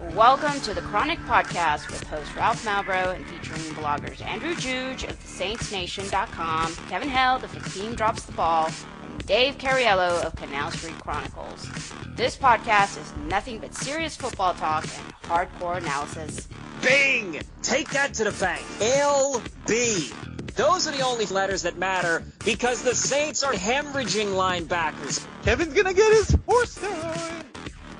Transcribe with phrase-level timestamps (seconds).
[0.00, 5.18] Welcome to the Chronic Podcast with host Ralph Malbrough and featuring bloggers Andrew Juge of
[5.18, 8.70] TheSaintsNation.com, Kevin Held of The Team Drops the Ball,
[9.02, 11.68] and Dave Cariello of Canal Street Chronicles.
[12.14, 16.46] This podcast is nothing but serious football talk and hardcore analysis.
[16.80, 17.40] Bing!
[17.62, 18.62] Take that to the bank.
[18.78, 20.54] LB.
[20.54, 25.26] Those are the only letters that matter because the Saints are hemorrhaging linebackers.
[25.42, 27.44] Kevin's gonna get his horse down.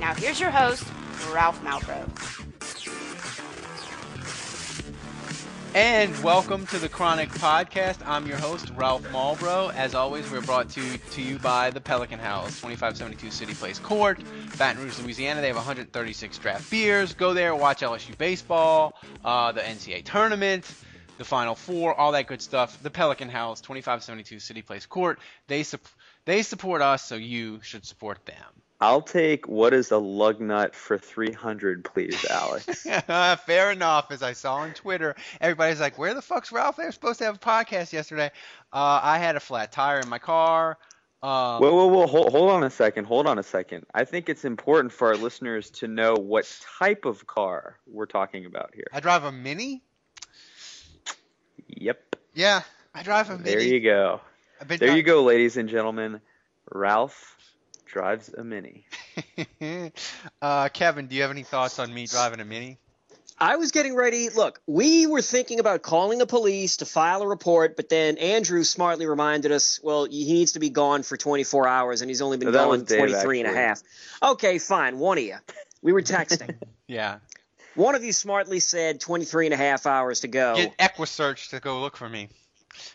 [0.00, 0.84] Now here's your host,
[1.26, 2.08] Ralph Malbrough.
[5.74, 7.98] And welcome to the Chronic Podcast.
[8.06, 9.74] I'm your host, Ralph Malbrough.
[9.74, 14.18] As always, we're brought to, to you by the Pelican House, 2572 City Place Court,
[14.58, 15.40] Baton Rouge, Louisiana.
[15.42, 17.12] They have 136 draft beers.
[17.14, 20.64] Go there, watch LSU baseball, uh, the NCAA tournament,
[21.18, 22.82] the Final Four, all that good stuff.
[22.82, 25.18] The Pelican House, 2572 City Place Court.
[25.48, 25.78] They, su-
[26.24, 28.34] they support us, so you should support them.
[28.80, 32.82] I'll take what is a lug nut for 300, please, Alex.
[33.44, 34.12] Fair enough.
[34.12, 36.76] As I saw on Twitter, everybody's like, "Where the fuck's Ralph?
[36.76, 38.30] They were supposed to have a podcast yesterday."
[38.72, 40.78] Uh, I had a flat tire in my car.
[41.20, 42.06] Um, whoa, whoa, whoa!
[42.06, 43.06] Hold, hold on a second.
[43.06, 43.84] Hold on a second.
[43.92, 46.48] I think it's important for our listeners to know what
[46.78, 48.86] type of car we're talking about here.
[48.92, 49.82] I drive a Mini.
[51.66, 52.16] Yep.
[52.34, 52.62] Yeah,
[52.94, 53.50] I drive a Mini.
[53.50, 54.20] There you go.
[54.64, 56.20] There dri- you go, ladies and gentlemen.
[56.70, 57.37] Ralph
[57.88, 58.86] drives a Mini.
[60.42, 62.78] uh, Kevin, do you have any thoughts on me driving a Mini?
[63.40, 64.30] I was getting ready.
[64.30, 68.64] Look, we were thinking about calling the police to file a report, but then Andrew
[68.64, 72.36] smartly reminded us, well, he needs to be gone for 24 hours, and he's only
[72.36, 73.62] been No, that gone was Dave, 23 and a actually.
[73.62, 73.82] half.
[74.32, 74.98] Okay, fine.
[74.98, 75.36] One of you.
[75.82, 76.56] We were texting.
[76.88, 77.18] Yeah.
[77.74, 80.56] One of you smartly said 23 and a half hours to go.
[80.56, 82.30] Get EquuSearch to go look for me.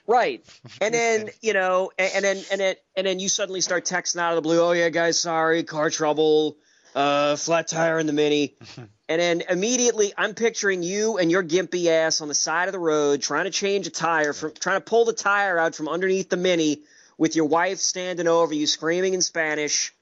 [0.08, 0.46] Right.
[0.82, 4.18] And then, you know, and, and then and then and then you suddenly start texting
[4.20, 6.58] out of the blue, "Oh yeah, guys, sorry, car trouble,
[6.96, 8.56] uh flat tire in the mini."
[9.10, 12.80] and then immediately I'm picturing you and your gimpy ass on the side of the
[12.80, 16.30] road trying to change a tire from trying to pull the tire out from underneath
[16.30, 16.82] the mini
[17.18, 19.94] with your wife standing over you screaming in Spanish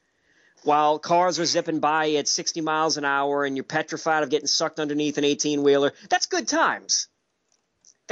[0.64, 4.48] while cars are zipping by at 60 miles an hour and you're petrified of getting
[4.48, 5.94] sucked underneath an 18-wheeler.
[6.10, 7.08] That's good times.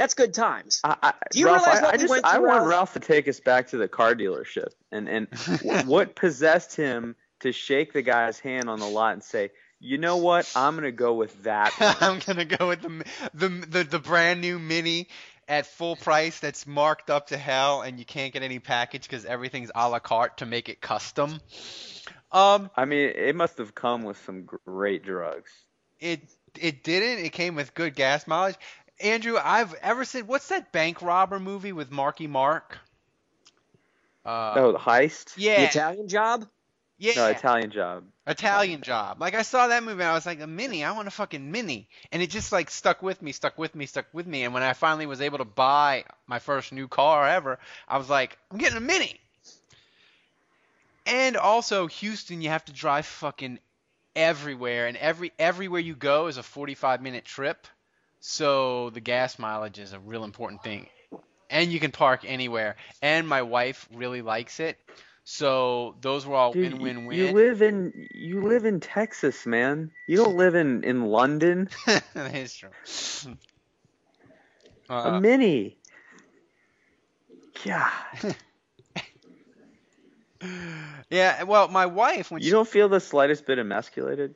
[0.00, 0.80] That's good times.
[0.82, 2.68] I, I, Do you Ralph, realize what I we just went I want Ralph?
[2.68, 5.28] Ralph to take us back to the car dealership and and
[5.86, 10.16] what possessed him to shake the guy's hand on the lot and say, "You know
[10.16, 10.50] what?
[10.56, 14.58] I'm gonna go with that." I'm gonna go with the, the the the brand new
[14.58, 15.08] Mini
[15.46, 19.26] at full price that's marked up to hell, and you can't get any package because
[19.26, 21.40] everything's a la carte to make it custom.
[22.32, 25.50] Um, I mean, it must have come with some great drugs.
[25.98, 26.22] it
[26.58, 27.24] it didn't.
[27.24, 28.56] It came with good gas mileage.
[29.02, 32.78] Andrew, I've ever said, what's that bank robber movie with Marky Mark?
[34.24, 35.34] Uh, oh, the heist.
[35.36, 36.46] Yeah, The Italian job?
[36.98, 38.04] yeah, No, Italian job.
[38.26, 39.20] Italian Job.
[39.20, 40.84] Like I saw that movie, and I was like, a mini.
[40.84, 43.86] I want a fucking mini, and it just like stuck with me, stuck with me,
[43.86, 44.44] stuck with me.
[44.44, 48.08] And when I finally was able to buy my first new car ever, I was
[48.08, 49.18] like, I'm getting a mini.
[51.06, 53.58] And also, Houston, you have to drive fucking
[54.14, 57.66] everywhere, and every everywhere you go is a 45 minute trip.
[58.20, 60.86] So the gas mileage is a real important thing,
[61.48, 62.76] and you can park anywhere.
[63.02, 64.78] And my wife really likes it.
[65.24, 67.18] So those were all Dude, win win win.
[67.18, 69.90] you live in you live in Texas, man.
[70.06, 71.68] You don't live in in London.
[71.86, 72.70] that is true.
[74.88, 75.78] a Uh, mini.
[77.64, 78.34] God,
[81.10, 84.34] yeah, well, my wife when you she, don't feel the slightest bit emasculated.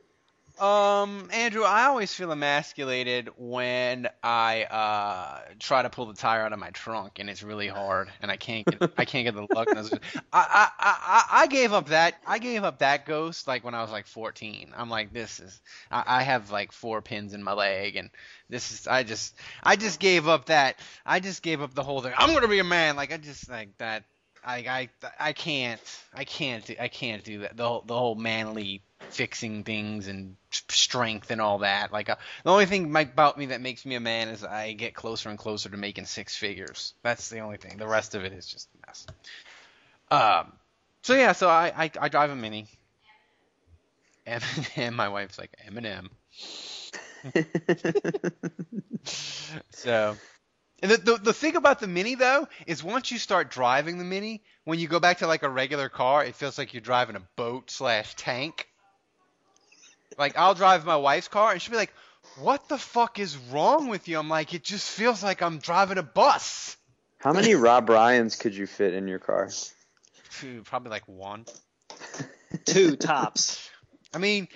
[0.59, 6.53] Um Andrew, I always feel emasculated when I uh try to pull the tire out
[6.53, 9.47] of my trunk and it's really hard and I can't get I can't get the
[9.53, 9.67] luck.
[9.71, 9.89] I,
[10.33, 13.91] I I I gave up that I gave up that ghost like when I was
[13.91, 14.73] like 14.
[14.75, 15.61] I'm like this is
[15.91, 18.09] I, I have like four pins in my leg and
[18.49, 22.01] this is I just I just gave up that I just gave up the whole
[22.01, 22.13] thing.
[22.17, 24.03] I'm gonna be a man like I just like that
[24.45, 25.81] I I I can't
[26.13, 31.31] I can't I can't do that the whole, the whole manly fixing things and strength
[31.31, 31.91] and all that.
[31.91, 34.93] Like uh, the only thing about me that makes me a man is I get
[34.93, 36.93] closer and closer to making six figures.
[37.03, 37.77] That's the only thing.
[37.77, 39.05] The rest of it is just a mess.
[40.11, 40.53] Um.
[41.01, 42.67] So yeah, so I I, I drive a Mini.
[44.75, 46.09] and my wife's like Eminem.
[49.71, 50.15] so,
[50.81, 54.03] and the, the the thing about the Mini though is once you start driving the
[54.03, 57.15] Mini, when you go back to like a regular car, it feels like you're driving
[57.15, 58.67] a boat slash tank.
[60.17, 61.93] Like I'll drive my wife's car and she'll be like,
[62.39, 65.97] "What the fuck is wrong with you?" I'm like, "It just feels like I'm driving
[65.97, 66.77] a bus."
[67.19, 69.49] How many Rob Ryans could you fit in your car?
[70.65, 71.45] Probably like one.
[72.65, 73.69] Two tops.
[74.13, 74.47] I mean,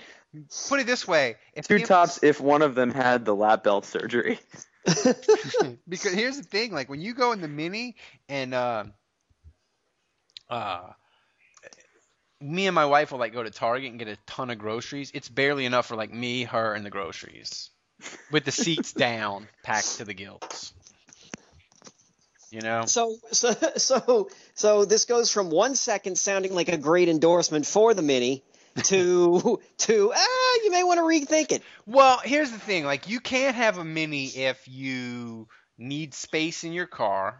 [0.67, 3.85] put it this way: if two tops, if one of them had the lap belt
[3.85, 4.39] surgery.
[5.87, 7.95] because here's the thing: like when you go in the mini
[8.27, 8.85] and uh,
[10.49, 10.89] uh,
[12.41, 15.11] me and my wife will like go to Target and get a ton of groceries.
[15.13, 17.69] It's barely enough for like me, her, and the groceries,
[18.31, 20.73] with the seats down, packed to the gills.
[22.51, 22.85] You know.
[22.85, 27.93] So so so so this goes from one second sounding like a great endorsement for
[27.93, 28.43] the mini
[28.83, 31.61] to to ah you may want to rethink it.
[31.85, 35.47] Well, here's the thing: like you can't have a mini if you
[35.77, 37.39] need space in your car.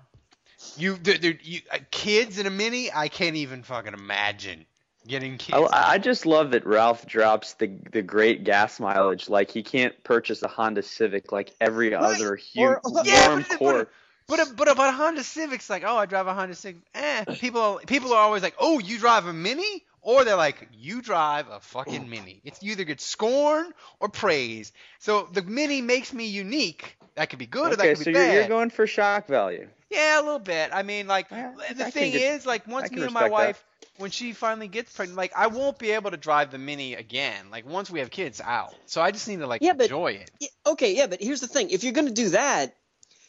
[0.75, 0.99] You,
[1.41, 4.65] you uh, kids in a mini, I can't even fucking imagine
[5.09, 5.57] getting kids.
[5.71, 9.27] I, I just love that Ralph drops the the great gas mileage.
[9.27, 12.01] Like he can't purchase a Honda Civic like every right.
[12.01, 13.87] other huge yeah, warm core.
[14.27, 16.81] But but about a Honda Civic's like, oh, I drive a Honda Civic.
[16.93, 21.01] Eh, people people are always like, oh, you drive a Mini, or they're like, you
[21.01, 22.41] drive a fucking Mini.
[22.45, 24.71] It's you either get scorn or praise.
[24.99, 26.95] So the Mini makes me unique.
[27.15, 28.25] That could be good, okay, or that could so be bad.
[28.25, 29.67] you're, you're going for shock value.
[29.89, 30.69] Yeah, a little bit.
[30.71, 33.78] I mean, like yeah, the I thing is, like once me and my wife, that.
[33.99, 37.51] When she finally gets pregnant, like I won't be able to drive the Mini again.
[37.51, 40.31] Like once we have kids out, so I just need to like yeah, enjoy but,
[40.45, 40.51] it.
[40.65, 42.75] Okay, yeah, but here's the thing: if you're going to do that,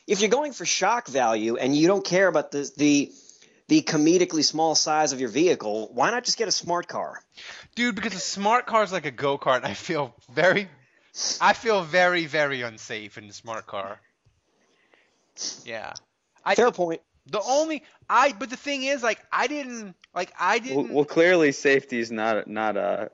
[0.06, 3.12] if you're going for shock value and you don't care about the the
[3.68, 7.20] the comedically small size of your vehicle, why not just get a smart car?
[7.74, 9.64] Dude, because a smart car is like a go kart.
[9.64, 10.68] I feel very,
[11.40, 14.00] I feel very very unsafe in the smart car.
[15.64, 15.94] Yeah.
[16.44, 17.02] I, Fair point.
[17.26, 20.76] The only I, but the thing is, like, I didn't, like, I didn't.
[20.76, 23.10] Well, well clearly, safety is not not a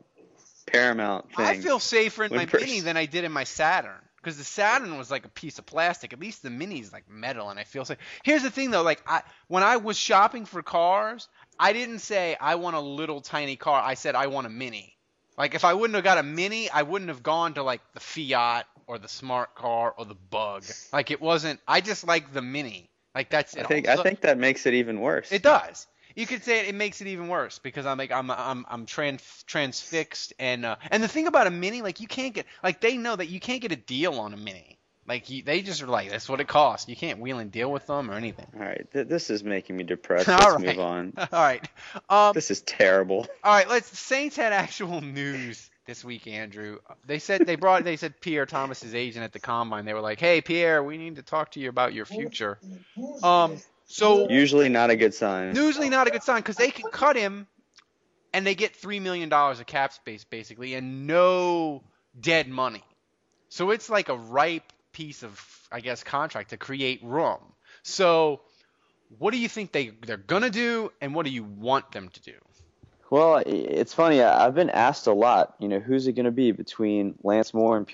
[0.67, 1.47] paramount thing.
[1.47, 4.99] I feel safer in my Mini than I did in my Saturn because the Saturn
[4.99, 6.12] was like a piece of plastic.
[6.12, 7.99] At least the Mini's like metal, and I feel safe.
[8.25, 11.29] Here's the thing though, like I when I was shopping for cars,
[11.61, 13.81] I didn't say I want a little tiny car.
[13.81, 14.97] I said I want a Mini.
[15.38, 18.00] Like if I wouldn't have got a Mini, I wouldn't have gone to like the
[18.00, 20.64] Fiat or the smart car or the Bug.
[20.93, 21.61] Like it wasn't.
[21.69, 22.91] I just like the Mini.
[23.16, 23.56] Like that's.
[23.56, 25.32] I think I think that makes it even worse.
[25.32, 28.30] It does you could say it, it, makes it even worse because I'm like I'm
[28.30, 32.34] I'm I'm trans transfixed and uh, and the thing about a mini like you can't
[32.34, 35.42] get like they know that you can't get a deal on a mini like you,
[35.42, 38.10] they just are like that's what it costs you can't wheel and deal with them
[38.10, 38.46] or anything.
[38.54, 40.26] All right, th- this is making me depressed.
[40.28, 40.60] Let's right.
[40.60, 41.12] move on.
[41.18, 41.68] All right,
[42.08, 43.26] um, this is terrible.
[43.44, 46.79] All right, let's Saints had actual news this week, Andrew.
[47.06, 49.85] They said they brought they said Pierre Thomas's agent at the combine.
[49.85, 52.59] They were like, "Hey, Pierre, we need to talk to you about your future."
[53.23, 55.55] Um, so usually not a good sign.
[55.55, 57.47] Usually not a good sign because they can cut him,
[58.33, 61.83] and they get three million dollars of cap space basically, and no
[62.21, 62.85] dead money.
[63.49, 65.40] So it's like a ripe piece of,
[65.71, 67.38] I guess, contract to create room.
[67.83, 68.40] So,
[69.19, 72.23] what do you think they they're gonna do, and what do you want them to
[72.23, 72.35] do?
[73.10, 74.22] Well, it's funny.
[74.22, 75.54] I've been asked a lot.
[75.58, 77.88] You know, who's it going to be between Lance Moore and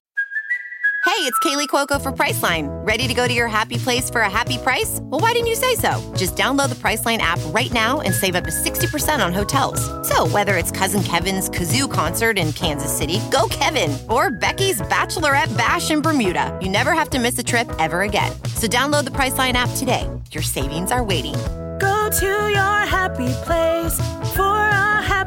[1.04, 2.68] Hey, it's Kaley Cuoco for Priceline.
[2.86, 5.00] Ready to go to your happy place for a happy price?
[5.02, 6.00] Well, why didn't you say so?
[6.16, 9.80] Just download the Priceline app right now and save up to 60% on hotels.
[10.08, 15.54] So, whether it's Cousin Kevin's Kazoo concert in Kansas City, go Kevin, or Becky's Bachelorette
[15.58, 18.32] Bash in Bermuda, you never have to miss a trip ever again.
[18.54, 20.08] So, download the Priceline app today.
[20.30, 21.34] Your savings are waiting.
[21.80, 23.94] Go to your happy place
[24.36, 24.61] for a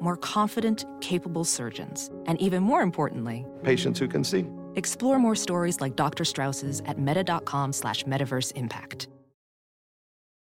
[0.00, 2.10] More confident, capable surgeons.
[2.26, 4.46] And even more importantly, patients who can see.
[4.76, 6.24] Explore more stories like Dr.
[6.24, 9.08] Strauss's at meta.com slash metaverse impact.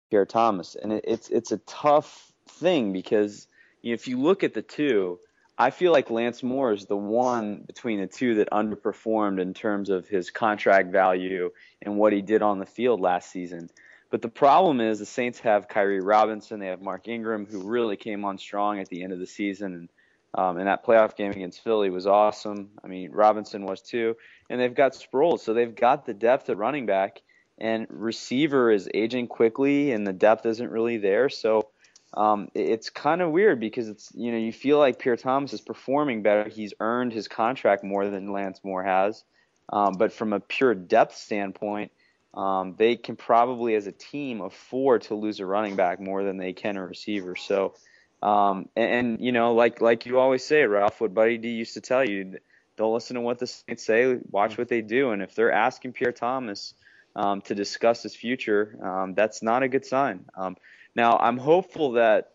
[0.09, 3.47] Pierre Thomas, and it, it's it's a tough thing because
[3.83, 5.19] if you look at the two,
[5.57, 9.89] I feel like Lance Moore is the one between the two that underperformed in terms
[9.89, 11.51] of his contract value
[11.81, 13.69] and what he did on the field last season.
[14.09, 17.95] But the problem is the Saints have Khiry Robinson, they have Mark Ingram, who really
[17.95, 19.89] came on strong at the end of the season, and
[20.35, 22.69] um, and that playoff game against Philly was awesome.
[22.83, 24.15] I mean, Robinson was too,
[24.49, 27.21] and they've got Sproles, so they've got the depth at running back,
[27.57, 31.69] and receiver is aging quickly, and the depth isn't really there, so.
[32.11, 35.61] Um, it's kind of weird because it's you know you feel like Pierre Thomas is
[35.61, 36.49] performing better.
[36.49, 39.23] He's earned his contract more than Lance Moore has,
[39.71, 41.91] um, but from a pure depth standpoint,
[42.33, 46.37] um, they can probably, as a team, afford to lose a running back more than
[46.37, 47.35] they can a receiver.
[47.35, 47.73] So,
[48.21, 51.73] um, and, and, you know, like like you always say, Ralph, what Buddy D used
[51.73, 52.37] to tell you,
[52.77, 55.93] don't listen to what the Saints say, watch what they do, and if they're asking
[55.93, 56.73] Pierre Thomas
[57.15, 60.25] um, to discuss his future, um, that's not a good sign.
[60.37, 60.55] Um,
[60.95, 62.33] now, I'm hopeful that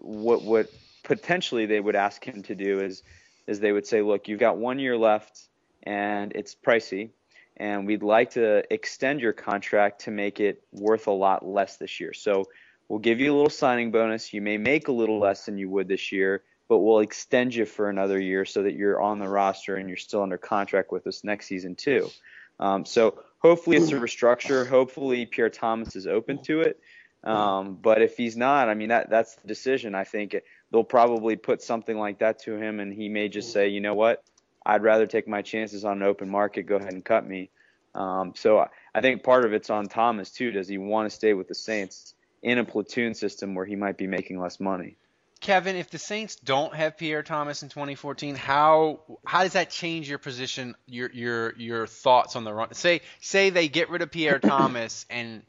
[0.00, 0.66] what what
[1.04, 3.02] potentially they would ask him to do is
[3.46, 5.48] is they would say, look, you've got one year left,
[5.84, 7.10] and it's pricey
[7.56, 12.00] and we'd like to extend your contract to make it worth a lot less this
[12.00, 12.12] year.
[12.12, 12.46] So
[12.88, 14.32] we'll give you a little signing bonus.
[14.32, 17.66] You may make a little less than you would this year, but we'll extend you
[17.66, 21.06] for another year so that you're on the roster and you're still under contract with
[21.06, 22.10] us next season too.
[22.58, 24.66] Um, so hopefully it's a restructure.
[24.66, 26.80] Hopefully Pierre Thomas is open to it.
[27.24, 29.94] Um, but if he's not, I mean that that's the decision.
[29.94, 30.36] I think
[30.70, 33.94] they'll probably put something like that to him, and he may just say, you know
[33.94, 34.24] what,
[34.64, 36.64] I'd rather take my chances on an open market.
[36.64, 37.50] Go ahead and cut me.
[37.94, 40.50] Um, so I think part of it's on Thomas too.
[40.50, 43.96] Does he want to stay with the Saints in a platoon system where he might
[43.96, 44.96] be making less money?
[45.40, 50.08] Kevin, if the Saints don't have Pierre Thomas in 2014, how how does that change
[50.08, 52.72] your position, your your your thoughts on the run?
[52.74, 55.42] Say say they get rid of Pierre Thomas and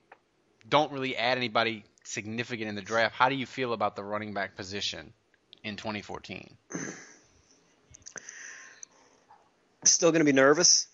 [0.68, 3.16] don't really add anybody significant in the draft.
[3.16, 5.14] How do you feel about the running back position
[5.64, 6.58] in 2014?
[9.92, 10.88] Still going to be nervous.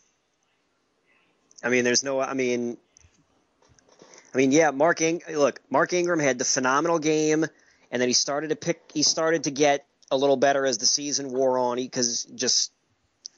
[1.63, 2.19] I mean, there's no.
[2.19, 2.77] I mean,
[4.34, 4.72] I mean, yeah.
[4.72, 7.46] Mark Ing- look, Mark Ingram had the phenomenal game,
[7.91, 8.81] and then he started to pick.
[8.93, 11.77] He started to get a little better as the season wore on.
[11.77, 12.72] Because just,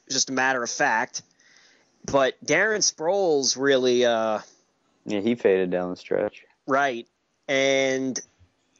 [0.08, 1.22] just a matter of fact.
[2.04, 4.04] But Darren Sproles really.
[4.04, 4.40] Uh,
[5.04, 6.44] yeah, he faded down the stretch.
[6.66, 7.08] Right,
[7.48, 8.18] and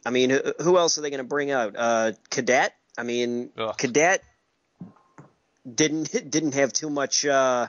[0.06, 1.74] I mean, who, who else are they going to bring out?
[1.76, 2.74] Uh, Cadet.
[2.96, 3.76] I mean, Ugh.
[3.76, 4.22] Cadet
[5.70, 7.68] didn't didn't have too much uh,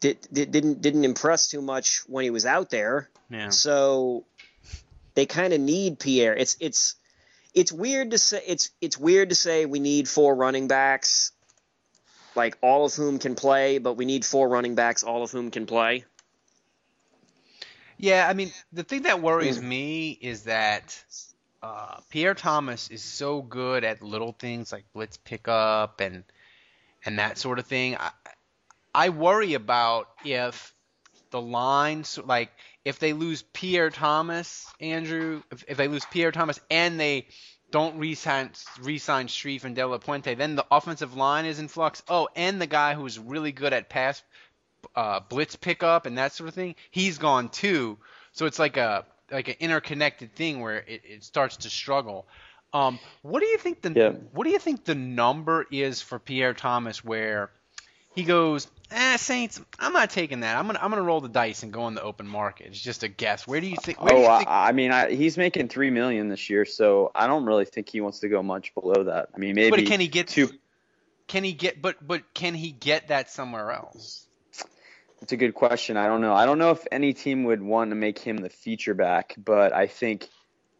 [0.00, 3.08] did, didn't didn't impress too much when he was out there.
[3.30, 3.50] Yeah.
[3.50, 4.24] So
[5.14, 6.34] they kind of need Pierre.
[6.34, 6.96] It's it's
[7.54, 11.32] it's weird to say it's it's weird to say we need four running backs,
[12.34, 15.50] like all of whom can play, but we need four running backs, all of whom
[15.50, 16.04] can play.
[17.98, 21.04] Yeah, I mean the thing that worries me is that
[21.62, 26.24] uh, Pierre Thomas is so good at little things like blitz pickup and
[27.04, 27.96] and that sort of thing.
[27.96, 28.10] I,
[28.94, 30.74] I worry about if
[31.30, 32.50] the lines like
[32.84, 37.26] if they lose Pierre Thomas, Andrew, if, if they lose Pierre Thomas and they
[37.70, 38.50] don't resign
[38.80, 42.02] resign Strief and De La Puente, then the offensive line is in flux.
[42.08, 44.22] Oh, and the guy who's really good at pass
[44.96, 47.98] uh, blitz pickup and that sort of thing, he's gone too.
[48.32, 52.26] So it's like a like an interconnected thing where it, it starts to struggle.
[52.72, 54.10] Um, what do you think the yeah.
[54.32, 57.50] what do you think the number is for Pierre Thomas where
[58.14, 60.56] he goes, eh, Saints, I'm not taking that.
[60.56, 62.68] I'm gonna I'm gonna roll the dice and go on the open market.
[62.68, 63.46] It's just a guess.
[63.46, 64.00] Where do you think?
[64.02, 67.10] Where oh, you think- I, I mean, I, he's making three million this year, so
[67.14, 69.30] I don't really think he wants to go much below that.
[69.34, 69.70] I mean, maybe.
[69.70, 70.50] But can he get two?
[71.26, 71.80] Can he get?
[71.80, 74.26] But but can he get that somewhere else?
[75.22, 75.96] It's a good question.
[75.96, 76.34] I don't know.
[76.34, 79.74] I don't know if any team would want to make him the feature back, but
[79.74, 80.26] I think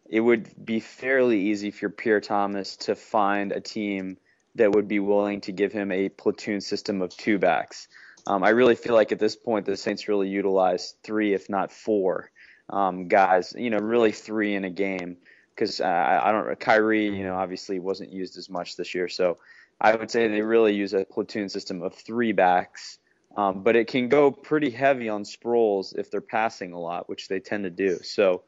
[0.08, 4.16] it would be fairly easy for Pierre Thomas to find a team
[4.54, 7.86] that would be willing to give him a platoon system of two backs.
[8.26, 11.70] Um, I really feel like at this point the Saints really utilize three, if not
[11.70, 12.30] four,
[12.68, 13.54] um, guys.
[13.56, 15.18] You know, really three in a game
[15.54, 16.58] because uh, I don't.
[16.58, 19.38] Khiry, you know, obviously wasn't used as much this year, so
[19.80, 22.98] I would say they really use a platoon system of three backs
[23.36, 27.28] um, but it can go pretty heavy on Sproles if they're passing a lot, which
[27.28, 28.00] they tend to do.
[28.02, 28.42] So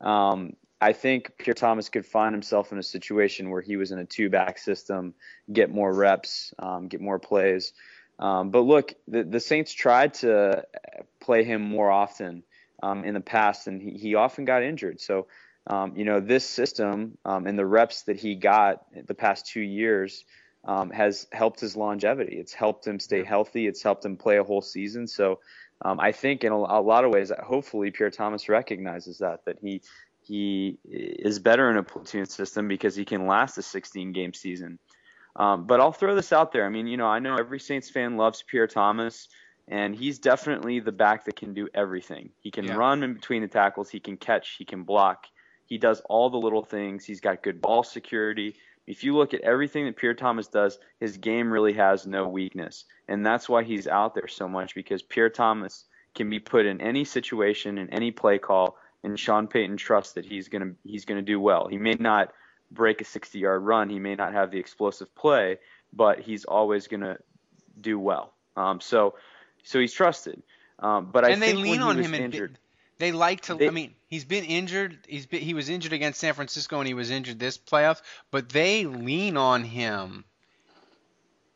[0.00, 3.98] um, I think Pierre Thomas could find himself in a situation where he was in
[3.98, 5.14] a two back system,
[5.52, 7.72] get more reps, um, get more plays.
[8.20, 10.64] Um, but look, the, the, Saints tried to
[11.20, 12.42] play him more often
[12.82, 15.00] um, in the past, and he, he often got injured.
[15.00, 15.28] So,
[15.68, 20.24] um, you know, this system and the reps that he got the past two years
[20.68, 22.36] um, has helped his longevity.
[22.38, 23.66] It's helped him stay healthy.
[23.66, 25.08] It's helped him play a whole season.
[25.08, 25.40] So
[25.82, 29.58] um, I think in a, a, lot of ways, hopefully Pierre Thomas recognizes that that
[29.60, 29.80] he
[30.22, 34.78] he is better in a platoon system because he can last a 16 game season.
[35.36, 36.66] Um, but I'll throw this out there.
[36.66, 39.28] I mean, you know, I know every Saints fan loves Pierre Thomas,
[39.68, 42.30] and he's definitely the back that can do everything.
[42.40, 42.74] He can Yeah.
[42.74, 45.24] run in between the tackles, he can catch, he can block.
[45.64, 47.04] He does all the little things.
[47.04, 48.56] He's got good ball security.
[48.88, 52.86] If you look at everything that Pierre Thomas does, his game really has no weakness.
[53.06, 56.80] And that's why he's out there so much because Pierre Thomas can be put in
[56.80, 61.20] any situation, in any play call, and Sean Payton trusts that he's gonna he's gonna
[61.20, 61.68] do well.
[61.68, 62.32] He may not
[62.70, 65.58] break a 60 yard run, he may not have the explosive play,
[65.92, 67.18] but he's always gonna
[67.78, 68.32] do well.
[68.56, 69.16] Um, so
[69.64, 70.42] so he's trusted.
[70.78, 72.58] Um, but I and they think lean on him and injured,
[72.96, 73.54] they like to.
[73.54, 74.98] They- I mean, he's been injured.
[75.08, 78.48] He's been, he was injured against San Francisco and he was injured this playoff, But
[78.48, 80.24] they lean on him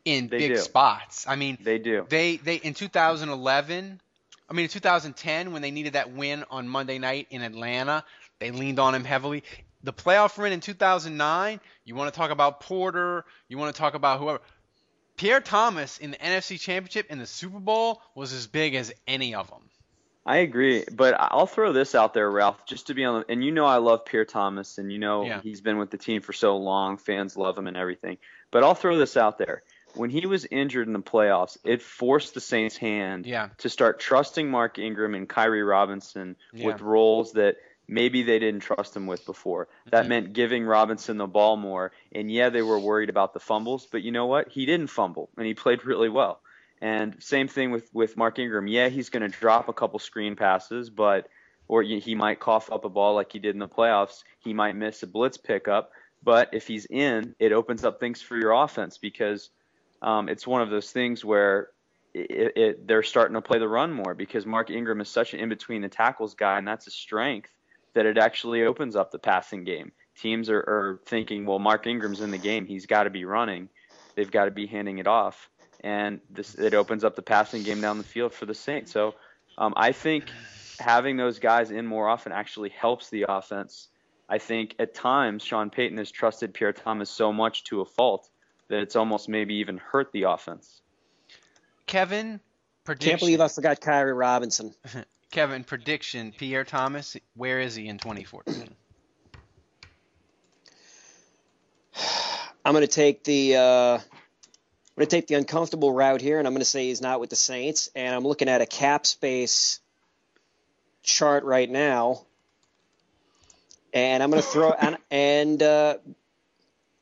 [0.05, 0.57] in They big do.
[0.57, 1.25] spots.
[1.27, 2.05] I mean, they do.
[2.09, 4.01] they they in 2011.
[4.49, 8.03] I mean, in 2010 when they needed that win on Monday night in Atlanta,
[8.39, 9.43] they leaned on him heavily.
[9.83, 11.59] The playoff run in 2009.
[11.85, 13.25] You want to talk about Porter?
[13.47, 14.39] You want to talk about whoever?
[15.17, 19.35] Pierre Thomas in the NFC Championship and the Super Bowl was as big as any
[19.35, 19.61] of them.
[20.25, 23.25] I agree, but I'll throw this out there, Ralph, just to be on.
[23.27, 25.41] And you know, I love Pierre Thomas, and you know Yeah.
[25.41, 26.97] he's been with the team for so long.
[26.97, 28.17] Fans love him and everything.
[28.49, 29.63] But I'll throw this out there:
[29.95, 33.49] when he was injured in the playoffs, it forced the Saints' hand Yeah.
[33.59, 36.67] to start trusting Mark Ingram and Khiry Robinson Yeah.
[36.67, 39.67] with roles that maybe they didn't trust him with before.
[39.91, 40.09] That Mhm.
[40.09, 41.91] meant giving Robinson the ball more.
[42.13, 44.47] And yeah, they were worried about the fumbles, but you know what?
[44.47, 46.39] He didn't fumble, and he played really well.
[46.83, 48.67] And same thing with with Mark Ingram.
[48.67, 51.29] Yeah, he's going to drop a couple screen passes, but
[51.69, 54.25] or he might cough up a ball like he did in the playoffs.
[54.39, 58.37] He might miss a blitz pickup, but if he's in, it opens up things for
[58.37, 59.49] your offense because
[60.01, 61.69] um, it's one of those things where
[62.13, 65.39] it, it, they're starting to play the run more because Mark Ingram is such an
[65.39, 67.49] in between the tackles guy, and that's a strength
[67.93, 69.93] that it actually opens up the passing game.
[70.19, 73.69] Teams are, are thinking, well, Mark Ingram's in the game, he's got to be running,
[74.15, 75.49] they've got to be handing it off,
[75.83, 78.91] and this it opens up the passing game down the field for the Saints.
[78.91, 79.15] So
[79.57, 80.25] um, I think
[80.79, 83.89] having those guys in more often actually helps the offense.
[84.29, 88.29] I think at times Sean Payton has trusted Pierre Thomas so much to a fault
[88.69, 90.81] that it's almost maybe even hurt the offense.
[91.85, 92.39] Kevin,
[92.85, 93.09] prediction.
[93.11, 94.73] Can't believe I forgot Khiry Robinson.
[95.31, 96.33] Kevin, prediction.
[96.37, 98.69] Pierre Thomas, where is he in 2014?
[102.65, 103.99] I'm going to take the uh,
[104.95, 107.19] I'm going to take the uncomfortable route here, and I'm going to say he's not
[107.19, 107.89] with the Saints.
[107.95, 109.79] And I'm looking at a cap space
[111.01, 112.25] chart right now,
[113.91, 115.97] and I'm going to throw and, and uh,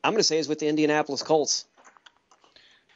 [0.02, 1.66] I'm going to say he's with the Indianapolis Colts.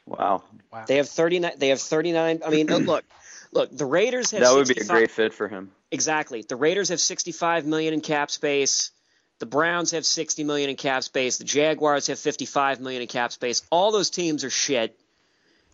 [0.07, 0.85] Wow, Wow.
[0.87, 1.53] They have 39.
[1.59, 2.43] They have 39.
[2.45, 3.05] I mean, look,
[3.53, 3.77] look.
[3.77, 5.71] The Raiders have that would be a great fit for him.
[5.91, 6.43] Exactly.
[6.43, 8.91] The Raiders have 65 million in cap space.
[9.39, 11.39] The Browns have 60 million in cap space.
[11.39, 13.63] The Jaguars have 55 million in cap space.
[13.71, 14.99] All those teams are shit.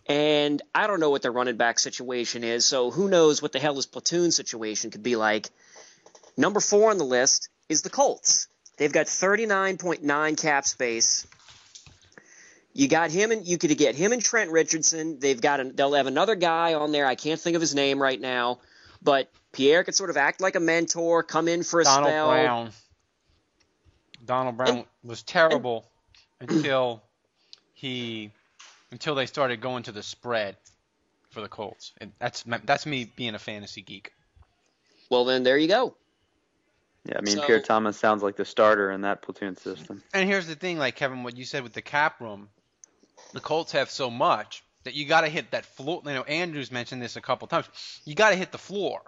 [0.05, 3.59] And I don't know what their running back situation is, so who knows what the
[3.59, 5.49] hell his platoon situation could be like.
[6.35, 8.47] Number 4 on the list is the Colts.
[8.77, 11.25] They've got 39.9 cap space.
[12.73, 15.19] You got him and you could get him and Trent Richardson.
[15.19, 17.05] They've got an, they'll have another guy on there.
[17.05, 18.59] I can't think of his name right now,
[19.01, 22.27] but Pierre could sort of act like a mentor, come in for a Donald spell.
[22.29, 22.71] Brown.
[24.25, 25.85] Donald Brown was terrible
[26.39, 27.01] until
[27.73, 28.31] he
[28.91, 30.55] until they started going to the spread
[31.31, 31.91] for the Colts.
[31.99, 34.13] And that's that's me being a fantasy geek.
[35.09, 35.95] Well, then there you go.
[37.05, 40.01] Yeah, I mean So- Pierre Thomas sounds like the starter in that platoon system.
[40.13, 42.49] And here's the thing, like Kevin, what you said with the cap room,
[43.33, 46.01] the Colts have so much that you got to hit that floor.
[46.05, 47.67] You know, Andrews mentioned this a couple times.
[48.05, 49.01] You got to hit the floor.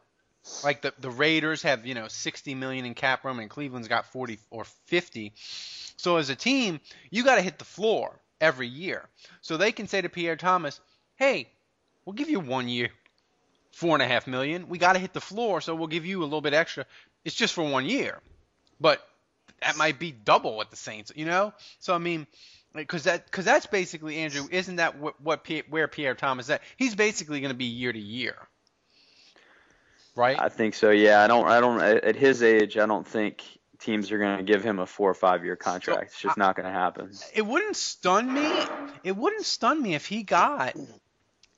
[0.63, 4.05] Like the the Raiders have, you know, 60 million in cap room, and Cleveland's got
[4.07, 5.33] 40 or 50.
[5.97, 6.79] So as a team,
[7.09, 9.07] you got to hit the floor every year.
[9.41, 10.79] So they can say to Pierre Thomas,
[11.15, 11.49] "Hey,
[12.05, 12.89] we'll give you one year,
[13.71, 14.69] four and a half million.
[14.69, 16.85] We got to hit the floor, so we'll give you a little bit extra.
[17.23, 18.19] It's just for one year,
[18.79, 19.05] but
[19.61, 21.53] that might be double what the Saints, you know.
[21.79, 22.27] So I mean,
[22.73, 24.47] because that because that's basically Andrew.
[24.51, 26.61] Isn't that what, what where Pierre Thomas is at?
[26.77, 28.35] He's basically going to be year to year,
[30.15, 30.39] right?
[30.39, 30.89] I think so.
[30.89, 31.47] Yeah, I don't.
[31.47, 31.81] I don't.
[31.81, 33.43] At his age, I don't think
[33.79, 36.03] teams are going to give him a four or five year contract.
[36.05, 37.11] it's just not going to happen.
[37.33, 38.49] it wouldn't stun me.
[39.03, 40.75] It wouldn't stun me if he got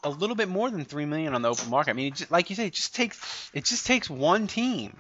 [0.04, 1.92] a little bit more than three million on the open market.
[1.92, 4.98] I mean, just, like you say, it just takes it just takes one team,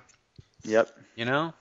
[0.63, 0.89] Yep.
[1.15, 1.53] you know.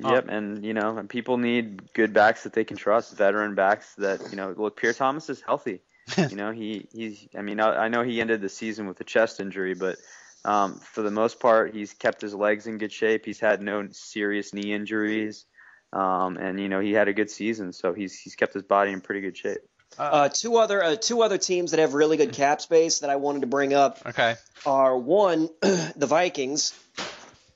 [0.00, 3.54] Yep, um, and you know, and people need good backs that they can trust, veteran
[3.54, 4.52] backs that you know.
[4.56, 5.80] Look, Pierre Thomas is healthy.
[6.18, 7.28] you know, he he's.
[7.36, 9.96] I mean, I, I know he ended the season with a chest injury, but
[10.44, 13.24] Um, for the most part, he's kept his legs in good shape.
[13.24, 15.46] He's had no serious knee injuries,
[15.92, 18.92] um, and you know he had a good season, so he's he's kept his body
[18.92, 19.58] in pretty good shape.
[19.98, 23.16] Uh, two other uh, two other teams that have really good cap space that I
[23.16, 24.34] wanted to bring up Okay.
[24.66, 26.78] are one, the Vikings.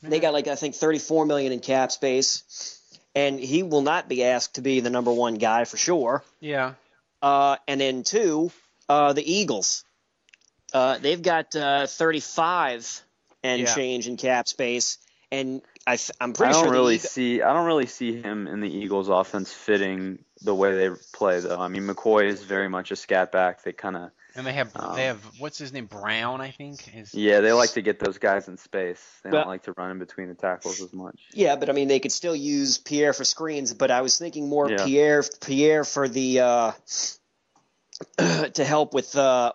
[0.02, 2.80] They got like I think 34 million in cap space,
[3.14, 6.22] and he will not be asked to be the number one guy for sure.
[6.40, 6.74] Yeah.
[7.20, 8.52] Uh, and then two,
[8.88, 9.84] uh, the Eagles.
[10.72, 13.02] Uh, they've got uh, 35
[13.42, 13.74] and Yeah.
[13.74, 14.98] change in cap space,
[15.32, 18.46] and I th- I'm I don't sure really Eag- see I don't really see him
[18.46, 21.58] in the Eagles' offense fitting the way they play though.
[21.60, 23.62] I mean, McCoy is very much a scat back.
[23.62, 26.94] They kind of And they have Um, they have what's his name Brown I think
[26.94, 29.00] is yeah, they like to get those guys in space.
[29.24, 31.18] They But- don't like to run in between the tackles as much.
[31.32, 34.48] Yeah, but I mean they could still use Pierre for screens, but I was thinking
[34.48, 34.84] more Yeah.
[34.84, 36.72] Pierre Pierre for the uh,
[38.52, 39.52] to help with uh,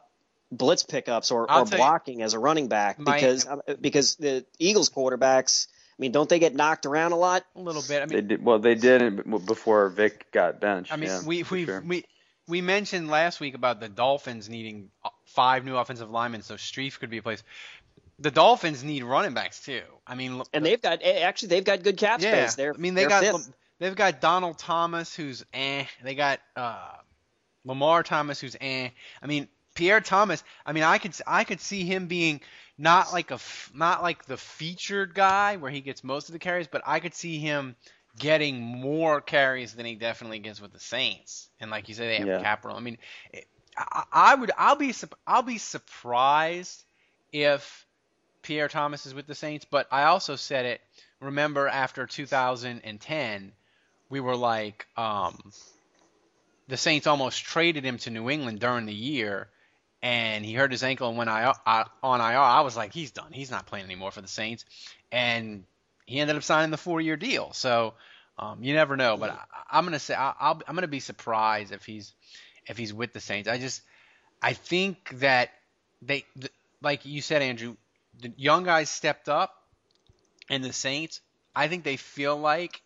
[0.58, 4.16] blitz pickups or, or tell you- blocking as a running back My- because uh, because
[4.16, 5.68] the Eagles quarterbacks.
[5.70, 7.46] I mean, don't they get knocked around a lot?
[7.56, 8.02] a little bit.
[8.02, 8.58] I They did well.
[8.58, 10.92] They did it before Vic got benched.
[10.92, 11.84] I mean, yeah, we we sure.
[11.86, 12.04] we
[12.48, 17.00] we mentioned last week about the Dolphins needing uh, five new offensive linemen, so Strief
[17.00, 17.44] could be placed.
[18.20, 19.82] The Dolphins need running backs too.
[20.06, 22.32] I mean, look- And they've got eh, actually they've got good cap yeah.
[22.48, 22.56] space.
[22.56, 23.52] They're I mean, they got fifth.
[23.80, 25.86] they've got Donald Thomas, who's eh.
[26.04, 26.90] They got uh,
[27.66, 28.90] Lamar Thomas, who's eh.
[29.22, 30.44] I mean, Pierre Thomas.
[30.66, 32.42] I mean, I could I could see him being
[32.78, 33.40] not like a
[33.74, 37.14] not like the featured guy where he gets most of the carries, but I could
[37.16, 37.76] see him
[38.18, 41.50] getting more carries than he definitely gets with the Saints.
[41.60, 42.38] And like you said, they have Yeah.
[42.38, 42.76] cap room.
[42.76, 42.98] I mean,
[43.32, 43.46] it,
[43.78, 44.94] I, I would I'll be
[45.28, 46.84] I'll be surprised
[47.32, 47.86] if
[48.44, 50.82] Pierre Thomas is with the Saints, but I also said it.
[51.20, 53.54] Remember after 2010,
[54.10, 55.54] we were like, um,
[56.68, 59.50] the Saints almost traded him to New England during the year,
[60.04, 62.38] and he hurt his ankle and went IR, uh, on IR.
[62.38, 63.32] I was like, he's done.
[63.32, 64.66] He's not playing anymore for the Saints,
[65.12, 65.64] and
[66.06, 67.54] he ended up signing the four-year deal.
[67.54, 67.94] So
[68.38, 69.16] um, you never know.
[69.16, 69.40] But I,
[69.72, 72.14] I'm gonna say I, I'll, I'm gonna be surprised if he's
[72.68, 73.48] if he's with the Saints.
[73.48, 73.82] I just
[74.42, 75.52] I think that
[76.02, 77.78] they th- like you said, Andrew,
[78.20, 79.56] the young guys stepped up,
[80.50, 81.22] and the Saints.
[81.56, 82.82] I think they feel like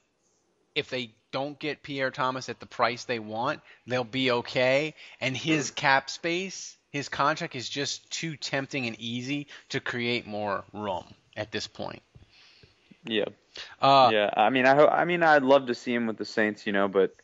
[0.75, 4.93] if they don't get Pierre Thomas at the price they want, they'll be okay.
[5.19, 10.63] And his cap space, his contract is just too tempting and easy to create more
[10.73, 12.02] room at this point.
[13.06, 13.26] yeah.
[13.82, 16.26] Uh, yeah, I mean, I ho- I mean, I'd love to see him with the
[16.26, 17.15] Saints, you know, but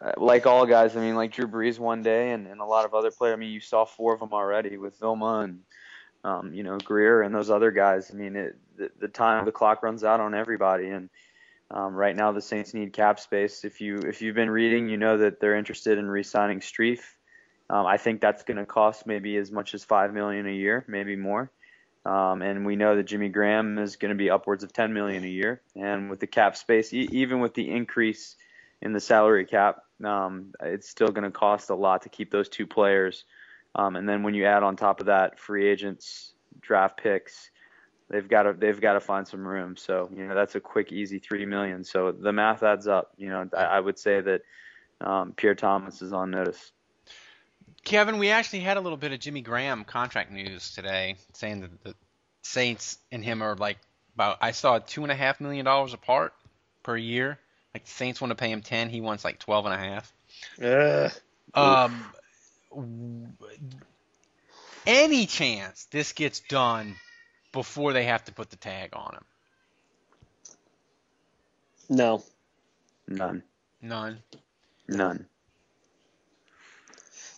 [0.00, 2.84] uh, like all guys, I mean, like Drew Brees one day, and, and a lot
[2.84, 3.34] of other players.
[3.34, 5.60] I mean, you saw four of them already with Vilma and
[6.24, 8.10] um, you know Greer and those other guys.
[8.12, 11.10] I mean, it, the, the time the clock runs out on everybody, and
[11.70, 13.64] um, right now the Saints need cap space.
[13.64, 17.00] If you if you've been reading, you know that they're interested in re-signing Strief.
[17.72, 20.84] Um, I think that's going to cost maybe as much as five million a year,
[20.86, 21.50] maybe more.
[22.04, 25.24] Um, and we know that Jimmy Graham is going to be upwards of 10 million
[25.24, 25.62] a year.
[25.74, 28.36] And with the cap space, e- even with the increase
[28.82, 32.50] in the salary cap, um, it's still going to cost a lot to keep those
[32.50, 33.24] two players.
[33.74, 37.50] Um, and then when you add on top of that free agents, draft picks,
[38.10, 39.78] they've got to they've got to find some room.
[39.78, 41.84] So you know that's a quick, easy three million.
[41.84, 43.12] So the math adds up.
[43.16, 44.42] You know I, I would say that
[45.00, 46.72] um, Pierre Thomas is on notice.
[47.84, 51.84] Kevin, we actually had a little bit of Jimmy Graham contract news today, saying that
[51.84, 51.94] the
[52.42, 53.78] Saints and him are like
[54.14, 54.38] about.
[54.40, 56.32] I saw two and a half million dollars apart
[56.82, 57.38] per year.
[57.74, 60.12] Like the Saints want to pay him ten, he wants like twelve and a half.
[61.54, 62.04] Um,
[62.70, 63.28] w-
[64.86, 66.96] any chance this gets done
[67.52, 69.24] before they have to put the tag on him?
[71.88, 72.22] No.
[73.08, 73.42] None,
[73.80, 74.22] None.
[74.88, 75.26] none.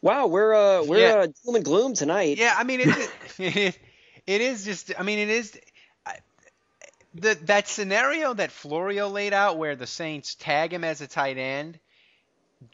[0.05, 1.15] Wow, we're uh we're Yeah.
[1.21, 2.37] uh, doom and gloom tonight.
[2.37, 3.11] Yeah, I mean it.
[3.39, 3.79] It,
[4.27, 4.93] it is just.
[4.99, 5.59] I mean it is.
[6.05, 6.19] I-
[7.15, 11.39] The, that scenario that Florio laid out, where the Saints tag him as a tight
[11.39, 11.79] end,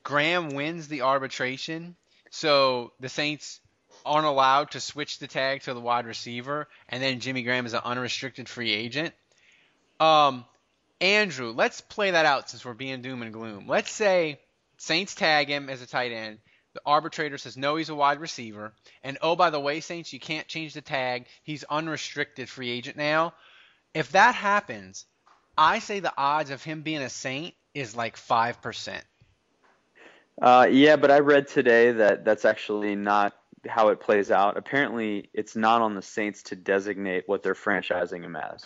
[0.02, 1.94] Graham wins the arbitration,
[2.30, 3.60] so the Saints
[4.04, 7.74] aren't allowed to switch the tag to the wide receiver, and then Jimmy Graham is
[7.74, 9.14] an unrestricted free agent.
[10.00, 10.44] Um,
[11.00, 13.66] Andrew, let's play that out since we're being doom and gloom.
[13.68, 14.40] Let's say
[14.78, 16.38] Saints tag him as a tight end.
[16.74, 18.72] The arbitrator says no, he's a wide receiver.
[19.02, 21.26] And oh, by the way, Saints, you can't change the tag.
[21.42, 23.34] He's unrestricted free agent now.
[23.92, 25.04] If that happens,
[25.58, 29.04] I say the odds of him being a Saint is like five percent.
[30.40, 33.34] Uh, yeah, but I read today that that's actually not
[33.68, 34.56] how it plays out.
[34.56, 38.64] Apparently, it's not on the Saints to designate what they're franchising him as.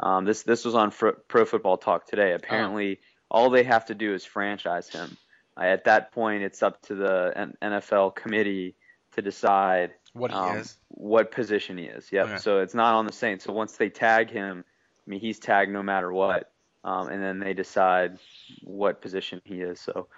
[0.00, 2.32] Um, this this was on Pro Football Talk today.
[2.32, 2.98] Apparently,
[3.30, 5.16] all they have to do is franchise him.
[5.56, 8.74] Uh, at that point, it's up to the N- NFL committee
[9.14, 10.76] to decide What he um, is.
[10.88, 12.10] what position he is.
[12.10, 12.26] Yep.
[12.26, 12.38] Okay.
[12.38, 13.44] So it's not on the Saints.
[13.44, 14.64] So once they tag him,
[15.06, 16.50] I mean, he's tagged no matter what,
[16.84, 18.18] um, and then they decide
[18.62, 19.80] what position he is.
[19.80, 20.08] So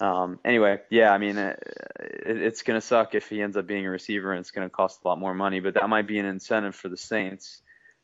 [0.00, 1.62] um, anyway, yeah, I mean, it,
[2.00, 4.66] it, it's going to suck if he ends up being a receiver, and it's going
[4.66, 5.60] to cost a lot more money.
[5.60, 7.60] But that might be an incentive for the Saints.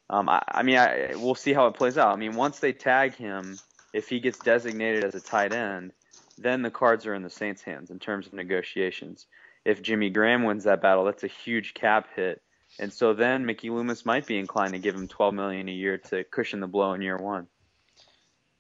[0.09, 2.13] Um, I, I mean, I, we'll see how it plays out.
[2.13, 3.59] I mean, once they tag him,
[3.93, 5.93] if he gets designated as a tight end,
[6.41, 9.27] then the cards are in the Saints' hands in terms of negotiations.
[9.65, 12.43] If Jimmy Graham wins that battle, that's a huge cap hit,
[12.79, 15.99] and so then Mickey Loomis might be inclined to give him 12 million a year
[15.99, 17.47] to cushion the blow in year one.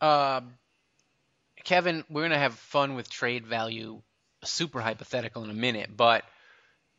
[0.00, 0.54] Um,
[1.64, 4.02] Kevin, we're gonna have fun with trade value,
[4.44, 6.24] super hypothetical in a minute, but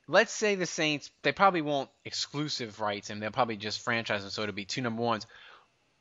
[0.08, 3.20] let's say the Saints they probably won't exclusive rights him.
[3.20, 5.28] They'll probably just franchise him, so it'll be two number ones.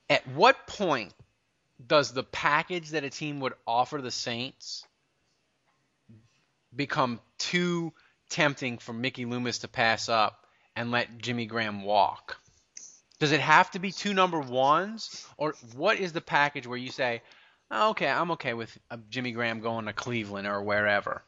[0.09, 1.13] At what point
[1.87, 4.87] does the package that a team would offer the Saints
[6.75, 7.93] become too
[8.29, 12.39] tempting for Mickey Loomis to pass up and let Jimmy Graham walk?
[13.19, 16.91] Does it have to be two number ones, or what is the package where you
[16.91, 17.23] say,
[17.71, 21.23] oh, "Okay, I'm okay with uh, Jimmy Graham going to Cleveland or wherever"?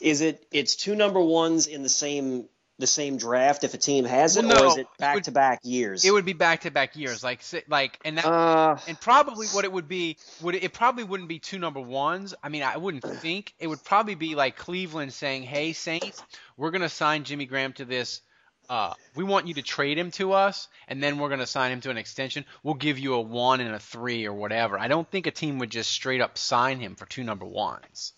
[0.00, 2.48] Is it it's two number ones in the same
[2.80, 5.30] the same draft if a team has it, Well, no, or is it back to
[5.30, 6.04] back years?
[6.04, 9.64] It would be back to back years, like like, and that, Uh, and probably what
[9.64, 12.34] it would be would it probably wouldn't be two number ones.
[12.42, 16.22] I mean, I wouldn't think it would probably be like Cleveland saying, "Hey Saints,
[16.56, 18.22] we're gonna sign Jimmy Graham to this.
[18.68, 21.80] Uh, we want you to trade him to us, and then we're gonna sign him
[21.80, 22.44] to an extension.
[22.62, 25.58] We'll give you a one and a three or whatever." I don't think a team
[25.58, 28.12] would just straight up sign him for two number ones.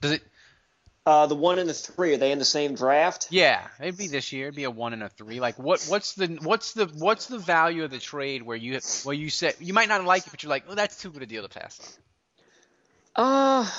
[0.00, 0.22] Does it?
[1.08, 3.28] Uh, the one and the three are they in the same draft?
[3.30, 4.48] Yeah, it'd be this year.
[4.48, 5.40] It'd be a one and a three.
[5.40, 5.82] Like, what?
[5.88, 9.54] What's the what's the what's the value of the trade where you where you said
[9.58, 11.48] you might not like it, but you're like, oh, that's too good a deal to
[11.48, 11.98] pass
[13.16, 13.64] on.
[13.66, 13.70] Uh,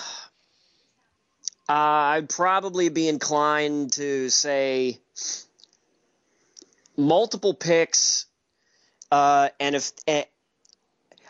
[1.71, 4.97] I'd probably be inclined to say
[6.97, 8.25] multiple picks,
[9.11, 10.23] uh, and if eh,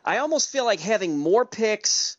[0.05, 2.15] I almost feel like having more picks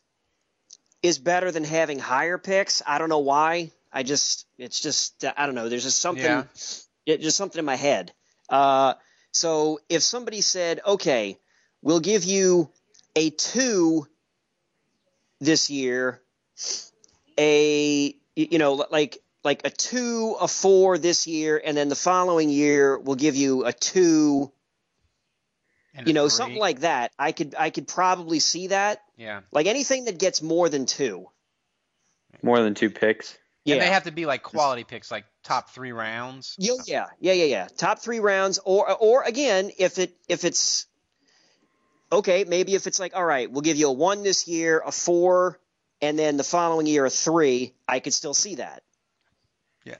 [1.03, 2.81] is better than having higher picks.
[2.85, 3.71] I don't know why.
[3.91, 5.67] I just it's just I don't know.
[5.69, 6.43] There's just something Yeah.
[7.05, 8.13] it, just something in my head.
[8.49, 8.93] Uh,
[9.31, 11.37] so if somebody said, okay,
[11.81, 12.69] we'll give you
[13.15, 14.07] a two
[15.39, 16.21] this year,
[17.37, 22.49] a you know like like a two, a four this year, and then the following
[22.49, 24.51] year we'll give you a two,
[25.95, 26.37] And you a know, three.
[26.37, 27.11] something like that.
[27.17, 29.01] I could I could probably see that.
[29.21, 29.41] Yeah.
[29.51, 31.29] Like anything that gets more than two.
[32.41, 33.37] More than two picks.
[33.63, 33.75] Yeah.
[33.75, 36.55] And they have to be like quality picks, like top three rounds.
[36.57, 37.67] Yo, yeah, yeah, yeah, yeah.
[37.77, 40.87] Top three rounds, or or again, if it if it's
[42.11, 44.91] okay, maybe if it's like, all right, we'll give you a one this year, a
[44.91, 45.59] four,
[46.01, 47.75] and then the following year a three.
[47.87, 48.81] I could still see that.
[49.85, 49.97] Yeah,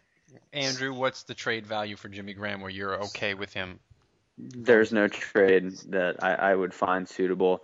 [0.51, 3.79] Andrew, what's the trade value for Jimmy Graham where you're okay with him?
[4.37, 7.63] there's no trade that I, I would find suitable.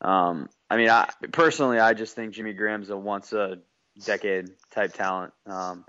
[0.00, 3.58] Um, I mean, I personally, I just think Jimmy Graham's a once a
[4.04, 5.32] decade type talent.
[5.46, 5.84] Um,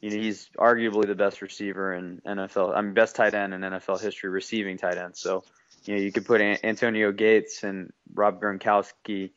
[0.00, 2.76] you know, he's arguably the best receiver in NFL.
[2.76, 5.16] I mean, best tight end in NFL history, receiving tight end.
[5.16, 5.44] So,
[5.84, 9.30] you know, you could put An- Antonio Gates and Rob Gronkowski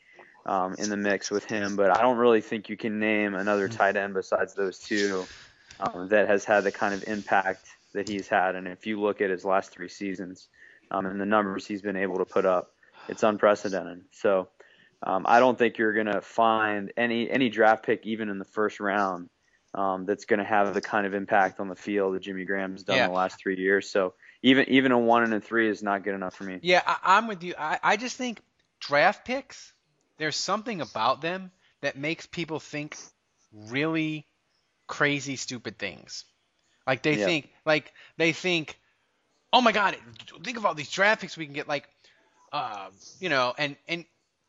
[0.46, 3.70] um, in the mix with him, but I don't really think you can name another
[3.70, 5.26] tight end besides those two
[5.80, 8.56] um, that has had the kind of impact that he's had.
[8.56, 10.48] And if you look at his last three seasons
[10.92, 12.72] um, and the numbers he's been able to put up,
[13.08, 14.02] it's unprecedented.
[14.12, 14.50] So
[15.04, 18.46] um, I don't think you're going to find any any draft pick even in the
[18.46, 19.30] first round
[19.74, 22.84] um, that's going to have the kind of impact on the field that Jimmy Graham's
[22.84, 23.06] done Yeah.
[23.06, 23.90] in the last three years.
[23.90, 26.60] So even even a one and a three is not good enough for me.
[26.62, 27.56] Yeah, I, I'm with you.
[27.58, 28.42] I, I just think
[28.80, 29.74] draft picks,
[30.18, 32.96] there's something about them that makes people think
[33.54, 34.28] really
[34.88, 36.26] crazy, stupid things.
[36.86, 37.26] Like they Yeah.
[37.26, 38.78] think, like they think,
[39.54, 39.96] oh my god,
[40.44, 41.68] think of all these draft picks we can get.
[41.68, 41.88] Like,
[42.52, 44.06] uh, you know, and and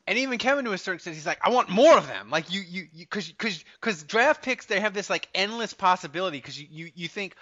[0.07, 2.29] and even Kevin to a certain extent, he's like, I want more of them.
[2.29, 6.37] Like you, you, because because because draft picks, they have this like endless possibility.
[6.37, 7.35] Because you, you you think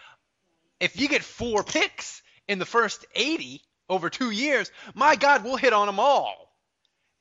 [0.80, 5.56] if you get four picks in the first 80 over two years, my God, we'll
[5.56, 6.54] hit on them all.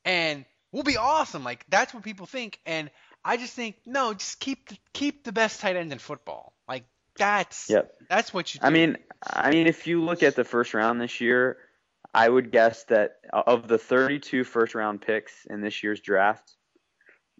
[0.03, 1.43] And we'll be awesome.
[1.43, 2.59] Like, that's what people think.
[2.65, 2.89] And
[3.23, 6.53] I just think, no, just keep the, keep the best tight end in football.
[6.67, 6.85] Like,
[7.17, 7.93] that's Yep.
[8.09, 8.65] that's what you do.
[8.65, 11.57] I mean, I mean, if you look at the first round this year,
[12.13, 16.55] I would guess that of the 32 first round picks in this year's draft,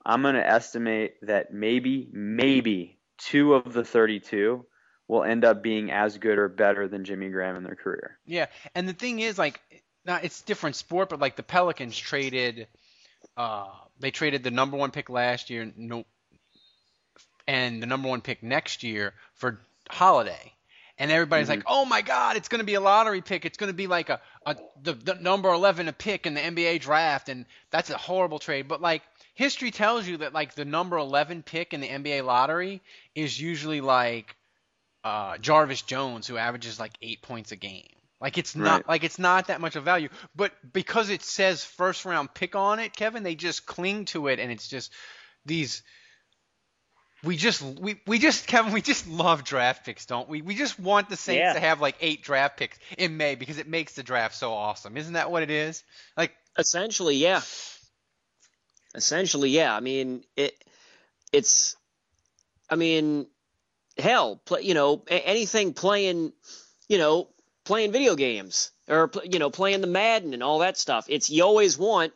[0.05, 4.65] I'm going to estimate that maybe, maybe two of the 32
[5.07, 8.17] will end up being as good or better than Jimmy Graham in their career.
[8.25, 9.60] Yeah, and the thing is, like,
[10.05, 12.67] now it's different sport, but like the Pelicans traded,
[13.36, 13.67] uh,
[13.99, 15.69] they traded the number one pick last year,
[17.47, 20.53] and the number one pick next year for Holiday,
[21.01, 23.43] and everybody's like, "Oh my God, it's going to be a lottery pick.
[23.43, 26.39] It's going to be like a, a the, the number 11 a pick in the
[26.41, 29.01] NBA draft, and that's a horrible trade." But like
[29.33, 32.81] history tells you that like the number 11 pick in the NBA lottery
[33.15, 34.35] is usually like
[35.03, 37.87] uh, Jarvis Jones, who averages like eight points a game.
[38.21, 38.87] Like it's not Right.
[38.87, 42.77] like it's not that much of value, but because it says first round pick on
[42.77, 44.93] it, Kevin, they just cling to it, and it's just
[45.47, 45.81] these.
[47.23, 50.41] We just we, we just Kevin we just love draft picks, don't we?
[50.41, 51.53] We just want the Saints Yeah.
[51.53, 54.97] to have like eight draft picks in May because it makes the draft so awesome.
[54.97, 55.84] Isn't that what it is?
[56.17, 57.41] Like Essentially, yeah.
[58.93, 59.73] Essentially, yeah.
[59.75, 60.53] I mean, it
[61.31, 61.75] it's
[62.69, 63.27] I mean,
[63.97, 66.34] hell, play, you know, anything playing,
[66.89, 67.29] you know,
[67.63, 71.05] playing video games or you know, playing the Madden and all that stuff.
[71.07, 72.13] It's you always want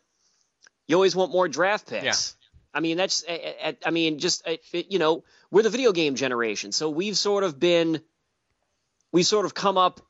[0.88, 2.36] you always want more draft picks.
[2.76, 6.72] I mean, that's I- I I mean, just you know, we're the video game generation,
[6.72, 8.02] so we've sort of been
[9.12, 10.02] we've sort of come up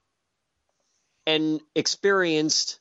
[1.27, 2.79] and experienced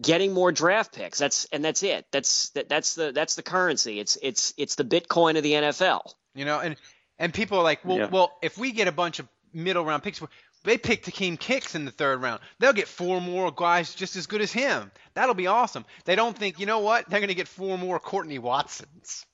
[0.00, 1.18] getting more draft picks.
[1.18, 2.06] That's and that's it.
[2.10, 3.98] That's that, that's the that's the currency.
[4.00, 6.12] It's it's it's the Bitcoin of the NFL.
[6.34, 6.76] You know, and
[7.18, 8.06] and people are like, well, Yeah.
[8.06, 10.20] well, if we get a bunch of middle round picks,
[10.64, 12.40] they pick Akiem Hicks in the third round.
[12.58, 14.90] They'll get four more guys just as good as him.
[15.14, 15.84] That'll be awesome.
[16.04, 17.08] They don't think, you know what?
[17.08, 19.26] They're going to get four more Courtney Watsons.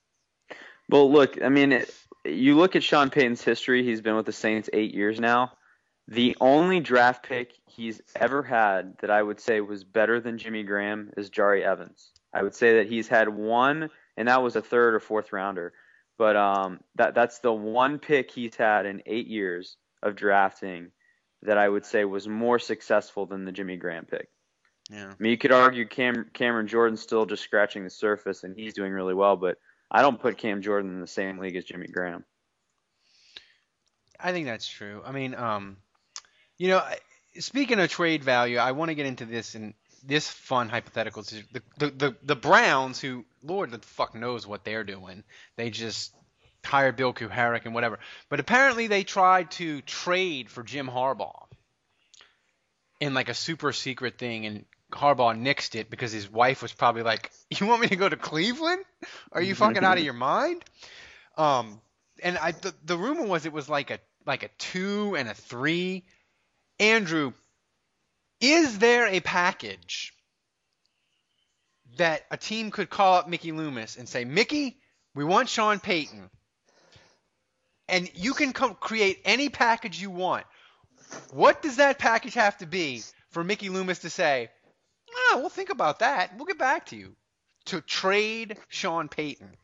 [0.89, 1.93] Well, look, I mean, it,
[2.25, 3.83] you look at Sean Payton's history.
[3.83, 5.53] He's been with the Saints eight years now.
[6.07, 10.63] The only draft pick he's ever had that I would say was better than Jimmy
[10.63, 12.09] Graham is Jahri Evans.
[12.33, 15.73] I would say that he's had one, and that was a third or fourth rounder.
[16.17, 20.91] But um, that that's the one pick he's had in eight years of drafting
[21.43, 24.29] that I would say was more successful than the Jimmy Graham pick.
[24.89, 25.11] Yeah.
[25.11, 28.73] I mean, you could argue Cam, Cameron Jordan's still just scratching the surface, and he's
[28.73, 29.57] doing really well, but
[29.91, 32.25] I don't put Cam Jordan in the same league as Jimmy Graham.
[34.19, 35.01] I think that's true.
[35.05, 35.77] I mean, um,
[36.57, 36.83] you know,
[37.39, 39.73] speaking of trade value, I want to get into this and
[40.03, 41.23] this fun hypothetical.
[41.23, 45.23] The, the the the Browns, who Lord the fuck knows what they're doing,
[45.55, 46.13] they just
[46.65, 47.99] hired Bill Kuharich and whatever.
[48.29, 51.45] But apparently they tried to trade for Jim Harbaugh
[52.99, 57.03] in like a super secret thing, and Harbaugh nixed it because his wife was probably
[57.03, 58.83] like, "You want me to go to Cleveland?
[59.31, 60.63] Are you fucking out of your mind?"
[61.37, 61.81] Um,
[62.21, 65.33] and I the, the rumor was it was like a like a two and a
[65.33, 66.03] three.
[66.79, 67.33] Andrew,
[68.39, 70.13] is there a package
[71.97, 74.77] that a team could call up Mickey Loomis and say, Mickey,
[75.13, 76.29] we want Sean Payton,
[77.89, 80.45] and you can come create any package you want.
[81.31, 84.49] What does that package have to be for Mickey Loomis to say,
[85.11, 86.35] "Ah, we'll think about that.
[86.35, 87.15] We'll get back to you."
[87.65, 89.55] To trade Sean Payton.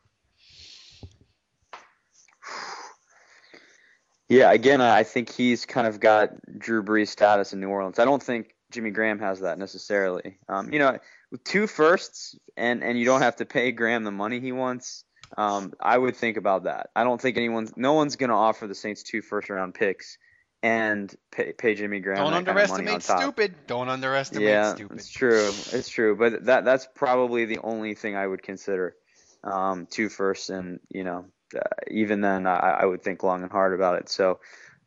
[4.28, 7.98] Yeah, again, I think he's kind of got Drew Brees status in New Orleans.
[7.98, 10.38] I don't think Jimmy Graham has that necessarily.
[10.48, 10.98] Um, you know,
[11.30, 15.04] with two firsts and and you don't have to pay Graham the money he wants.
[15.36, 16.90] Um, I would think about that.
[16.94, 20.18] I don't think anyone's, no one's going to offer the Saints two first round picks
[20.62, 23.54] and pay, pay Jimmy Graham Don't that kind of underestimate stupid.
[23.66, 24.98] Don't underestimate yeah, stupid.
[24.98, 25.48] it's true.
[25.72, 26.16] It's true.
[26.16, 28.96] But that that's probably the only thing I would consider.
[29.44, 33.52] Um, two firsts, and you know, uh, even then, I, I would think long and
[33.52, 34.08] hard about it.
[34.08, 34.40] So,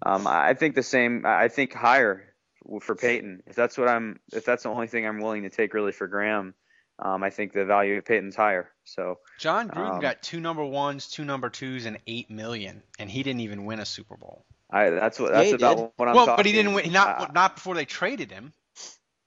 [0.06, 1.26] um, I think the same.
[1.26, 2.34] I think higher
[2.82, 3.44] for Payton.
[3.48, 6.08] If that's what I'm, if that's the only thing I'm willing to take really for
[6.08, 6.56] Graham,
[7.02, 8.70] um, I think the value of Payton's higher.
[8.84, 13.10] So, Jon Gruden Um, got two number ones, two number twos, and eight million, and
[13.10, 14.46] he didn't even win a Super Bowl.
[14.70, 15.90] I that's what that's he about did.
[15.96, 16.38] what I'm well, talking.
[16.38, 16.86] but he didn't win.
[16.88, 18.54] I- Not not before they traded him.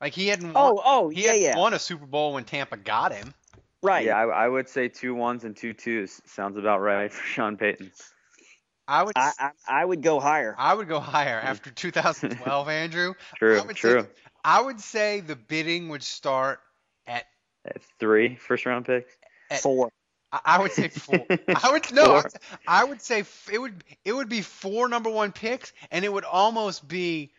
[0.00, 0.52] Like he hadn't.
[0.54, 1.58] Oh, won, oh, he yeah, hadn't yeah.
[1.58, 3.35] won a Super Bowl when Tampa got him.
[3.82, 4.06] Right.
[4.06, 7.56] Yeah, I, I would say two ones and two twos sounds about right for Sean
[7.56, 7.90] Payton.
[8.87, 9.12] I would.
[9.16, 10.54] I, I I would go higher.
[10.58, 13.14] I would go higher after 2012, Andrew.
[13.37, 14.02] True, I true.
[14.02, 14.08] Say,
[14.44, 16.61] I would say the bidding would start
[17.06, 17.24] at.
[17.64, 19.12] At three first round picks.
[19.62, 19.92] Four.
[20.33, 21.27] I- I would say four.
[21.31, 22.03] I would no.
[22.03, 22.22] I Four.
[22.22, 22.33] would,
[22.66, 26.25] I would say it would it would be four number one picks, and it would
[26.25, 27.33] almost be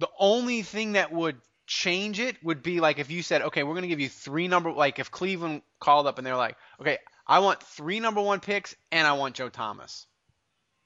[0.00, 1.36] the only thing that would
[1.66, 4.72] change it would be like if you said, okay, we're gonna give you three number
[4.72, 8.74] like if Cleveland called up and they're like, okay, I want three number one picks
[8.90, 10.06] and I want Joe Thomas.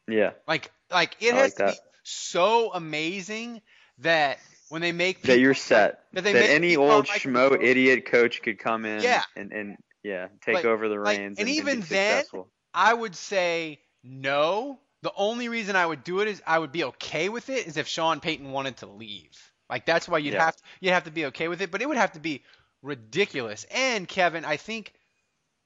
[0.08, 0.32] Yeah.
[0.48, 3.62] Like like it I has like to be so amazing
[3.98, 4.38] that
[4.72, 6.00] when they make that you're set.
[6.14, 9.22] that That, any old like schmo idiot coach could come in Yeah.
[9.36, 12.48] and, and yeah, take Like- over the like- reins and and, even be then, successful.
[12.72, 14.80] I would say no.
[15.02, 17.76] The only reason I would do it is I would be okay with it is
[17.76, 19.30] if Sean Payton wanted to leave.
[19.68, 20.46] Like that's why you'd Yeah.
[20.46, 22.42] have you'd have to be okay with it, but it would have to be
[22.82, 23.64] ridiculous.
[23.70, 24.92] And Kevin, I think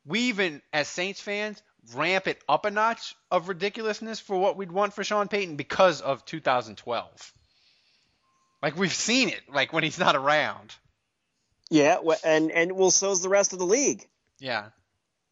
[0.04, 1.62] we even as Saints fans,
[1.94, 6.00] ramp it up a notch of ridiculousness for what we'd want for Sean Payton because
[6.00, 7.32] of 2012.
[8.62, 10.74] Like we've seen it, like when he's not around.
[11.70, 14.07] Yeah, and and well, so's the rest of the league.
[14.38, 14.66] Yeah.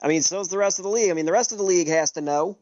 [0.02, 1.10] I mean, so's the rest of the league.
[1.10, 2.58] I mean, the rest of the league has to know,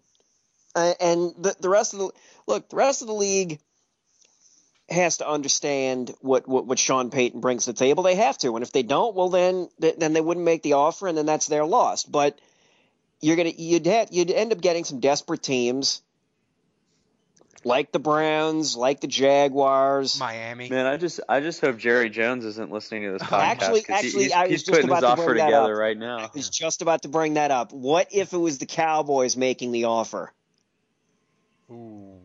[0.74, 2.10] uh, and the the rest of the
[2.46, 3.58] look, the rest of the league
[4.88, 8.02] has to understand what, what what Sean Payton brings to the table.
[8.02, 11.08] They have to, and if they don't, well, then then they wouldn't make the offer,
[11.08, 12.04] and then that's their loss.
[12.04, 12.38] But
[13.20, 16.02] you're gonna you'd have, you'd end up getting some desperate teams
[17.64, 20.18] like the Browns, like the Jaguars.
[20.18, 20.68] Miami.
[20.68, 23.40] Man, I just I just hope Jerry Jones isn't listening to this uh, podcast.
[23.40, 25.38] Actually- 'cause he- actually, he's, I was he's just putting about his to offer bring
[25.38, 25.78] that together up.
[25.80, 26.30] right I now.
[26.34, 27.72] was just about to bring that up.
[27.72, 30.32] What if it was the Cowboys making the offer?
[31.70, 32.18] Ooh.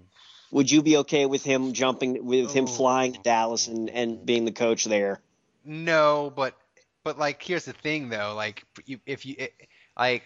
[0.51, 2.67] Would you be okay with him jumping, with him Oh.
[2.67, 5.19] flying to Dallas and, and being the coach there?
[5.65, 6.55] No, but
[7.03, 8.63] but like here's the thing though, like
[9.05, 9.53] if you it,
[9.97, 10.23] like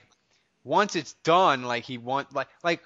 [0.63, 2.81] once it's done, like he want like like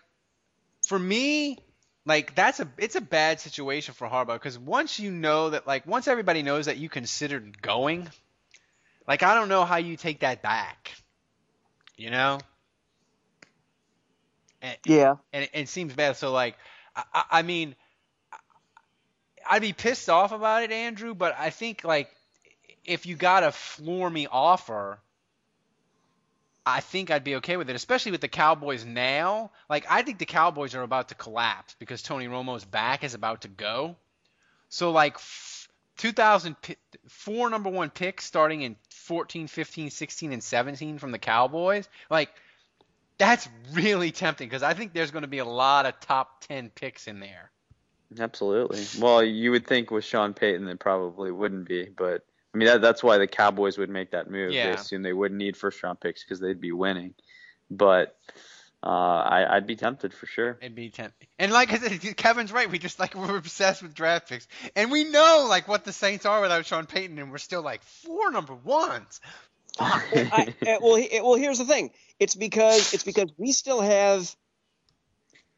[0.88, 1.58] for me,
[2.06, 5.88] like that's a it's a bad situation for Harbaugh because once you know that like
[5.88, 8.10] once everybody knows that you considered going,
[9.08, 10.92] like I don't know how you take that back,
[11.98, 12.40] you know.
[14.62, 15.16] And, Yeah.
[15.34, 16.18] and it, it seems bad.
[16.18, 16.56] So like,
[16.96, 17.76] I, I, I mean,
[19.48, 21.14] I'd be pissed off about it, Andrew.
[21.14, 22.10] But I think like,
[22.86, 25.00] if you got a floor me offer,
[26.66, 29.52] I think I'd be okay with it, especially with the Cowboys now.
[29.70, 33.42] Like, I think the Cowboys are about to collapse because Tony Romo's back is about
[33.42, 33.96] to go.
[34.70, 36.76] So like, f- 2000 pi-
[37.08, 41.88] four number one picks starting in 14, 15, 16, and 17 from the Cowboys.
[42.10, 42.30] Like,
[43.18, 46.72] that's really tempting because I think there's going to be a lot of top 10
[46.72, 47.52] picks in there.
[48.20, 48.84] Absolutely.
[49.00, 52.26] Well, you would think with Sean Payton it probably wouldn't be, but
[52.56, 54.52] I mean that, that's why the Cowboys would make that move.
[54.52, 54.70] They Yeah.
[54.76, 57.14] assume they wouldn't need first round picks because they'd be winning.
[57.70, 58.16] But
[58.82, 60.58] uh, I, I'd be tempted for sure.
[60.62, 61.28] It'd be tempting.
[61.38, 62.72] And like I said, Kevin's right.
[62.72, 66.26] We just like we're obsessed with draft picks, and we know like what the Saints
[66.26, 69.20] are without Sean Payton, and we're still like four number ones.
[69.78, 71.92] I, uh, well, he- well, here's the thing.
[72.22, 74.34] It's because it's because we still have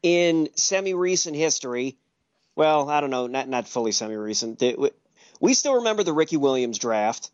[0.02, 1.96] in semi-recent history.
[2.56, 4.58] Well, I don't know, not not fully semi-recent.
[4.58, 4.92] the-
[5.40, 7.30] we- still remember the Ricky Williams draft,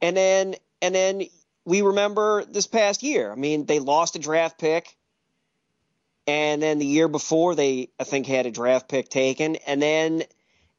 [0.00, 1.22] and then and then
[1.64, 3.32] we remember this past year.
[3.32, 4.96] I mean, they lost a draft pick,
[6.26, 10.22] and then the year before they I think had a draft pick taken, and then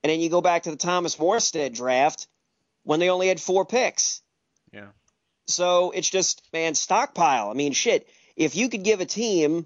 [0.04, 2.28] and then you go back to the Thomas Morstead draft
[2.84, 4.22] when they only had four picks.
[4.72, 4.88] Yeah.
[5.48, 7.50] So it's just, man, stockpile.
[7.50, 8.08] I mean, shit.
[8.36, 9.66] If you could give a team,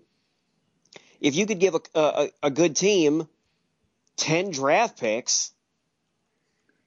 [1.19, 3.27] if you could give a, a, a good team
[4.17, 5.51] 10 draft picks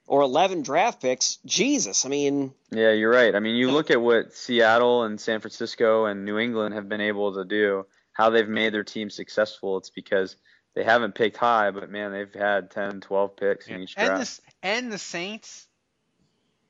[0.06, 2.04] or 11 draft picks, Jesus.
[2.04, 3.34] I mean, Yeah, you're right.
[3.34, 7.00] I mean, you look at what Seattle and San Francisco and New England have been
[7.00, 9.78] able to do, how they've made their team successful.
[9.78, 10.36] It's because
[10.74, 14.40] they haven't picked high, but man, they've had 10, 12 picks in each and draft.
[14.62, 15.66] the and the Saints,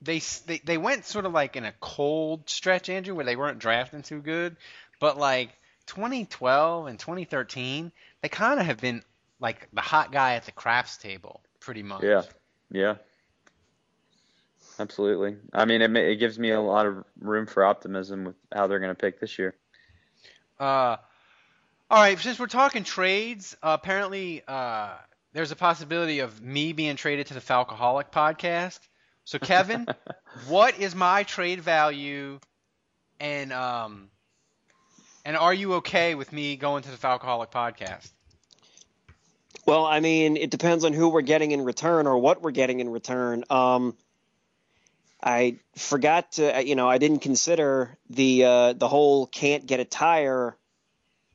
[0.03, 3.59] they, they they went sort of like in a cold stretch, Andrew, where they weren't
[3.59, 4.57] drafting too good,
[5.01, 5.51] but like
[5.87, 9.03] 2012 and 2013, they kind of have been
[9.41, 12.03] like the hot guy at the crafts table, pretty much.
[12.03, 12.23] Yeah,
[12.71, 12.97] yeah,
[14.79, 15.37] absolutely.
[15.53, 18.67] I mean, it ma- it gives me a lot of room for optimism with how
[18.67, 19.55] they're going to pick this year.
[20.59, 20.97] Uh,
[21.91, 22.19] all right.
[22.19, 24.95] Since we're talking trades, uh, apparently uh,
[25.33, 28.81] there's a possibility of me being traded to the Falcoholic podcast.
[29.25, 29.87] So Kevin,
[30.49, 32.39] what is my trade value,
[33.21, 34.11] and um,
[35.25, 38.11] and are you okay with me going to the Falcoholic podcast?
[39.67, 42.81] well, I mean, it depends on who we're getting in return or what we're getting
[42.81, 43.45] in return.
[43.49, 43.97] Um,
[45.27, 49.81] I forgot to, uh, you know, I didn't consider the uh, the whole can't get
[49.81, 50.55] a tire,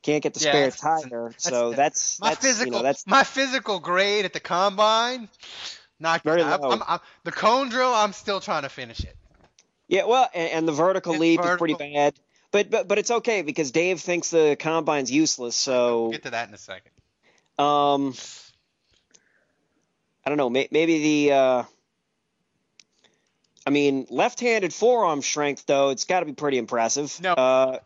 [0.02, 0.80] can't get the Yeah, spare that's-
[1.10, 1.34] tire.
[1.38, 5.28] so that's My that's physical, you know that's my physical grade at the combine,
[5.98, 6.70] not Very low.
[6.70, 7.92] I'm, I'm, the cone drill.
[7.92, 9.16] I'm still trying to finish it.
[9.88, 12.14] Yeah, well, and, and the vertical And leap is pretty bad,
[12.52, 15.56] but but but it's okay because Dave thinks the combine's useless.
[15.56, 16.92] So We'll get to that in a second.
[17.58, 18.14] um,
[20.24, 20.48] I don't know.
[20.48, 21.62] May, maybe the uh,
[23.70, 27.16] I mean, left-handed forearm strength though, it's got to be pretty impressive.
[27.22, 27.34] No.
[27.34, 27.78] Uh,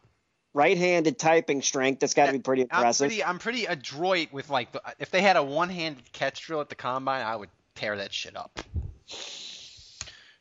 [0.54, 3.08] right-handed typing strength, that's got to be pretty I'm impressive.
[3.08, 6.70] pretty, I'm pretty adroit with like the, if they had a one-handed catch drill at
[6.70, 8.58] the combine, I would tear that shit up.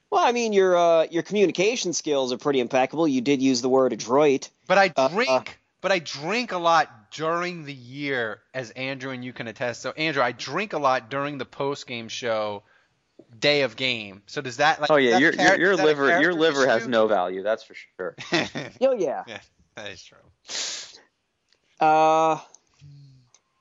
[0.10, 3.06] Well, I mean, your uh, your communication skills are pretty impeccable.
[3.06, 4.50] You did use the word adroit.
[4.66, 5.44] But I Uh, drink, uh.
[5.82, 9.82] but I drink a lot during the year, as Andrew and you can attest.
[9.82, 12.64] So Andrew, I drink a lot during the post-game show,
[13.40, 14.22] day of game.
[14.28, 14.92] So does that like?
[14.92, 17.44] Oh yeah, your char- your, your is that a liver your liver has no value.
[17.44, 18.16] That's for sure.
[18.82, 19.24] Oh yeah.
[19.28, 19.40] yeah,
[19.76, 20.18] that is true.
[21.80, 22.40] Uh,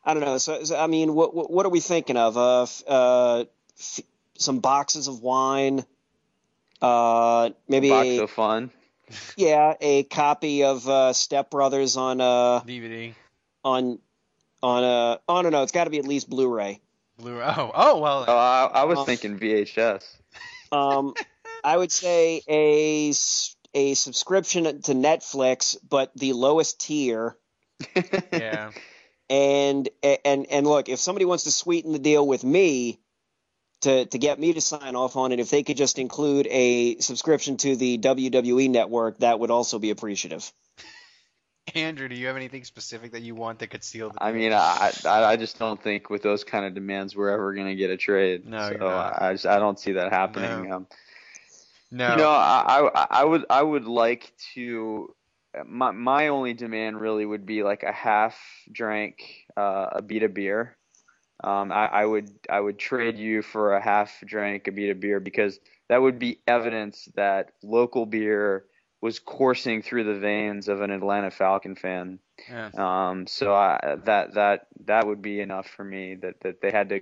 [0.04, 0.38] I don't know.
[0.38, 2.36] So, so I mean, what, what what are we thinking of?
[2.36, 3.44] Uh, f- uh,
[3.78, 4.00] f-
[4.38, 5.84] some boxes of wine.
[6.80, 8.70] Uh, maybe Box a, of fun.
[9.36, 13.14] yeah, a copy of uh, Step Brothers on uh DVD.
[13.64, 13.98] on
[14.62, 16.80] on uh oh no no it's got to be at least Blu-ray.
[17.18, 17.44] Blu-ray.
[17.56, 18.24] Oh, oh well.
[18.26, 20.04] Oh, I, I was Um, thinking VHS.
[20.72, 21.12] Um,
[21.62, 23.12] I would say a
[23.74, 27.36] a subscription to Netflix, but the lowest tier.
[28.32, 28.70] yeah.
[29.28, 33.00] And and and look, if somebody wants to sweeten the deal with me
[33.82, 36.98] to to get me to sign off on it, if they could just include a
[37.00, 40.50] subscription to the WWE network, that would also be appreciative.
[41.74, 44.40] Andrew, do you have anything specific that you want that could seal the I deal?
[44.40, 47.68] mean, I, I I just don't think with those kind of demands we're ever going
[47.68, 48.46] to get a trade.
[48.46, 48.88] No, so.
[48.88, 50.68] I just I don't see that happening.
[50.68, 50.76] No.
[50.76, 50.86] Um,
[51.90, 52.10] no.
[52.12, 55.14] You know, I, I I would I would like to.
[55.66, 58.38] My my only demand really would be like a half
[58.70, 59.22] drank
[59.56, 60.76] uh, of beer.
[61.44, 65.58] Um, I, I would I would trade you for a half drank of beer because
[65.88, 68.64] that would be evidence that local beer
[69.02, 72.20] was coursing through the veins of an Atlanta Falcon fan.
[72.48, 72.70] Yeah.
[72.74, 76.88] Um, so I, that that that would be enough for me that, that they had
[76.90, 77.00] to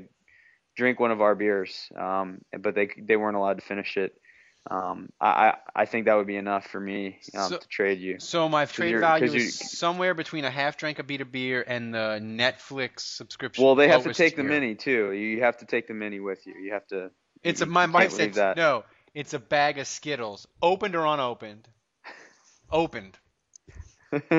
[0.77, 4.15] drink one of our beers, um, but they they weren't allowed to finish it.
[4.71, 8.19] Um, I, I think that would be enough for me um, So- to trade you.
[8.19, 12.19] So my trade value is somewhere between a half drink of beer beer and the
[12.23, 13.65] Netflix subscription.
[13.65, 15.13] Well, they have to take the mini too.
[15.13, 16.55] You have to take the mini with you.
[16.63, 17.11] You have to.
[17.43, 18.85] It's you- a my wife said no.
[19.13, 21.69] It's a bag of Skittles, opened or unopened.
[22.73, 23.19] Opened,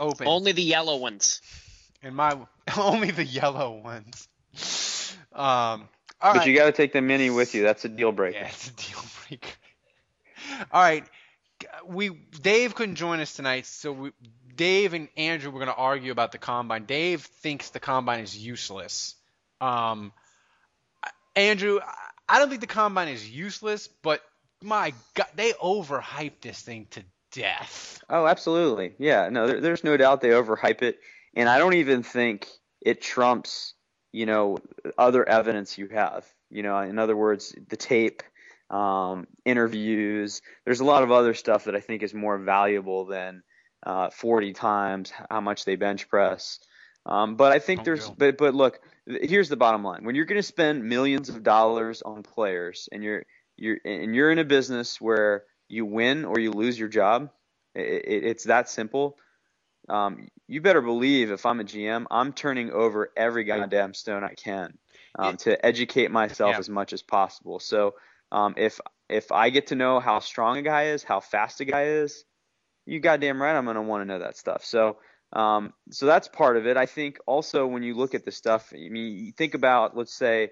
[0.00, 0.28] opened.
[0.28, 1.40] Only the yellow ones.
[2.02, 2.38] and my
[2.76, 4.28] only the yellow ones.
[5.32, 5.88] Um.
[6.20, 6.48] All but right.
[6.48, 7.62] you got to take the mini with you.
[7.62, 8.38] That's a deal breaker.
[8.38, 9.50] Yeah, it's a deal breaker.
[10.72, 11.04] All right,
[11.86, 14.10] we Dave couldn't join us tonight, so we,
[14.54, 16.84] Dave and Andrew were going to argue about the combine.
[16.84, 19.14] Dave thinks the combine is useless.
[19.60, 20.12] Um,
[21.36, 21.78] Andrew,
[22.28, 24.20] I don't think the combine is useless, but
[24.62, 27.02] my God, they overhyped this thing to
[27.32, 28.02] death.
[28.08, 28.94] Oh, absolutely.
[28.98, 30.98] Yeah, no, there, there's no doubt they overhype it,
[31.34, 32.48] and I don't even think
[32.80, 33.74] it trumps,
[34.12, 34.58] you know,
[34.96, 36.26] other evidence you have.
[36.50, 38.22] You know, in other words, the tape,
[38.70, 40.42] um, interviews.
[40.64, 43.42] There's a lot of other stuff that I think is more valuable than
[43.84, 46.58] uh, 40 times how much they bench press.
[47.06, 48.14] Um, but I think Don't there's, go.
[48.18, 52.02] but but look, here's the bottom line: when you're going to spend millions of dollars
[52.02, 53.24] on players, and you're
[53.56, 57.30] you're and you're in a business where you win or you lose your job,
[57.74, 59.16] it, it, it's that simple.
[59.88, 64.34] Um, you better believe if I'm a GM, I'm turning over every goddamn stone I
[64.34, 64.76] can
[65.18, 66.58] um, to educate myself Yeah.
[66.58, 67.58] as much as possible.
[67.60, 67.94] So
[68.30, 71.64] um, if if I get to know how strong a guy is, how fast a
[71.64, 72.24] guy is,
[72.86, 74.64] you goddamn right I'm gonna want to know that stuff.
[74.64, 74.98] So
[75.32, 76.76] um, so that's part of it.
[76.76, 80.14] I think also when you look at the stuff, I mean, you think about let's
[80.14, 80.50] say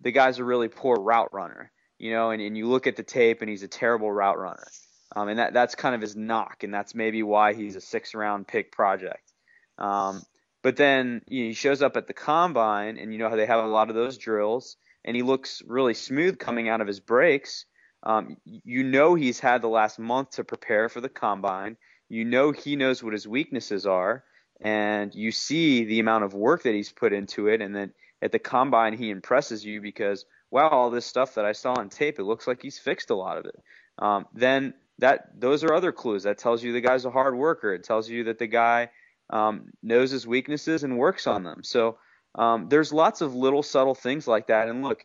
[0.00, 3.02] the guy's a really poor route runner, you know, and, and you look at the
[3.02, 4.66] tape and he's a terrible route runner.
[5.14, 8.14] Um, and that that's kind of his knock, and that's maybe why he's a six
[8.14, 9.32] round pick project.
[9.78, 10.22] Um,
[10.62, 13.46] but then you know, he shows up at the combine, and you know how they
[13.46, 17.00] have a lot of those drills, and he looks really smooth coming out of his
[17.00, 17.64] breaks.
[18.02, 21.76] Um, you know he's had the last month to prepare for the combine.
[22.08, 24.24] You know he knows what his weaknesses are,
[24.60, 28.30] and you see the amount of work that he's put into it, and then at
[28.30, 32.18] the combine he impresses you because wow, all this stuff that I saw on tape,
[32.18, 33.62] it looks like he's fixed a lot of it.
[33.98, 36.22] Um, then that those are other clues.
[36.24, 37.72] That tells you the guy's a hard worker.
[37.72, 38.90] It tells you that the guy
[39.30, 41.62] um, knows his weaknesses and works on them.
[41.62, 41.98] So
[42.34, 44.68] um, there's lots of little subtle things like that.
[44.68, 45.04] And look,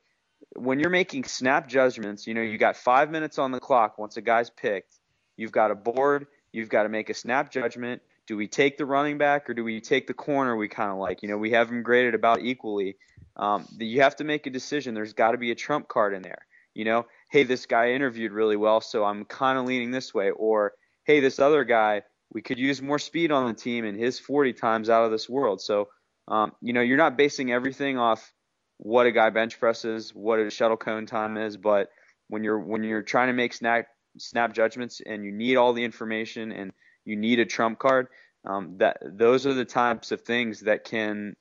[0.56, 4.18] when you're making snap judgments, you know you got five minutes on the clock once
[4.18, 4.96] a guy's picked.
[5.38, 6.28] You've got a board.
[6.52, 8.02] You've got to make a snap judgment.
[8.28, 10.98] Do we take the running back or do we take the corner we kind of
[10.98, 11.22] like?
[11.22, 12.96] You know, we have them graded about equally.
[13.36, 14.94] Um, you have to make a decision.
[14.94, 16.46] There's got to be a trump card in there.
[16.74, 20.32] You know, hey, this guy interviewed really well, so I'm kind of leaning this way.
[20.32, 20.74] Or,
[21.06, 22.04] hey, this other guy,
[22.34, 25.30] we could use more speed on the team, and his 40 times out of this
[25.30, 25.62] world.
[25.62, 25.90] So,
[26.28, 28.34] um, you know, you're not basing everything off
[28.78, 31.90] what a guy bench presses, what a shuttle cone time is, but
[32.28, 35.84] when you're when you're trying to make snap snap judgments and you need all the
[35.84, 36.72] information and
[37.06, 38.08] you need a trump card,
[38.46, 41.36] um, that those are the types of things that can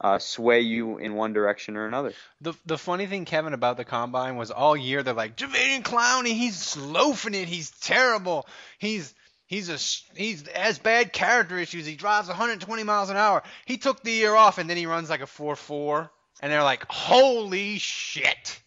[0.00, 2.12] uh, sway you in one direction or another.
[2.40, 6.28] The the funny thing, Kevin, about the combine was all year they're like Jadeveon Clowney,
[6.28, 8.46] he's loafing it, he's terrible,
[8.78, 9.14] he's
[9.46, 13.42] he's a he's has bad character issues, he drives 120 miles an hour.
[13.64, 16.84] He took the year off and then he runs like a 4-4, and they're like,
[16.90, 18.60] holy shit!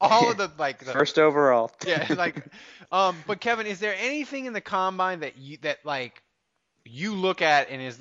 [0.00, 1.72] All of the like the, First overall.
[1.86, 2.44] yeah, like,
[2.92, 6.22] um, but Kevin, is there anything in the combine that you that like
[6.84, 8.00] you look at and is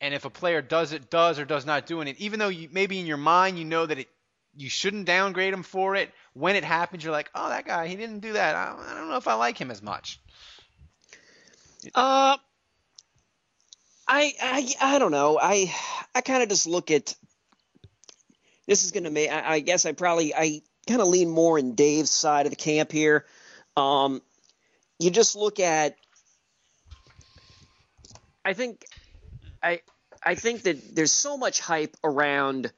[0.00, 2.68] and if a player does it does or does not doing it, even though you
[2.72, 4.08] maybe in your mind you know that it
[4.56, 6.10] you shouldn't downgrade him for it.
[6.32, 8.56] When it happens, you're like, oh, that guy, he didn't do that.
[8.56, 10.20] I, I don't know if I like him as much.
[11.94, 12.36] Uh,
[14.08, 15.38] I I I don't know.
[15.40, 15.74] I
[16.14, 17.14] I kind of just look at
[18.66, 19.30] this is going to make.
[19.30, 22.56] I, I guess I probably I kind of lean more in Dave's side of the
[22.56, 23.24] camp here.
[23.76, 24.22] Um,
[24.98, 25.96] you just look at.
[28.44, 28.84] I think,
[29.62, 29.80] I
[30.24, 32.72] I think that there's so much hype around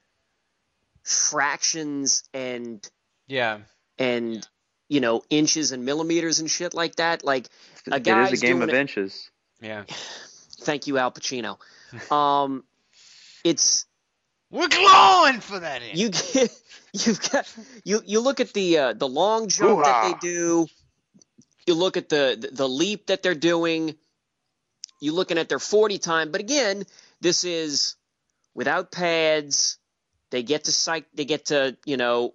[1.03, 2.87] fractions and
[3.27, 3.59] Yeah.
[3.97, 4.47] and
[4.87, 7.23] you know inches and millimeters and shit like that.
[7.23, 7.47] Like
[7.91, 9.29] a It guy's is a game of it- inches.
[9.61, 9.83] Yeah.
[10.61, 11.57] Thank you, Al Pacino.
[12.11, 12.63] Um,
[13.43, 13.85] it's
[14.51, 15.81] We're glowing for that.
[15.83, 15.97] In.
[15.97, 16.51] you get
[16.93, 20.11] you've got you you look at the uh, the long jump that Hoo-ha.
[20.21, 20.67] they do.
[21.67, 23.95] You look at the, the the leap that they're doing.
[24.99, 26.83] You're looking at their forty time, but again,
[27.21, 27.95] this is
[28.55, 29.77] without pads.
[30.31, 31.05] They get to psych.
[31.13, 32.33] They get to you know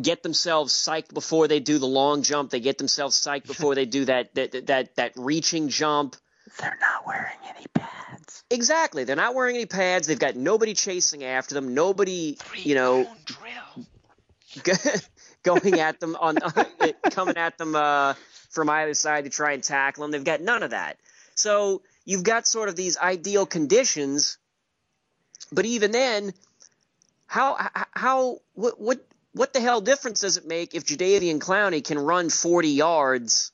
[0.00, 2.50] get themselves psyched before they do the long jump.
[2.50, 6.16] They get themselves psyched before they do that that that that reaching jump.
[6.58, 8.44] They're not wearing any pads.
[8.50, 9.04] Exactly.
[9.04, 10.06] They're not wearing any pads.
[10.06, 11.74] They've got nobody chasing after them.
[11.74, 13.86] Nobody, you know, drill.
[15.42, 16.36] going at them on
[17.10, 18.14] coming at them uh,
[18.50, 20.10] from either side to try and tackle them.
[20.10, 20.96] They've got none of that.
[21.34, 24.38] So you've got sort of these ideal conditions,
[25.52, 26.32] but even then,
[27.26, 31.98] how how what what what the hell difference does it make if Jadeveon Clowney can
[31.98, 33.52] run 40 yards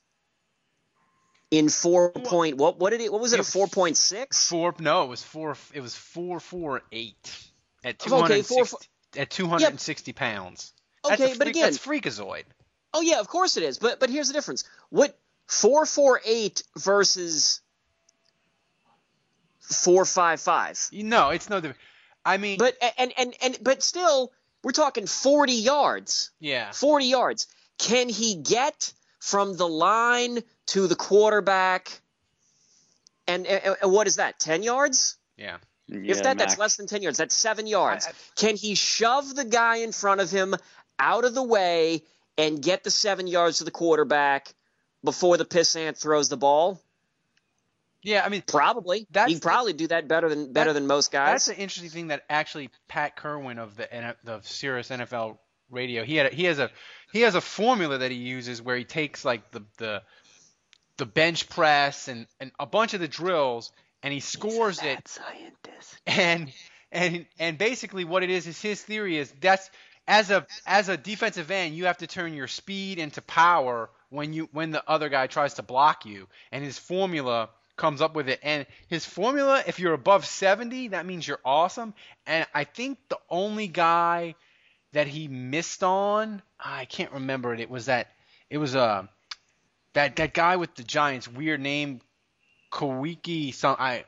[1.51, 4.47] in four point what what did it what was it a 4.6?
[4.49, 4.73] Four.
[4.79, 5.55] No, it was four.
[5.73, 7.15] It was four four eight
[7.83, 8.87] at oh, two Okay, hundred four- sixty
[9.17, 10.71] at two hundred and sixty pounds.
[11.03, 12.43] That's Okay, a but again- that's freakazoid.
[12.93, 13.77] Oh yeah, of course it is.
[13.79, 14.63] But but here's the difference.
[14.89, 17.61] What four four eight versus
[19.59, 20.79] four five five.
[20.91, 21.79] No, it's no different.
[22.25, 24.31] I mean, But and and and but still,
[24.63, 26.31] we're talking forty yards.
[26.39, 27.47] yeah, Forty yards.
[27.77, 30.39] Can he get from the line
[30.71, 32.01] to the quarterback?
[33.27, 34.39] And, and, and what is that?
[34.39, 35.17] Ten yards?
[35.37, 35.57] yeah.
[35.87, 37.17] if Yeah, that, that's less than 10 yards.
[37.17, 38.05] That's seven yards.
[38.07, 40.55] I- I- Can he shove the guy in front of him
[40.99, 42.03] out of the way
[42.37, 44.53] and get the seven yards to the quarterback
[45.03, 46.81] before the pissant throws the ball?
[48.03, 49.05] Yeah, I mean, Probably.
[49.11, 51.31] That's He'd probably do that better than better That- than most guys.
[51.45, 55.37] That's an interesting thing that actually Pat Kirwan of the N- the Sirius NFL
[55.69, 56.69] Radio he had a, he has a
[57.13, 60.01] he has a formula that he uses where he takes like the the
[61.01, 63.71] the bench press and, and a bunch of the drills
[64.03, 65.07] and he scores it.
[65.07, 65.97] Scientist.
[66.05, 66.53] and
[66.91, 69.71] and and basically what it is is his theory is that's
[70.07, 74.31] as a as a defensive end you have to turn your speed into power when
[74.31, 76.27] you when the other guy tries to block you.
[76.51, 78.39] And his formula comes up with it.
[78.43, 81.95] And his formula if you're above 70 that means you're awesome.
[82.27, 84.35] And I think the only guy
[84.93, 87.59] that he missed on I can't remember it.
[87.59, 88.11] It was that
[88.51, 89.07] it was uh
[89.93, 92.01] that that guy with the Giants weird name
[92.71, 94.05] Kawiki some I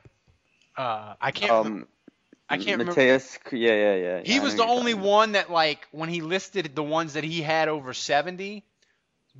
[0.76, 1.82] uh I can't remember.
[1.82, 1.88] Um,
[2.48, 2.92] I can't remember.
[2.92, 4.20] Mateus, yeah, yeah, yeah.
[4.24, 7.24] He yeah, was the only talking one that like when he listed the ones that
[7.24, 8.62] he had over 70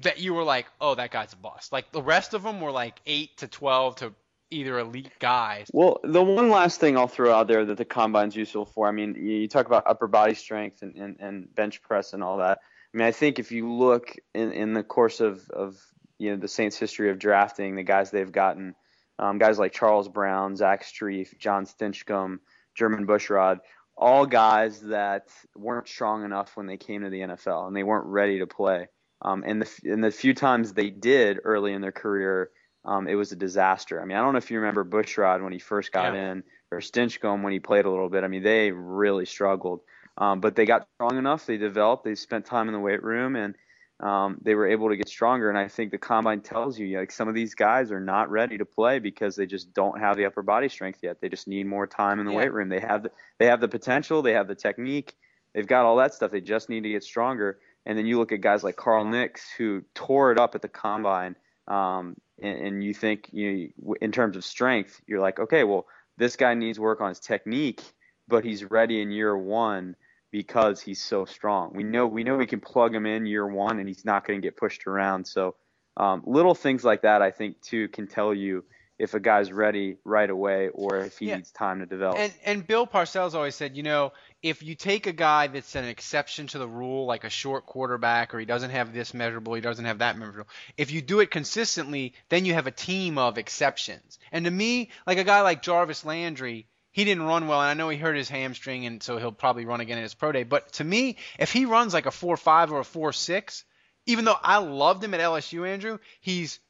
[0.00, 2.70] that you were like, "Oh, that guy's a bust." Like the rest of them were
[2.70, 4.14] like 8 to 12 to
[4.50, 5.68] either elite guys.
[5.72, 8.92] Well, the one last thing I'll throw out there that the combine's useful for, I
[8.92, 12.38] mean, you, you talk about upper body strength and, and, and bench press and all
[12.38, 12.58] that.
[12.92, 15.76] I mean, I think if you look in, in the course of, of
[16.24, 18.74] you know the Saints' history of drafting, the guys they've gotten,
[19.18, 22.38] um, guys like Charles Brown, Zach Strief, Jon Stinchcomb,
[22.78, 23.60] Jermon Bushrod,
[23.96, 28.06] all guys that weren't strong enough when they came to the NFL and they weren't
[28.06, 28.88] ready to play.
[29.22, 32.50] Um, and the and the few times they did early in their career,
[32.84, 34.00] um, it was a disaster.
[34.02, 36.32] I mean, I don't know if you remember Bushrod when he first got Yeah.
[36.32, 38.24] in, or Stinchcomb when he played a little bit.
[38.24, 39.80] I mean, they really struggled.
[40.18, 41.46] Um, but they got strong enough.
[41.46, 42.04] They developed.
[42.04, 43.54] They spent time in the weight room, and
[44.00, 45.48] um, they were able to get stronger.
[45.48, 48.58] And I think the combine tells you, like some of these guys are not ready
[48.58, 51.20] to play because they just don't have the upper body strength yet.
[51.20, 52.38] They just need more time in the Yeah.
[52.38, 52.68] weight room.
[52.68, 54.22] They have the, they have the potential.
[54.22, 55.14] They have the technique.
[55.54, 56.32] They've got all that stuff.
[56.32, 57.60] They just need to get stronger.
[57.86, 60.68] And then you look at guys like Carl Nicks who tore it up at the
[60.68, 61.36] combine.
[61.68, 65.86] Um, and, and you think you know, in terms of strength, you're like, okay, well,
[66.16, 67.82] this guy needs work on his technique,
[68.26, 69.96] but he's ready in year one
[70.34, 71.70] because he's so strong.
[71.74, 74.42] We know we know we can plug him in year one, and he's not going
[74.42, 75.28] to get pushed around.
[75.28, 75.54] So
[75.96, 78.64] um, little things like that, I think, too, can tell you
[78.98, 81.36] if a guy's ready right away or if he Yeah.
[81.36, 82.18] needs time to develop.
[82.18, 84.12] And and Bill Parcells always said, you know,
[84.42, 88.34] if you take a guy that's an exception to the rule, like a short quarterback,
[88.34, 91.30] or he doesn't have this measurable, he doesn't have that measurable, if you do it
[91.30, 94.18] consistently, then you have a team of exceptions.
[94.32, 97.74] And to me, like a guy like Jarvis Landry, he didn't run well, and I
[97.74, 100.44] know he hurt his hamstring, and so he'll probably run again at his pro day.
[100.44, 103.64] But to me, if he runs like a four five or a four six,
[104.06, 106.60] even though I loved him at LSU, Andrew, he's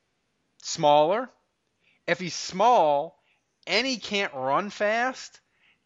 [0.63, 1.29] smaller.
[2.07, 3.23] If he's small
[3.67, 5.41] and he can't run fast,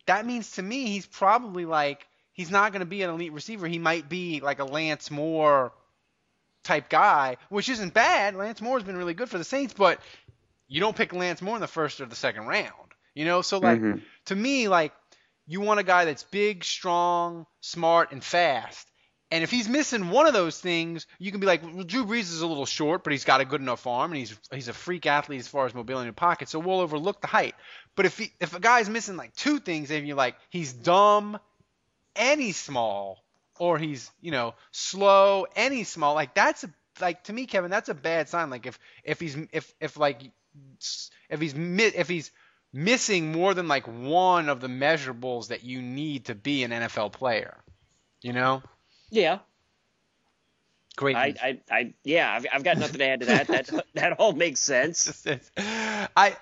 [0.06, 3.66] that means to me he's probably like he's not going to be an elite receiver.
[3.66, 5.72] He might be like a Lance Moore
[6.62, 8.36] type guy, which isn't bad.
[8.36, 10.00] Lance Moore's been really good for the Saints, but
[10.68, 12.87] you don't pick Lance Moore in the first or the second round.
[13.18, 14.00] You know, so like Mhm.
[14.26, 14.92] to me, like
[15.48, 18.88] you want a guy that's big, strong, smart, and fast.
[19.32, 22.30] And if he's missing one of those things, you can be like, well, Drew Brees
[22.30, 24.72] is a little short, but he's got a good enough arm, and he's he's a
[24.72, 27.56] freak athlete as far as mobility in the pocket, so we'll overlook the height.
[27.96, 31.40] But if he, if a guy's missing like two things, and you're like, he's dumb
[32.14, 33.24] and he's small,
[33.58, 36.14] or he's you know slow and he's small.
[36.14, 38.48] Like that's a, like to me, Kevin, that's a bad sign.
[38.48, 40.22] Like if if he's if if like
[41.28, 42.30] if he's if he's
[42.72, 47.12] missing more than like one of the measurables that you need to be an NFL
[47.12, 47.56] player,
[48.22, 48.62] you know.
[49.10, 49.38] Yeah,
[50.98, 51.14] Great.
[51.14, 51.34] I.
[51.40, 53.46] I, I, yeah, I've, I've got nothing to add to that.
[53.46, 55.24] That that all makes sense.
[55.56, 56.36] I, I,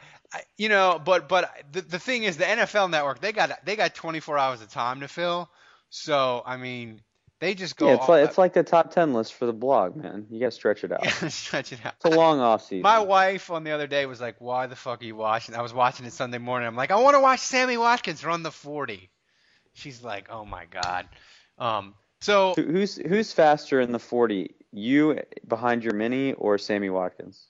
[0.57, 3.95] you know, but but the the thing is, the NFL Network they got they got
[3.95, 5.51] 24 hours of time to fill.
[5.91, 7.03] So I mean,
[7.41, 7.89] they just go.
[7.89, 10.27] yeah, it's like it's like the top ten list for the blog, man.
[10.31, 11.01] You gotta stretch it out.
[11.05, 11.95] Yeah, stretch it out.
[11.97, 12.83] It's a long off season.
[12.83, 15.63] My wife on the other day was like, "Why the fuck are you watching?" I
[15.63, 16.67] was watching it Sunday morning.
[16.67, 19.11] I'm like, "I want to watch Sammy Watkins run the 40."
[19.75, 21.09] She's like, "Oh my god."
[21.59, 21.95] Um.
[22.23, 24.55] So Who- Who's who's faster in the forty?
[24.73, 27.47] You behind your mini or Sammy Watkins?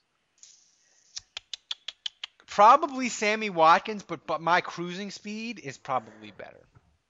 [2.45, 6.59] probably Sammy Watkins, but but my cruising speed is probably better.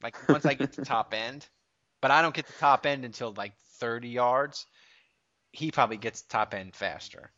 [0.03, 1.47] Like once I get to top end,
[2.01, 4.65] but I don't get the top end until like 30 yards.
[5.51, 7.31] He probably gets top end faster.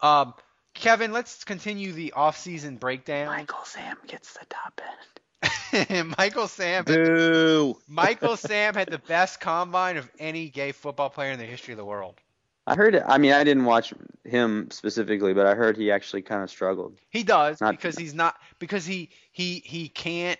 [0.00, 0.34] Um,
[0.74, 3.26] Kevin, let's continue the off-season breakdown.
[3.26, 6.14] Michael Sam gets the top end.
[6.18, 6.84] Michael Sam.
[6.84, 7.76] Boo.
[7.88, 11.78] Michael Sam had the best combine of any gay football player in the history of
[11.78, 12.14] the world.
[12.66, 12.96] I heard.
[12.96, 13.92] I mean, I didn't watch
[14.24, 16.96] him specifically, but I heard he actually kind of struggled.
[17.10, 20.38] He does Not- because he's not because he he he can't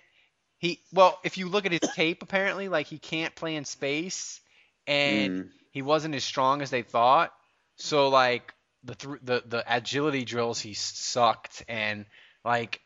[0.63, 4.41] he well if you look at his tape apparently like he can't play in space
[4.87, 5.49] and Mm.
[5.73, 7.33] he wasn't as strong as they thought
[7.77, 8.55] so like
[8.85, 12.07] the thr the the agility drills he sucked and
[12.45, 12.81] like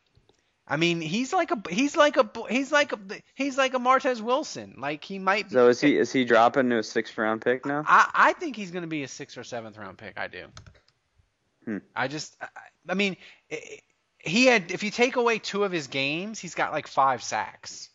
[0.67, 2.99] I mean he's like a he's like a he's like a
[3.35, 6.69] he's like a Martez Wilson like he might be So is he is he dropping
[6.71, 7.83] to a sixth round pick now?
[7.87, 10.17] I, I think he's going to be a sixth or seventh round pick.
[10.19, 10.47] I do.
[11.65, 11.77] Hmm.
[11.95, 12.47] I just, I,
[12.89, 13.17] I mean,
[13.51, 13.79] i-
[14.27, 14.71] he had.
[14.71, 17.89] If you take away two of his games, he's got like five sacks.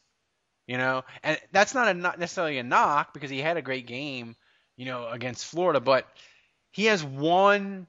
[0.67, 3.87] You know, and that's not a not necessarily a knock because he had a great
[3.87, 4.37] game,
[4.77, 5.81] you know, against Florida.
[5.81, 6.07] But
[6.71, 7.87] he has one,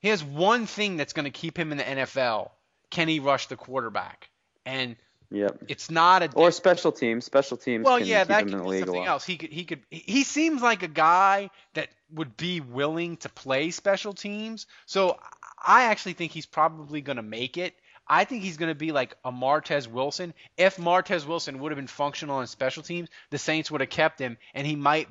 [0.00, 2.50] he has one thing that's going to keep him in the NFL.
[2.90, 4.28] Can he rush the quarterback?
[4.66, 4.96] And
[5.32, 5.64] Yep.
[5.68, 7.24] it's not a Or special teams.
[7.24, 9.24] Special teams well, can yeah, that could be something else.
[9.24, 13.70] He could, he could, he seems like a guy that would be willing to play
[13.70, 14.66] special teams.
[14.86, 15.18] So
[15.64, 17.74] I actually think he's probably going to make it.
[18.06, 20.34] I think he's going to be like a Martez Wilson.
[20.56, 24.18] If Martez Wilson would have been functional on special teams, the Saints would have kept
[24.18, 25.08] him, and he might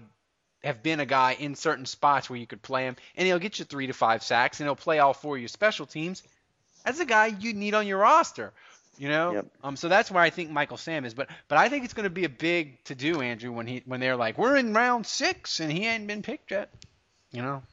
[0.63, 3.57] have been a guy in certain spots where you could play him, and he'll get
[3.59, 6.21] you three to five sacks, and he'll play all four of your special teams.
[6.85, 8.53] That's a guy you need on your roster.
[8.97, 9.45] You know, Yep.
[9.63, 11.13] um, so that's where I think Michael Sam is.
[11.13, 13.81] But but I think it's going to be a big to do, Andrew, when he
[13.85, 16.69] when they're like we're in round six and he ain't been picked yet.
[17.31, 17.63] You know,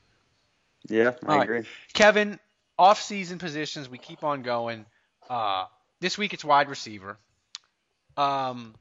[0.88, 1.44] Yeah, I All right.
[1.44, 1.64] agree.
[1.92, 2.38] Kevin,
[2.78, 4.86] off season positions, we keep on going.
[5.28, 5.66] Uh,
[6.00, 7.18] this week it's wide receiver.
[8.16, 8.74] Um,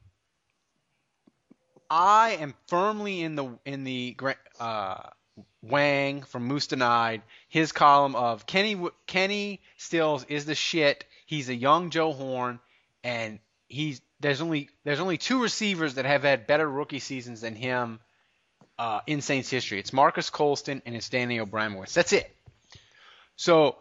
[1.90, 4.16] I am firmly in the in the
[4.60, 5.02] uh,
[5.62, 11.04] Wang from Moose Denied his column of Kenny Kenny Stills is the shit.
[11.28, 12.58] He's a young Joe Horn,
[13.04, 17.54] and he's there's only there's only two receivers that have had better rookie seasons than
[17.54, 18.00] him
[18.78, 19.78] uh, in Saints history.
[19.78, 21.92] It's Marques Colston and it's Danny Abramowicz.
[21.92, 22.34] That's it.
[23.36, 23.76] So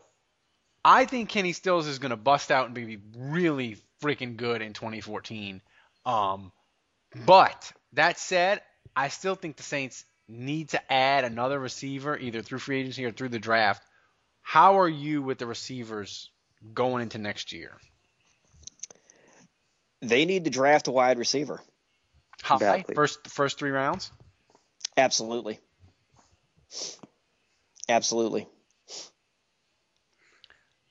[0.83, 4.73] I think Kenny Stills is going to bust out and be really freaking good in
[4.73, 5.61] 2014.
[6.05, 6.51] Um,
[7.25, 8.61] but that said,
[8.93, 13.13] I still think the Saints need to add another receiver either through free agency or
[13.13, 13.81] through the draft.
[14.41, 16.29] How are you with the receivers
[16.73, 17.71] going into next year?
[20.01, 21.61] They need to draft a wide receiver.
[22.43, 22.95] High Badly.
[22.95, 24.11] first the first three rounds.
[24.95, 25.59] Absolutely.
[27.89, 28.47] Absolutely.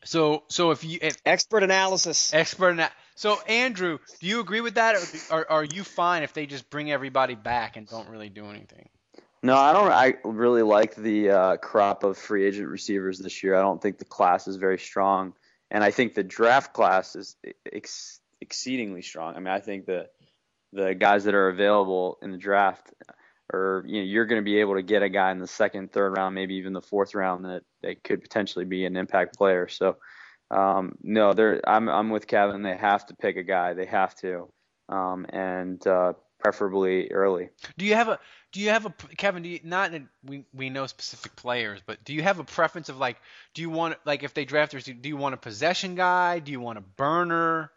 [0.05, 2.33] So so if you if Expert analysis.
[2.33, 2.93] expert in that.
[3.17, 6.47] So Andrew, do you agree with that, or do- are are you fine if they
[6.47, 8.89] just bring everybody back and don't really do anything?
[9.43, 9.91] No, I don't.
[9.93, 13.55] I really like the uh, crop of free agent receivers this year.
[13.55, 15.35] I don't think the class is very strong,
[15.71, 17.37] and I think the draft class is
[17.73, 19.35] ex- exceedingly strong.
[19.35, 20.09] I mean, I think the
[20.73, 22.93] the guys that are available in the draft
[23.53, 25.93] or you know you're going to be able to get a guy in the second,
[25.93, 29.69] third round, maybe even the fourth round that that could potentially be an impact player.
[29.69, 29.97] So
[30.51, 32.63] um, no, they're I'm I'm with Kevin.
[32.63, 33.75] They have to pick a guy.
[33.75, 34.49] They have to,
[34.89, 37.51] um, and uh, preferably early.
[37.79, 38.19] Do you have a
[38.57, 39.43] do you have a Kevin?
[39.43, 42.89] Do you not in, we we know specific players, but do you have a preference
[42.89, 43.19] of like
[43.53, 46.39] do you want like if they draft a do you want a possession guy?
[46.39, 47.71] Do you want a burner?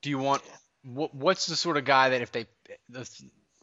[0.00, 0.42] Do you want
[0.84, 2.46] what what's the sort of guy that if they
[2.88, 3.10] the,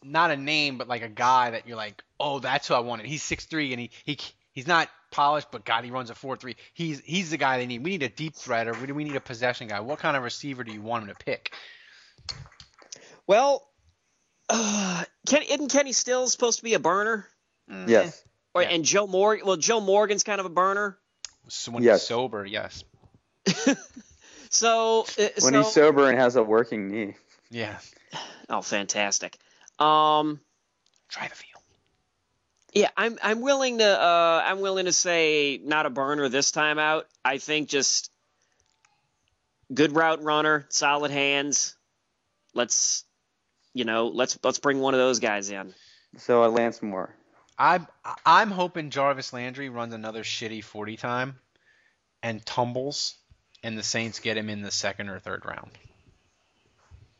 [0.03, 3.05] not a name but like a guy that you're like oh that's who I wanted.
[3.05, 4.17] He's six three and he he
[4.51, 6.57] he's not polished but God he runs a four three.
[6.73, 7.85] He's he's the guy they need.
[7.85, 9.79] We need a deep threat or we we need a possession guy.
[9.79, 11.53] What kind of receiver do you want him to pick?
[13.27, 13.65] Well,
[14.49, 17.27] uh, Ken, isn't Kenny Stills supposed to be a burner?
[17.69, 18.23] Mm, Yes.
[18.53, 18.69] Or Yeah.
[18.69, 19.45] and Joe Morgan?
[19.45, 20.97] Well, Joe Morgan's kind of a burner.
[21.49, 22.01] So when Yes.
[22.01, 22.83] he's sober, yes.
[24.49, 27.15] So uh, When so, he's sober and has a working knee.
[27.49, 27.77] Yeah.
[28.49, 29.37] oh, fantastic.
[29.79, 30.39] Um,
[31.09, 31.61] Try the field.
[32.73, 36.79] yeah, I'm I'm willing to uh, I'm willing to say not a burner this time
[36.79, 37.07] out.
[37.23, 38.11] I think just
[39.73, 41.75] good route runner, solid hands.
[42.53, 43.03] Let's
[43.75, 45.75] you know let's let's bring one of those guys in.
[46.17, 47.13] So uh, Lance Moore.
[47.59, 47.85] I'm
[48.25, 51.39] I'm hoping Jarvis Landry runs another shitty 40 time
[52.23, 53.15] and tumbles,
[53.63, 55.69] and the Saints get him in the second or third round.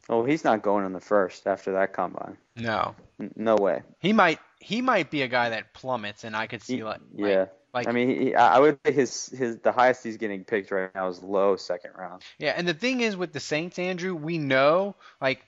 [0.10, 2.38] Oh, he's not going in the first after that combine.
[2.56, 3.82] No, N- No way.
[4.00, 7.46] he might he might be a guy that plummets, and I could see like yeah.
[7.74, 10.70] like I mean, he, I I would say his his the highest he's getting picked
[10.72, 12.22] right now is low second round.
[12.40, 12.54] yeah.
[12.56, 15.44] And the thing is with the Saints, Andrew, we know like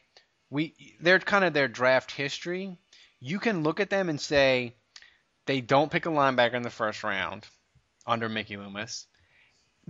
[0.49, 2.77] we they're kind of their draft history.
[3.19, 4.75] You can look at them and say
[5.45, 7.45] they don't pick a linebacker in the first round
[8.05, 9.07] under Mickey Loomis.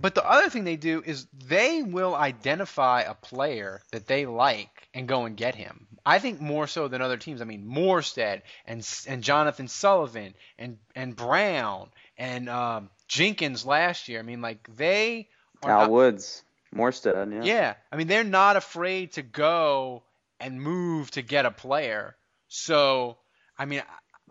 [0.00, 4.88] But the other thing they do is they will identify a player that they like
[4.94, 5.88] and go and get him.
[6.06, 7.42] I think more so than other teams.
[7.42, 14.20] I mean, Morstead and and Jonathan Sullivan and and Brown and um, Jenkins last year.
[14.20, 15.28] I mean, like they
[15.64, 16.44] are Al not- Woods,
[16.74, 17.42] Morstead, yeah.
[17.42, 20.04] yeah, I mean they're not afraid to go
[20.40, 22.16] and move to get a player.
[22.48, 23.18] So
[23.58, 23.82] I mean,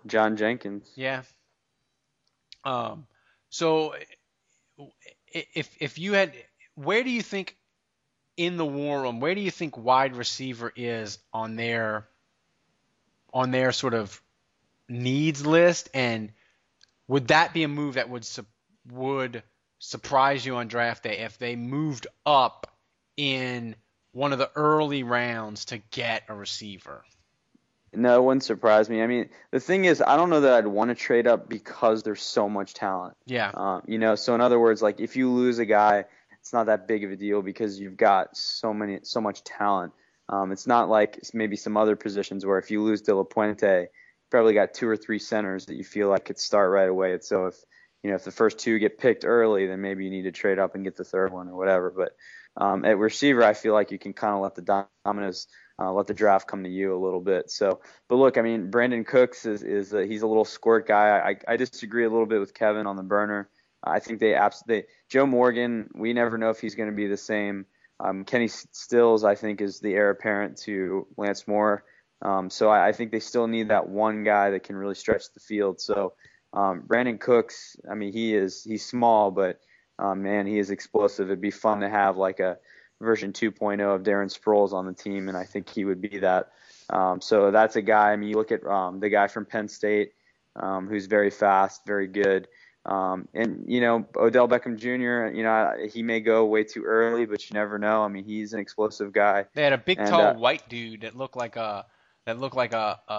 [0.05, 0.91] John Jenkins.
[0.95, 1.23] yeah.
[2.63, 3.07] Um,
[3.49, 3.95] so
[5.31, 6.33] if if you had,
[6.75, 7.55] where do you think
[8.35, 12.07] in the war room, where do you think wide receiver is on their
[13.33, 14.21] on their sort of
[14.87, 16.31] needs list, and
[17.07, 18.45] would that be a move that would su-
[18.91, 19.43] would
[19.79, 22.67] surprise you on draft day if they moved up
[23.15, 23.75] in
[24.17, 27.03] one of the early rounds to get a receiver?
[27.93, 29.01] No, it wouldn't surprise me.
[29.01, 32.01] I mean, the thing is, I don't know that I'd want to trade up because
[32.01, 33.15] there's so much talent.
[33.25, 33.51] Yeah.
[33.53, 36.05] Um, you know, so in other words, like if you lose a guy,
[36.39, 39.93] it's not that big of a deal because you've got so many, so much talent.
[40.29, 43.81] Um, it's not like maybe some other positions where if you lose De La Puente,
[43.81, 43.87] you
[44.31, 47.17] probably got two or three centers that you feel like could start right away.
[47.21, 47.55] So if
[48.03, 50.57] you know if the first two get picked early, then maybe you need to trade
[50.57, 51.93] up and get the third one or whatever.
[51.95, 52.15] But
[52.57, 55.47] um, at receiver, I feel like you can kind of let the dominoes,
[55.79, 57.51] uh, let the draft come to you a little bit.
[57.51, 61.19] So, but look, I mean, Brandin Cooks is is a, he's a little squirt guy.
[61.19, 63.49] I, I disagree a little bit with Kevin on the burner.
[63.83, 65.89] I think they absolutely Joe Morgan.
[65.93, 67.65] We never know if he's going to be the same.
[67.99, 71.83] Um, Kenny Stills, I think, is the heir apparent to Lance Moore.
[72.21, 75.31] Um, so I, I think they still need that one guy that can really stretch
[75.33, 75.79] the field.
[75.79, 76.13] So
[76.53, 79.59] um, Brandin Cooks, I mean, he is he's small, but
[79.99, 81.27] um, man, he is explosive.
[81.27, 82.57] It'd be fun to have like a
[83.01, 86.51] version 2.0 of Darren Sproles on the team, and I think he would be that.
[86.89, 88.11] Um, so that's a guy.
[88.11, 90.13] I mean, you look at um, the guy from Penn State,
[90.55, 92.47] um, who's very fast, very good.
[92.85, 95.35] Um, and you know Odell Beckham Jr.
[95.35, 98.01] You know he may go way too early, but you never know.
[98.01, 99.45] I mean he's an explosive guy.
[99.55, 101.85] They had a big, And, tall uh, white dude that looked like a
[102.25, 103.13] that looked like a a,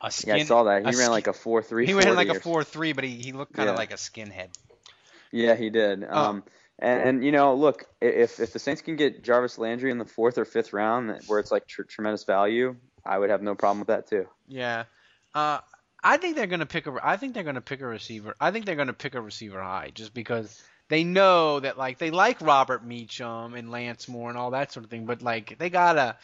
[0.00, 0.36] a Yeah.
[0.36, 0.78] I saw that.
[0.78, 1.84] He ran skin- like a four three.
[1.84, 3.78] He ran like a four three, but he, he looked kind of Yeah.
[3.80, 4.48] like a skinhead.
[5.32, 6.04] Yeah, he did.
[6.08, 6.24] Oh.
[6.24, 6.44] Um,
[6.78, 10.04] and, and you know, look, if if the Saints can get Jarvis Landry in the
[10.04, 13.80] fourth or fifth round, where it's like tr- tremendous value, I would have no problem
[13.80, 14.26] with that too.
[14.48, 14.84] Yeah.
[15.34, 15.58] Uh,
[16.02, 16.96] I think they're gonna pick a.
[17.02, 18.34] I think they're gonna pick a receiver.
[18.40, 22.10] I think they're gonna pick a receiver high, just because they know that like they
[22.10, 25.68] like Robert Meachem and Lance Moore and all that sort of thing, but like they
[25.68, 26.16] gotta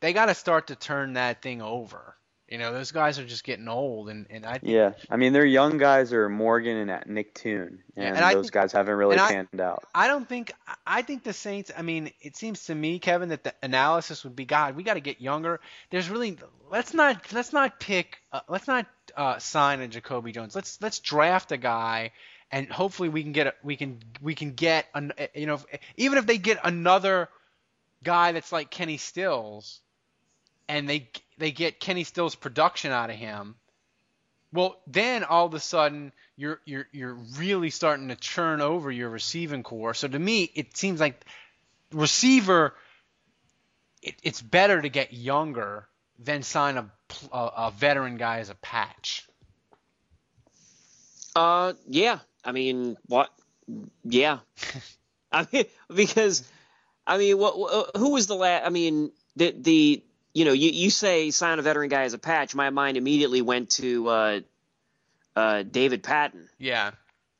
[0.00, 2.16] they gotta start to turn that thing over.
[2.48, 5.34] You know, those guys are just getting old, and, and I think, Yeah, I mean
[5.34, 9.12] their young guys are Morgan and Nick Toon, and, and those think- guys haven't really
[9.16, 9.84] and I- panned out.
[9.94, 10.52] I don't think
[10.86, 11.70] I think the Saints.
[11.76, 14.94] I mean, it seems to me, Kevin, that the analysis would be, God, we got
[14.94, 15.60] to get younger.
[15.90, 16.38] There's really
[16.70, 20.54] let's not let's not pick uh, let's not uh, sign a Jacoby Jones.
[20.54, 22.12] Let's let's draft a guy,
[22.50, 25.60] and hopefully we can get a, we can we can get an, you know
[25.96, 27.28] even if they get another
[28.02, 29.80] guy that's like Kenny Stills,
[30.68, 33.54] and they they get Kenny Stills production out of him.
[34.52, 39.08] Well, then all of a sudden you're you're you're really starting to churn over your
[39.08, 39.94] receiving core.
[39.94, 41.24] So to me, it seems like
[41.92, 42.74] receiver.
[44.02, 46.90] It, it's better to get younger than sign a,
[47.32, 49.28] a a veteran guy as a patch.
[51.34, 52.18] Uh, yeah.
[52.44, 53.30] I mean, what?
[54.04, 54.38] Yeah.
[55.32, 55.64] I mean,
[55.94, 56.48] because,
[57.06, 57.58] I mean, what?
[57.58, 58.66] what who was the last?
[58.66, 60.02] I mean, the the
[60.34, 62.54] you know, you you say sign a veteran guy as a patch.
[62.54, 64.40] My mind immediately went to uh,
[65.36, 66.48] uh, David Patten.
[66.58, 66.92] Yeah,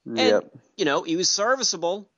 [0.07, 0.45] And Yep.
[0.77, 2.09] you know, he was serviceable,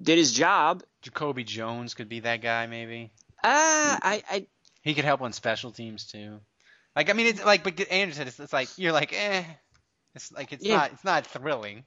[0.00, 0.82] did his job.
[1.02, 3.10] Jacoby Jones could be that guy maybe.
[3.44, 4.46] Ah, I, I
[4.82, 6.40] He could help on special teams too.
[6.94, 9.44] Like I mean, it's like but Andrew said, it's, it's like you're like eh.
[10.14, 10.76] It's like it's Yeah.
[10.76, 11.84] not it's not thrilling.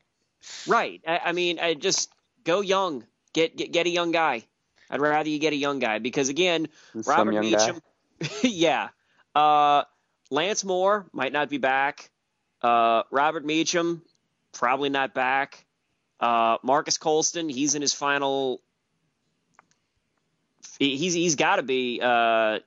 [0.67, 1.01] right.
[1.07, 2.11] I, I mean, I just
[2.43, 3.05] go young.
[3.33, 4.43] Get, get get a young guy.
[4.89, 6.67] I'd rather you get a young guy because again,
[7.01, 7.79] Some Robert Meachem, guy.
[8.43, 8.89] Yeah.
[9.33, 9.83] Uh,
[10.31, 12.09] Lance Moore might not be back.
[12.61, 14.01] Uh, Robert Meachem
[14.51, 15.65] probably not back.
[16.19, 18.61] Uh, Marques Colston, he's in his final.
[20.79, 22.59] he- He's he's got to be uh,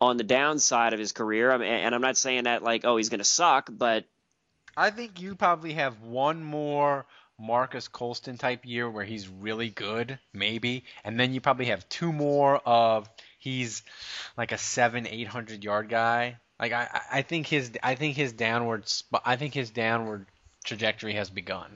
[0.00, 1.50] on the downside of his career.
[1.50, 4.04] I mean, and I'm not saying that like oh he's going to suck, but
[4.76, 7.06] I think you probably have one more
[7.38, 12.12] Marques Colston type year where he's really good, maybe, and then you probably have two
[12.12, 13.08] more of
[13.42, 13.82] he's
[14.38, 16.36] like a seven, eight hundred yard guy.
[16.60, 18.84] Like I, I- think his, I think his downward,
[19.24, 20.26] I think his downward
[20.64, 21.72] trajectory has begun.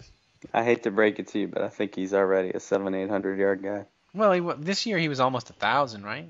[0.55, 3.11] I hate to break it to you, but I think he's already a seven, eight
[3.11, 3.87] hundred yard guy.
[4.15, 6.29] Well, he, this year he was almost a thousand, right?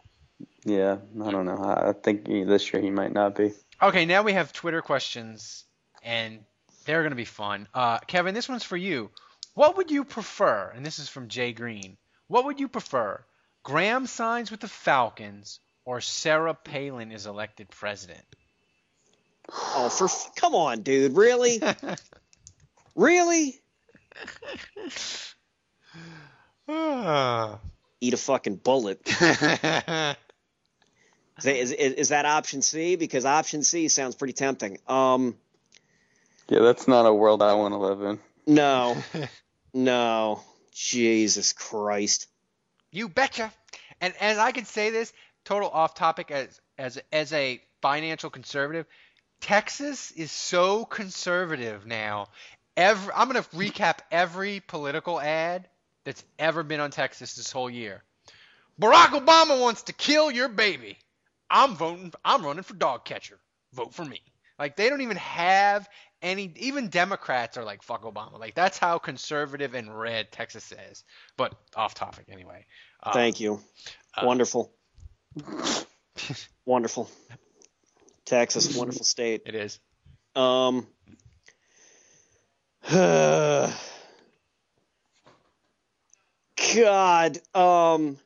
[0.65, 1.59] Yeah, I don't know.
[1.59, 3.53] I I think he, this year he might not be.
[3.83, 5.65] Okay, now we have Twitter questions,
[6.03, 6.39] and
[6.87, 7.69] they're going to be fun.
[7.75, 9.11] Uh, Kevin, this one's for you.
[9.55, 10.73] What would you prefer?
[10.75, 11.97] And this is from Jay Green.
[12.29, 13.23] What would you prefer?
[13.67, 18.25] Graham signs with the Falcons, or Sarah Palin is elected president?
[19.53, 21.61] oh for f- come on, dude, really,
[22.95, 23.61] really,
[28.01, 29.01] eat a fucking bullet.
[31.39, 32.97] Is, that- is, is, is that option C?
[32.97, 34.79] Because option C sounds pretty tempting.
[34.89, 35.37] Um,
[36.49, 38.19] Yeah, that's not a world I want to live in.
[38.47, 38.97] no,
[39.75, 40.41] no,
[40.73, 42.29] Jesus Christ.
[42.97, 43.53] You betcha.
[44.01, 45.13] And as I can say this,
[45.45, 48.87] total off topic as as as a financial conservative,
[49.43, 52.29] Texas is so conservative now.
[52.75, 55.69] Every I'm going to recap every political ad
[56.05, 58.03] that's ever been on Texas this whole year.
[58.81, 60.97] Barack Obama wants to kill your baby.
[61.51, 63.39] I'm voting I'm running for dog catcher.
[63.75, 64.23] Vote for me.
[64.59, 65.87] Like they don't even have
[66.23, 68.39] any even Democrats are like fuck Obama.
[68.39, 71.05] Like that's how conservative and red Texas is.
[71.37, 72.67] But off topic anyway.
[73.03, 73.61] Uh, Thank you.
[74.23, 74.73] Wonderful.
[76.65, 77.11] wonderful.
[78.25, 79.43] Texas, wonderful state.
[79.47, 79.79] It is.
[80.35, 80.87] Um,
[82.91, 83.73] God.
[87.55, 88.19] Um.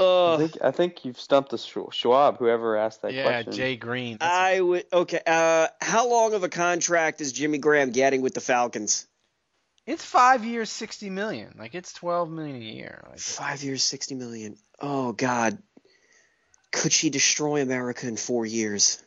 [0.00, 2.38] I Uh, think I think you've stumped the Schwab.
[2.38, 3.52] Whoever asked that Yeah, question.
[3.52, 4.16] Yeah, Jay Green.
[4.18, 4.86] That's I would.
[4.92, 5.20] Okay.
[5.26, 9.06] Uh, how long of a contract is Jimmy Graham getting with the Falcons?
[9.86, 11.54] it's five years, sixty million.
[11.58, 13.02] Like it's twelve million a year.
[13.08, 14.56] Like Five years, sixty million.
[14.80, 15.58] Oh God.
[16.72, 19.02] Could she destroy America in four years?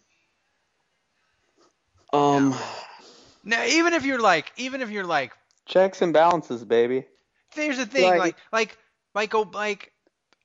[2.12, 2.54] Um.
[3.44, 5.32] now, even if you're like, even if you're like,
[5.66, 7.06] Checks and balances, baby.
[7.56, 8.20] here's the thing, Right.
[8.20, 8.78] like, like,
[9.16, 9.93] like, O- like,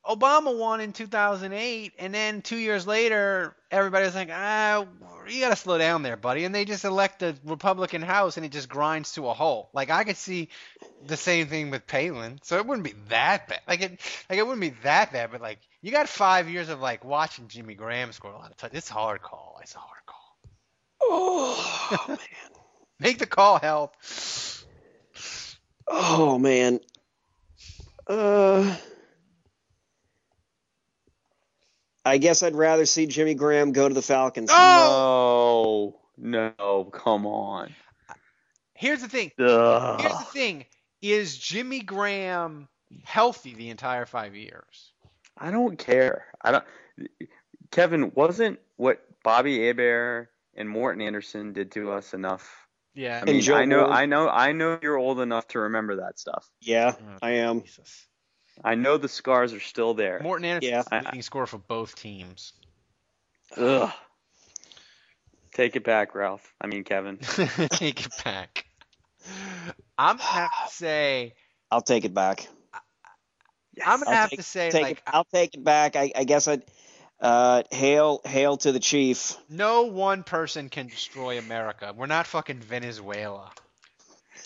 [0.07, 4.87] Obama won in 2008, and then two years later, everybody's like, ah,
[5.29, 6.45] you gotta slow down there, buddy.
[6.45, 9.69] And they just elect a Republican House, and it just grinds to a halt.
[9.75, 10.49] Like I could see
[11.07, 13.61] the same thing with Palin, so it wouldn't be that bad.
[13.69, 16.81] Like it, like it wouldn't be that bad, but like you got five years of
[16.81, 18.73] like watching Jimmy Graham score a lot of touch.
[18.75, 19.59] It's a hard call.
[19.63, 20.39] It's a hard call.
[21.03, 22.19] Oh man.
[23.01, 23.95] Make the call, help.
[25.87, 26.81] Oh man.
[28.07, 28.75] Uh.
[32.05, 34.51] I guess I'd rather see Jimmy Graham go to the Falcons.
[34.53, 36.01] Oh!
[36.17, 37.75] No, no, come on.
[38.75, 39.33] Here's the thing.
[39.39, 40.01] Ugh.
[40.01, 40.65] Here's the thing:
[41.03, 42.69] is Jimmy Graham
[43.05, 44.93] healthy the entire five years?
[45.37, 46.27] I don't care.
[46.43, 46.65] I don't.
[47.71, 52.67] Kevin, wasn't what Bobby Hebert and Morten Andersen did to us enough?
[52.95, 53.21] Yeah.
[53.23, 53.93] I mean, I know, Moore.
[53.93, 56.49] I know, I know you're old enough to remember that stuff.
[56.61, 57.63] Yeah, Oh, I am.
[57.63, 58.07] Jesus.
[58.65, 60.21] I know the scars are still there.
[60.23, 61.01] Morten Andersen's Yeah.
[61.01, 62.53] the leading scorer for both teams.
[63.57, 63.91] Ugh.
[65.53, 66.53] Take it back, Ralph.
[66.61, 67.19] I mean, Kevin.
[67.71, 68.67] Take it back.
[69.99, 71.35] I'm gonna have to say
[71.71, 72.47] I'll take it back.
[73.85, 75.97] I'm gonna I'll have take- to say take like it, I'll take it back.
[75.97, 76.63] I, I guess I'd
[77.21, 79.37] uh, hail hail to the chief.
[79.51, 81.93] no one person can destroy America.
[81.97, 83.51] We're not fucking Venezuela.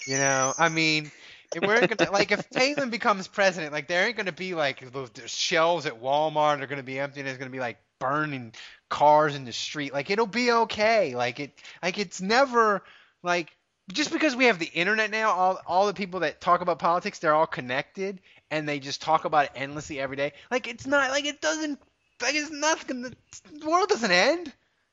[0.07, 1.13] You know, I mean, if
[1.61, 5.29] we're gonna like if Palin becomes president, like there ain't gonna be like those the
[5.29, 8.53] shelves at Walmart are gonna be empty and there's gonna be like burning
[8.89, 9.93] cars in the street.
[9.93, 11.15] Like it'll be okay.
[11.15, 12.83] Like it like it's never
[13.23, 13.57] like
[13.93, 17.19] just because we have the internet now, all all the people that talk about politics,
[17.19, 20.33] they're all connected and they just talk about it endlessly every day.
[20.51, 21.81] Like it's not like it doesn't
[22.21, 23.03] like it's nothing.
[23.03, 23.15] gonna
[23.53, 24.53] the world doesn't end.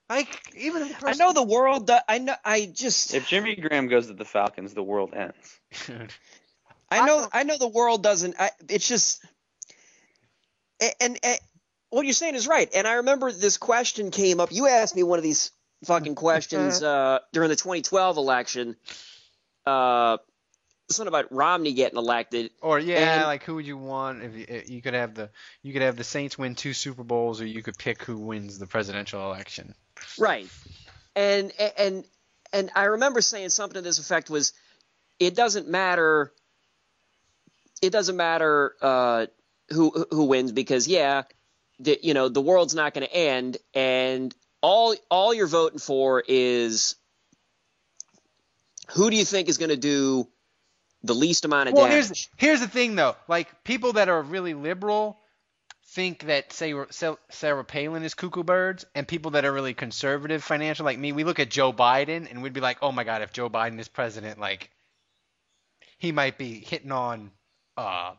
[0.09, 1.91] Like even if I know the world.
[2.07, 2.35] I know.
[2.43, 3.13] I just.
[3.13, 5.59] if Jimmy Graham goes to the Falcons, the world ends.
[6.91, 7.27] I know.
[7.31, 8.35] I know the world doesn't.
[8.39, 9.23] I, it's just.
[10.81, 11.39] a- And, and
[11.89, 12.69] what you're saying is right.
[12.75, 14.51] And I remember this question came up.
[14.51, 15.51] You asked me one of these
[15.85, 18.75] fucking questions uh, during the 2012 election.
[19.65, 20.17] Uh,
[20.89, 22.51] something about Romney getting elected.
[22.61, 25.29] Or yeah, And- like who would you want if you, if you could have the
[25.61, 28.57] you could have the Saints win two Super Bowls, or you could pick who wins
[28.59, 29.73] the presidential election.
[30.17, 30.47] Right.
[31.15, 32.03] And and
[32.53, 34.53] and I remember saying something to this effect was
[35.19, 36.31] it doesn't matter
[37.81, 39.25] it doesn't matter uh,
[39.69, 41.23] who who wins because yeah,
[41.79, 46.23] the, you know, the world's not going to end and all all you're voting for
[46.27, 46.95] is
[48.91, 50.27] who do you think is going to do
[51.03, 52.07] the least amount of Well, damage?
[52.07, 55.19] here's here's the thing though, like people that are really liberal
[55.91, 56.73] think that say
[57.29, 61.23] Sarah Palin is cuckoo birds, and people that are really conservative financial like me, we
[61.23, 63.87] look at Joe Biden and we'd be like, oh my god, if Joe Biden is
[63.87, 64.69] president, like
[65.97, 67.31] he might be hitting on
[67.79, 68.13] uh,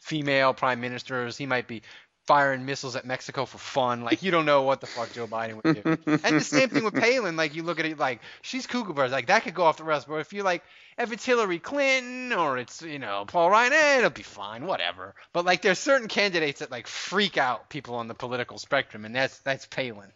[0.00, 1.82] female prime ministers, he might be
[2.26, 4.02] firing missiles at Mexico for fun.
[4.02, 6.18] Like you don't know what the fuck Joe Biden would do.
[6.24, 7.36] and the same thing with Palin.
[7.36, 9.12] Like you look at it like she's cuckoo birds.
[9.12, 10.04] Like that could go off the rails.
[10.04, 10.62] But if you like
[10.98, 15.14] if it's Hillary Clinton or it's you know Paul Ryan, eh, it'll be fine, whatever.
[15.32, 19.14] But like there's certain candidates that like freak out people on the political spectrum, and
[19.14, 20.10] that's that's Palin.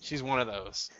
[0.00, 0.90] She's one of those.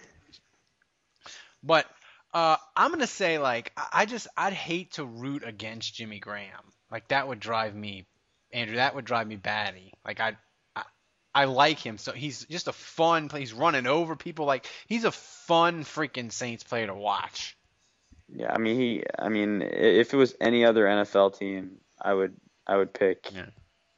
[1.62, 1.86] But
[2.32, 6.72] uh, I'm gonna say like I I just I'd hate to root against Jimmy Graham.
[6.90, 8.06] Like that would drive me,
[8.52, 8.76] Andrew.
[8.76, 9.92] That would drive me batty.
[10.04, 10.36] Like I.
[10.76, 10.82] I
[11.32, 13.28] I like him, so he's just a fun.
[13.32, 14.46] He's running over people.
[14.46, 17.56] Like he's a fun freaking Saints player to watch.
[18.28, 19.04] Yeah, I mean he.
[19.18, 22.34] I mean, if it was any other NFL team, I would
[22.66, 23.46] I would pick Yeah.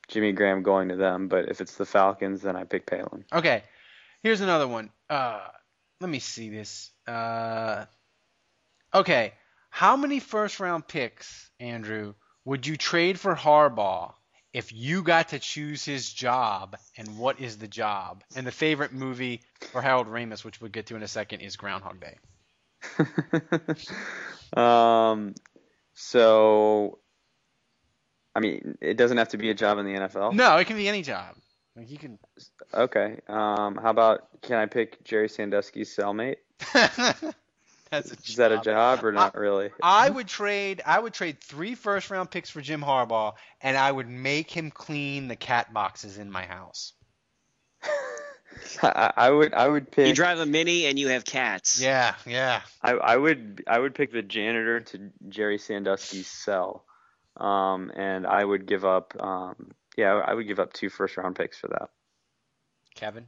[0.08, 1.28] Jimmy Graham going to them.
[1.28, 3.24] But if it's the Falcons, then I pick Palin.
[3.32, 3.62] Okay,
[4.22, 4.90] here's another one.
[5.08, 5.40] Uh,
[6.00, 6.90] let me see this.
[7.06, 7.86] Uh,
[8.94, 9.32] okay,
[9.70, 12.14] how many first round picks, Andrew,
[12.44, 14.12] would you trade for Harbaugh
[14.52, 16.76] if you got to choose his job?
[16.96, 18.22] And what is the job?
[18.36, 21.56] And the favorite movie for Harold Ramis, which we'll get to in a second, is
[21.56, 22.18] Groundhog Day.
[24.56, 25.34] um,
[25.94, 26.98] so
[28.34, 30.32] I mean, it doesn't have to be a job in the NFL.
[30.34, 31.36] No, it can be any job.
[31.76, 32.18] Like you can.
[32.72, 33.20] Okay.
[33.28, 36.36] Um, how about can I pick Jerry Sandusky's cellmate?
[37.92, 39.70] That's a Is that a job or not really?
[39.82, 40.80] I would trade.
[40.86, 44.70] I would trade three first round picks for Jim Harbaugh, and I would make him
[44.70, 46.94] clean the cat boxes in my house.
[48.82, 51.82] I, I would I would pick you drive a mini and you have cats.
[51.82, 52.62] Yeah, yeah.
[52.80, 56.86] I, I would I would pick the janitor to Jerry Sandusky's cell,
[57.36, 61.36] um, and I would give up um, yeah I would give up two first round
[61.36, 61.90] picks for that.
[62.94, 63.26] Kevin.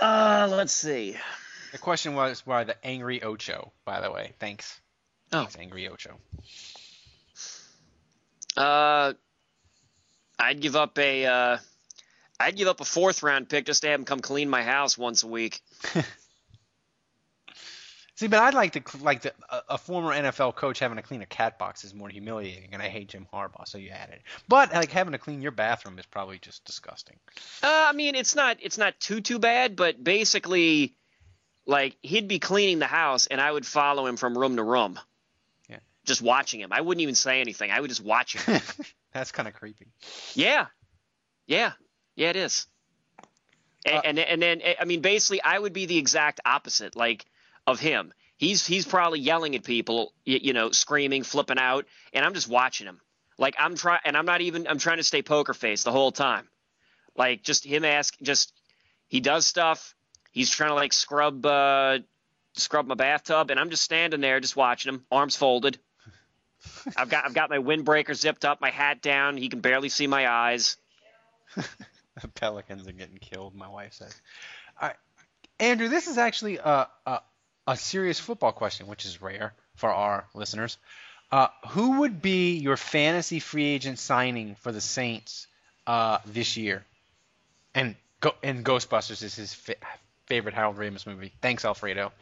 [0.00, 1.16] Uh, let's see.
[1.76, 4.32] The question was by the Angry Ocho, by the way.
[4.38, 4.80] Thanks.
[5.30, 5.40] Oh.
[5.40, 6.18] Thanks, Angry Ocho.
[8.56, 9.12] Uh,
[10.38, 11.58] I'd give up a uh,
[12.40, 14.96] I'd give up a fourth round pick just to have him come clean my house
[14.96, 15.60] once a week.
[18.14, 21.20] See, but I'd like to like the, a, a former NFL coach having to clean
[21.20, 24.22] a cat box is more humiliating, and I hate Jim Harbaugh, so you add it.
[24.48, 27.18] But like having to clean your bathroom is probably just disgusting.
[27.62, 30.96] Uh, I mean, it's not it's not too too bad, but basically,
[31.66, 34.98] like he'd be cleaning the house, and I would follow him from room to room.
[35.68, 35.78] Yeah.
[36.04, 36.72] Just watching him.
[36.72, 37.70] I wouldn't even say anything.
[37.70, 38.60] I would just watch him.
[39.12, 39.86] That's kind of creepy.
[40.34, 40.66] yeah,
[41.46, 41.72] yeah,
[42.14, 42.30] yeah.
[42.30, 42.66] It is.
[43.84, 47.24] And, Uh, and and then I mean, basically, I would be the exact opposite, like
[47.66, 48.12] of him.
[48.36, 52.48] He's he's probably yelling at people, you, you know, screaming, flipping out, and I'm just
[52.48, 53.00] watching him.
[53.38, 56.12] Like I'm trying, and I'm not even I'm trying to stay poker face the whole
[56.12, 56.46] time.
[57.16, 58.52] Like just him ask, just
[59.08, 59.94] he does stuff.
[60.36, 62.00] He's trying to like scrub uh,
[62.52, 65.78] scrub my bathtub, and I'm just standing there, just watching him, arms folded.
[66.94, 69.38] I've got I've got my windbreaker zipped up, my hat down.
[69.38, 70.76] He can barely see my eyes.
[71.54, 73.54] the pelicans are getting killed.
[73.54, 74.14] My wife says.
[74.78, 74.96] All right,
[75.58, 77.20] Andrew, this is actually a, a
[77.66, 80.76] a serious football question, which is rare for our listeners.
[81.32, 85.46] Uh, who would be your fantasy free agent signing for the Saints
[85.86, 86.84] uh, this year?
[87.74, 89.54] And go, and Ghostbusters is his
[90.26, 91.32] favorite Harold Ramis movie.
[91.40, 92.12] Thanks, Alfredo.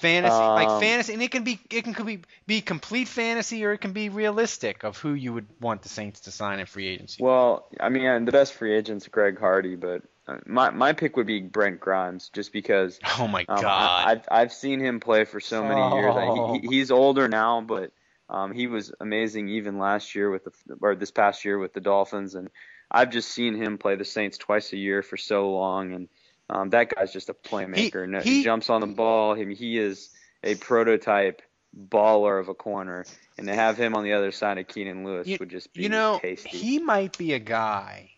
[0.00, 3.72] Fantasy, like Um, fantasy, and it can be it can be be complete fantasy or
[3.72, 6.88] it can be realistic of who you would want the Saints to sign in free
[6.88, 7.22] agency.
[7.22, 11.26] Well, I mean, the best free agent's Greg Hardy, but uh, my my pick would
[11.26, 12.98] be Brent Grimes, just because.
[13.18, 13.66] oh my Um, God!
[13.66, 16.14] I, I've I've seen him play for so many years.
[16.16, 16.54] Oh.
[16.54, 17.92] He, he, he's older now, but
[18.30, 21.80] um, he was amazing even last year with the or this past year with the
[21.80, 22.48] Dolphins, and
[22.90, 26.08] I've just seen him play the Saints twice a year for so long, and
[26.50, 28.08] um, that guy's just a playmaker.
[28.08, 29.34] No- he- he jumps on the ball.
[29.34, 30.10] He, he is
[30.42, 31.42] a prototype
[31.76, 33.04] baller of a corner,
[33.38, 35.82] and to have him on the other side of Keenan Lewis you, would just be
[35.84, 36.50] you know, tasty.
[36.50, 38.10] he might be a guy.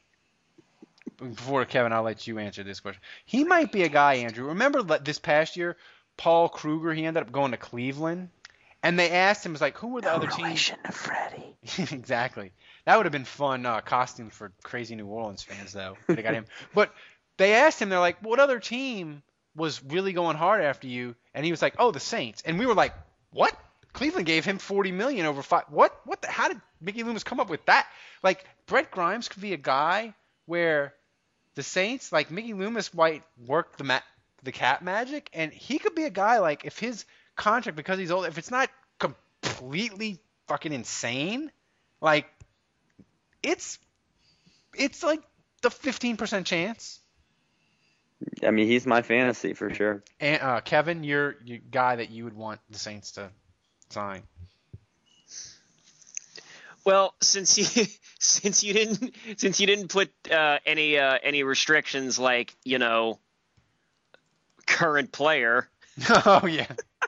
[1.19, 3.01] Before Kevin, I'll let you answer this question.
[3.25, 4.49] He might be a guy, Andrew.
[4.49, 5.77] Remember this past year,
[6.17, 6.93] Paul Kruger.
[6.93, 8.31] He ended up going to Cleveland,
[8.83, 11.55] and they asked him, "Was like, who were the other teams?" to Freddie.
[11.95, 12.51] exactly.
[12.85, 15.97] That would have been fun uh, costume for crazy New Orleans fans, though.
[16.09, 16.47] They got him.
[16.75, 16.93] But
[17.37, 19.23] they asked him, they're like, "What other team
[19.55, 22.67] was really going hard after you?" And he was like, "Oh, the Saints." And we
[22.67, 22.95] were like,
[23.31, 23.57] "What?"
[23.93, 25.65] Cleveland gave him 40 million over five.
[25.69, 25.99] What?
[26.05, 26.21] What?
[26.23, 27.87] The, how did Mickey Loomis come up with that?
[28.23, 30.15] Like Brent Grimes could be a guy
[30.47, 30.95] where
[31.55, 34.01] the Saints, like Mickey Loomis, might work the ma-
[34.43, 37.05] the cap magic, and he could be a guy like if his
[37.37, 41.51] contract because he's old, if it's not completely fucking insane,
[42.01, 42.27] like
[43.43, 43.79] it's
[44.77, 45.23] it's like
[45.63, 47.01] the 15% chance.
[48.43, 50.03] I mean, he's my fantasy for sure.
[50.21, 53.31] And uh, Kevin, you're your guy that you would want the Saints to
[53.91, 54.23] sign.
[56.85, 57.87] Well, since you
[58.19, 63.19] since you didn't since you didn't put uh, any uh, any restrictions like you know
[64.67, 65.69] current player,
[66.27, 66.67] oh yeah.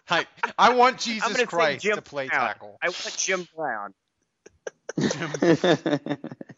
[0.08, 0.26] I
[0.58, 2.40] I want Jesus Christ Jim to play Brown.
[2.46, 2.78] tackle.
[2.82, 3.94] I want Jim Brown.
[4.96, 5.08] Well,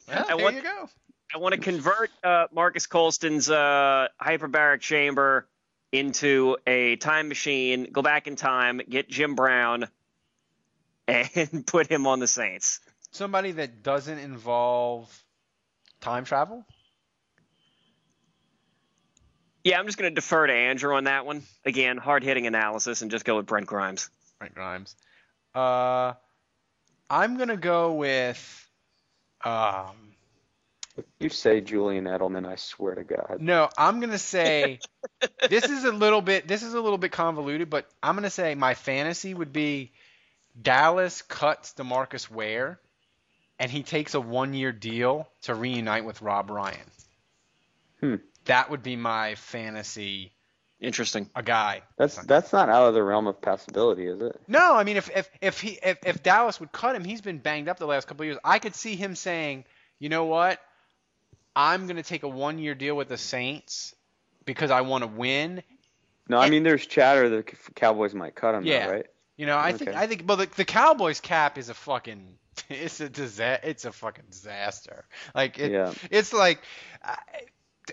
[0.09, 0.89] I there want- you go.
[1.35, 5.47] I want to convert uh, Marques Colston's uh, hyperbaric chamber
[5.93, 9.89] into a time machine, go back in time, get Jim Brown,
[11.09, 12.81] and put him on the Saints.
[13.11, 15.25] Somebody that doesn't involve
[16.01, 16.65] time travel.
[19.65, 21.43] Yeah, I'm just going to defer to Andrew on that one.
[21.65, 24.09] Again, hard hitting analysis, and just go with Brent Grimes.
[24.39, 24.95] Brent Grimes.
[25.55, 26.15] Uh,
[27.11, 28.71] I'm gonna go with.
[29.45, 29.95] Um,
[31.19, 33.39] you say Julian Edelman, I swear to God.
[33.41, 34.81] no, I'm gonna say
[35.49, 36.49] this is a little bit.
[36.49, 39.93] This is a little bit convoluted, but I'm gonna say my fantasy would be
[40.61, 42.81] Dallas cuts Demarcus Ware,
[43.59, 46.91] and he takes a one-year deal to reunite with Rob Ryan.
[48.01, 48.15] Hmm.
[48.47, 50.33] That would be my fantasy.
[50.81, 51.29] Interesting.
[51.35, 51.83] A guy.
[51.97, 54.41] That's that's not out of the realm of possibility, is it?
[54.47, 57.39] No, I mean if if if he if, if Dallas would cut him, he's been
[57.39, 58.39] banged up the last couple of years.
[58.45, 59.65] I could see him saying,
[59.99, 60.61] you know what,
[61.59, 63.93] I'm going to take a one year deal with the Saints
[64.45, 65.65] because I want to win.
[66.29, 67.43] No, I mean there's chatter the
[67.75, 68.87] Cowboys might cut him, though, Yeah.
[68.89, 69.07] right?
[69.37, 73.01] You know, I think I think, but the, the Cowboys cap is a fucking it's
[73.01, 75.05] a disa- it's a fucking disaster.
[75.35, 75.93] Like it, Yeah.
[76.11, 76.61] it's like,
[77.03, 77.19] I,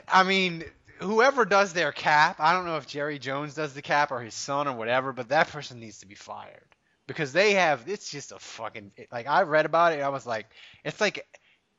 [0.08, 0.64] I mean,
[1.00, 4.34] whoever does their cap, I don't know if Jerry Jones does the cap or his
[4.36, 6.68] son or whatever, but that person needs to be fired
[7.08, 10.26] because they have it's just a fucking like I read about it and I was
[10.28, 10.46] like,
[10.84, 11.26] it's like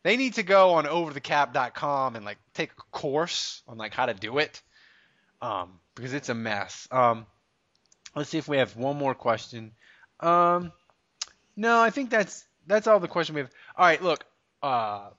[0.03, 4.15] they need to go on overthecap.com and like take a course on like how to
[4.15, 4.63] do it,
[5.43, 6.89] um, because it's a mess.
[6.91, 7.27] Um,
[8.15, 9.73] let's see if we have one more question.
[10.21, 10.73] Um,
[11.57, 13.51] no, I think that's that's all the question we have.
[13.77, 14.25] All right, look.
[14.63, 15.11] Uh,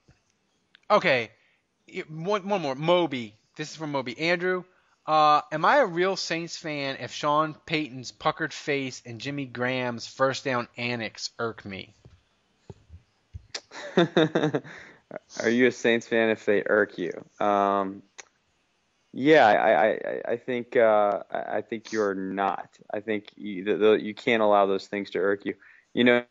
[0.89, 1.31] okay,
[2.09, 2.75] one one more.
[2.75, 3.35] Moby.
[3.55, 4.19] This is from Moby.
[4.19, 4.63] Andrew,
[5.07, 10.05] uh, am I a real Saints fan if Sean Payton's puckered face and Jimmy Graham's
[10.05, 11.95] first down annex irk me?
[15.39, 17.11] Are you a Saints fan if they irk you?
[17.39, 18.03] Um,
[19.13, 22.77] yeah, I, I, I- think uh, I think you're not.
[22.93, 25.55] I think you, the, the, you can't allow those things to irk you.
[25.93, 26.23] You know,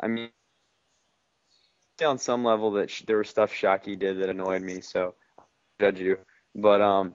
[0.00, 0.30] I mean,
[2.04, 5.14] on some level that sh- there was stuff Shockey did that annoyed me, so
[5.80, 6.18] judge you.
[6.54, 7.14] But um,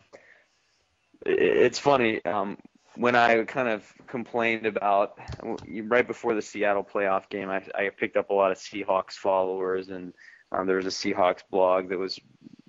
[1.26, 2.24] it, it's funny.
[2.26, 2.58] Um,
[2.96, 8.18] when I kind of complained about right before the Seattle playoff game, I, I picked
[8.18, 10.14] up a lot of Seahawks followers, and
[10.52, 12.20] um, there was a Seahawks blog that was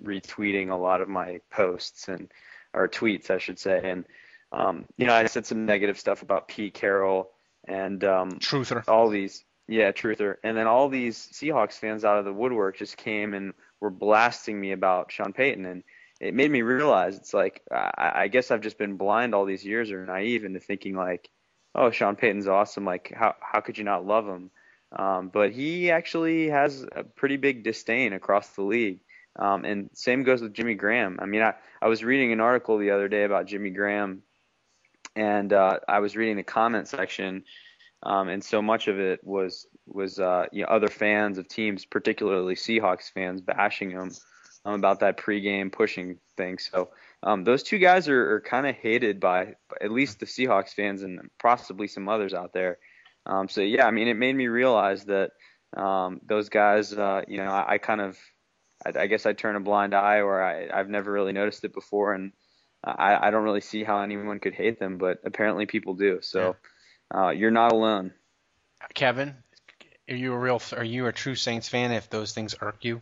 [0.03, 2.31] retweeting a lot of my posts and
[2.73, 3.81] or tweets, I should say.
[3.83, 4.05] And
[4.51, 7.31] um, you know, I said some negative stuff about Pete Carroll
[7.67, 8.83] and um, Truther.
[8.87, 12.97] all these, yeah, Truther, and then all these Seahawks fans out of the woodwork just
[12.97, 15.83] came and were blasting me about Sean Payton, and
[16.23, 19.65] it made me realize it's like I, I guess I've just been blind all these
[19.65, 21.29] years or naive into thinking like,
[21.75, 22.85] oh, Sean Payton's awesome.
[22.85, 24.49] Like, how how could you not love him?
[24.97, 28.99] Um, but he actually has a pretty big disdain across the league.
[29.35, 31.17] Um, and same goes with Jimmy Graham.
[31.19, 34.21] I mean, I, I was reading an article the other day about Jimmy Graham,
[35.15, 37.43] and uh, I was reading the comment section,
[38.03, 41.83] um, and so much of it was was uh, you know other fans of teams,
[41.83, 44.11] particularly Seahawks fans, bashing him
[44.65, 46.57] um, about that pregame pushing thing.
[46.57, 46.89] So
[47.21, 51.03] um, those two guys are, are kind of hated by at least the Seahawks fans
[51.03, 52.77] and possibly some others out there.
[53.25, 55.31] Um, so yeah, I mean, it made me realize that
[55.75, 58.17] um, those guys, uh, you know, I, I kind of,
[58.85, 61.73] I, I guess I turn a blind eye, or I, I've never really noticed it
[61.73, 62.33] before, and
[62.83, 66.19] I, I don't really see how anyone could hate them, but apparently people do.
[66.21, 66.57] So
[67.15, 68.11] uh, you're not alone.
[68.93, 69.35] Kevin,
[70.09, 70.61] are you a real?
[70.75, 71.91] Are you a true Saints fan?
[71.91, 73.01] If those things irk you,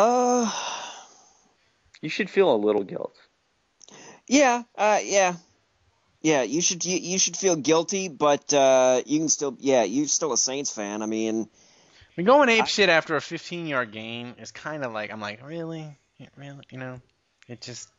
[0.00, 0.50] Uh,
[2.00, 3.14] You should feel a little guilt.
[4.26, 5.34] yeah, uh, yeah,
[6.22, 6.42] yeah.
[6.42, 10.32] You should you, you should feel guilty, but uh, you can still yeah, you're still
[10.32, 11.02] a Saints fan.
[11.02, 14.92] I mean, I mean, going ape shit after a 15 yard gain is kind of
[14.92, 15.98] like I'm like really,
[16.36, 17.00] really, you know,
[17.46, 17.90] it just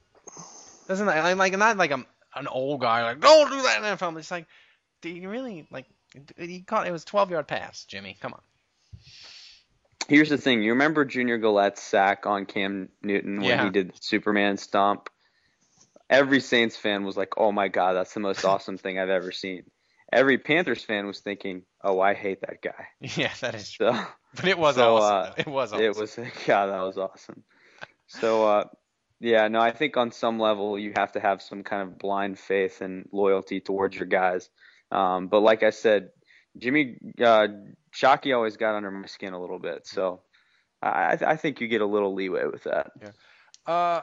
[0.87, 1.07] doesn't.
[1.07, 4.17] I'm like not like I'm an old guy like don't do that in the NFL.
[4.17, 4.47] It's like,
[5.01, 5.85] do you really like?
[6.37, 8.17] He caught it was 12 yard pass, Jimmy.
[8.19, 8.41] Come on.
[10.07, 10.61] Here's the thing.
[10.63, 13.63] You remember Junior Galette's sack on Cam Newton when Yeah.
[13.65, 15.09] he did the Superman stomp?
[16.09, 19.31] Every Saints fan was like, "Oh my God, that's the most awesome thing I've ever
[19.31, 19.63] seen."
[20.11, 22.87] Every Panthers fan was thinking, "Oh, I hate that guy."
[23.17, 23.91] Yeah, that is true.
[23.93, 24.05] So
[24.35, 25.31] But it was so, awesome.
[25.31, 25.85] uh, it was awesome.
[25.85, 26.15] it was
[26.45, 27.43] God, that was awesome.
[28.07, 28.63] So uh,
[29.21, 32.37] yeah, no, I think on some level you have to have some kind of blind
[32.39, 34.49] faith and loyalty towards your guys.
[34.91, 36.09] Um, but like I said,
[36.57, 37.47] Jimmy uh,
[37.93, 40.21] Shockey always got under my skin a little bit, so
[40.81, 42.91] I, I think you get a little leeway with that.
[43.01, 43.73] Yeah.
[43.73, 44.01] Uh,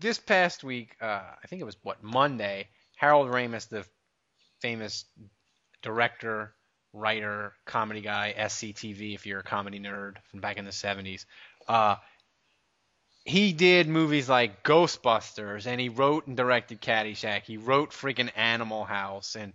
[0.00, 2.68] this past week, uh, I think it was what Monday.
[2.96, 3.84] Harold Ramis, the
[4.60, 5.04] famous
[5.82, 6.54] director,
[6.92, 11.26] writer, comedy guy, SCTV, if you're a comedy nerd from back in the 70s.
[11.66, 11.96] Uh,
[13.24, 17.42] he did movies like Ghostbusters, and he wrote and directed Caddyshack.
[17.42, 19.54] He wrote freaking Animal House and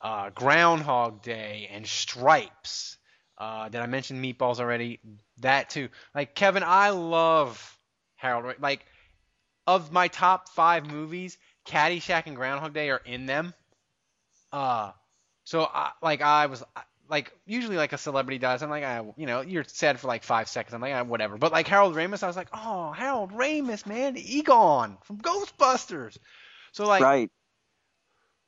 [0.00, 2.96] uh, Groundhog Day and Stripes.
[3.38, 5.00] Uh, did I mention Meatballs already?
[5.38, 5.88] That too.
[6.14, 7.78] Like Kevin, I love
[8.16, 8.56] Harold.
[8.60, 8.84] Like
[9.66, 13.54] of my top five movies, Caddyshack and Groundhog Day are in them.
[14.52, 14.92] Uh,
[15.44, 16.62] so I, like I was
[17.08, 18.62] like usually like a celebrity does.
[18.62, 20.74] I'm like, I, you know, you're sad for like five seconds.
[20.74, 21.36] I'm like, ah, whatever.
[21.36, 26.16] But like Harold Ramis, I was like, oh, Harold Ramis, man, Egon from Ghostbusters.
[26.72, 27.30] So like, right.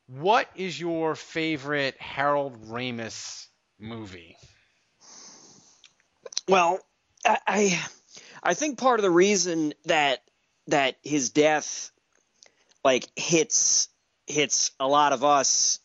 [0.07, 3.47] What is your favorite Harold Ramis
[3.79, 4.37] movie?
[6.49, 6.81] Well,
[7.25, 7.85] I, I
[8.43, 10.23] I think part of the reason that
[10.69, 11.91] that his death
[12.85, 13.89] like hits
[14.27, 15.79] hits a lot of us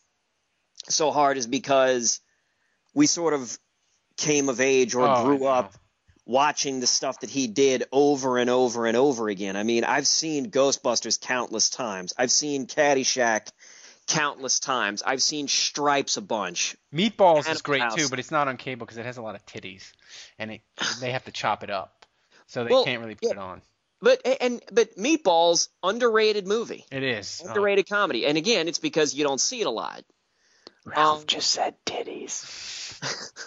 [0.88, 2.20] so hard is because
[2.94, 3.58] we sort of
[4.16, 5.74] came of age or Oh, grew up
[6.26, 9.56] watching the stuff that he did over and over and over again.
[9.56, 12.12] I mean, I've seen Ghostbusters countless times.
[12.18, 13.48] I've seen Caddyshack
[14.08, 15.02] countless times.
[15.04, 16.76] I've seen Stripes a bunch.
[16.92, 17.94] Meatballs is great House.
[17.94, 19.92] too, but it's not on cable because it has a lot of titties,
[20.38, 20.60] and it,
[21.00, 22.04] they have to chop it up,
[22.46, 23.32] so they Well, can't really put yeah.
[23.32, 23.62] it on.
[24.00, 26.84] But and but Meatballs underrated movie.
[26.92, 27.42] It is.
[27.44, 28.26] Oh, underrated comedy.
[28.26, 30.04] And again, it's because you don't see it a lot.
[30.86, 32.44] Ralph just said titties.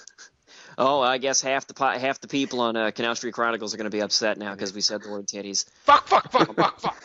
[0.78, 3.92] Oh, I guess half the half the people on uh, Canal Street Chronicles are going
[3.92, 5.66] to be upset now because we said the word titties.
[5.84, 7.04] fuck, fuck, fuck, fuck, fuck.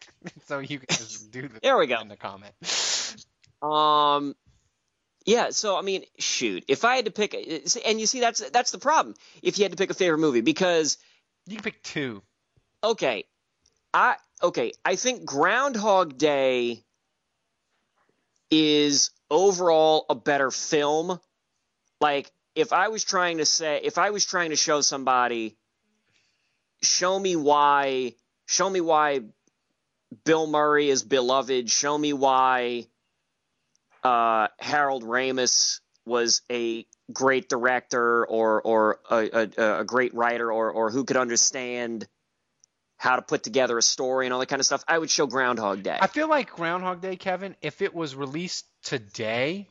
[0.46, 2.00] so you can just do the There we go.
[2.00, 2.54] in the comment.
[3.62, 4.34] Um,
[5.26, 5.50] yeah.
[5.50, 8.78] So I mean, shoot, if I had to pick, and you see, that's that's the
[8.78, 9.14] problem.
[9.42, 10.96] If you had to pick a favorite movie, because
[11.46, 12.22] You can pick two.
[12.82, 13.24] okay,
[13.92, 16.84] I okay, I think Groundhog Day
[18.50, 21.20] is overall a better film.
[22.00, 25.56] Like if I was trying to say if I was trying to show somebody
[26.82, 28.14] show me why
[28.46, 29.20] show me why
[30.24, 32.86] Bill Murray is beloved, show me why
[34.08, 40.70] uh, Harold Ramis was a great director or or a, a, a great writer or
[40.70, 42.08] or who could understand
[42.96, 45.26] how to put together a story and all that kind of stuff, I would show
[45.26, 45.98] Groundhog Day.
[46.00, 49.68] I feel like Groundhog Day, Kevin, if it was released today,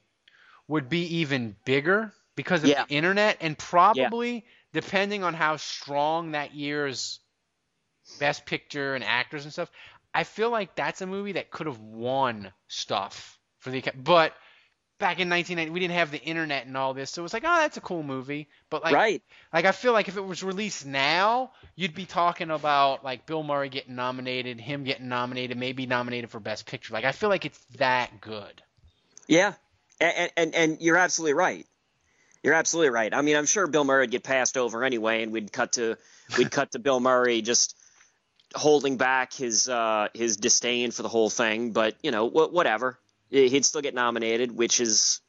[0.67, 2.85] would be even bigger because of Yeah.
[2.85, 7.19] the internet and probably depending on how strong that year's
[8.19, 9.71] best picture and actors and stuff,
[10.13, 14.33] I feel like that's a movie that could have won stuff for the Acad- but
[14.99, 17.43] back in 1990 we didn't have the internet and all this so it was like
[17.45, 19.21] oh that's a cool movie but like right.
[19.53, 23.43] like I feel like if it was released now you'd be talking about like Bill
[23.43, 27.45] Murray getting nominated him getting nominated maybe nominated for best picture like I feel like
[27.45, 28.63] it's that good
[29.27, 29.53] Yeah,
[29.99, 31.65] and, and and you're absolutely right.
[32.43, 33.13] You're absolutely right.
[33.13, 35.97] I mean, I'm sure Bill Murray would get passed over anyway, and we'd cut to
[36.37, 37.75] we'd cut to Bill Murray just
[38.55, 41.71] holding back his uh, his disdain for the whole thing.
[41.71, 42.97] But you know, wh- whatever.
[43.29, 45.19] He'd still get nominated, which is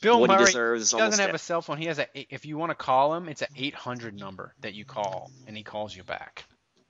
[0.00, 0.90] Bill what he deserves.
[0.90, 3.14] he doesn't have e- a cell phone he has a if you want to call
[3.14, 6.44] him it's an 800 number that you call and he calls you back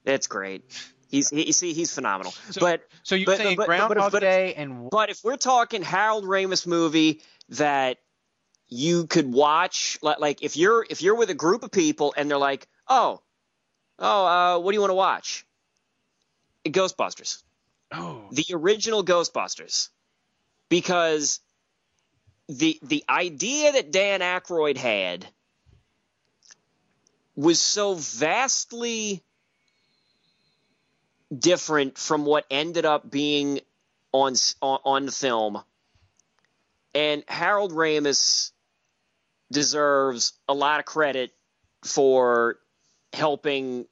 [0.04, 0.62] That's great.
[1.10, 2.32] He's he, you see he's phenomenal.
[2.50, 5.82] So- but so you're but- saying but- Groundhog but- Day and But if we're talking
[5.82, 7.98] Harold Ramis movie that
[8.68, 12.30] you could watch, li- like if you're if you're with a group of people and
[12.30, 13.20] they're like, oh,
[13.98, 15.44] oh, uh, what do you want to watch?
[16.64, 17.42] Ghostbusters,
[17.92, 19.88] oh the original Ghostbusters,
[20.72, 21.40] because
[22.48, 25.26] the the idea that Dan Aykroyd had
[27.36, 29.22] was so vastly
[31.30, 33.60] different from what ended up being
[34.12, 34.32] on
[34.62, 35.62] on, on the film.
[36.94, 38.52] And Harold Ramis
[39.50, 41.32] deserves a lot of credit
[41.84, 42.56] for
[43.12, 43.84] helping,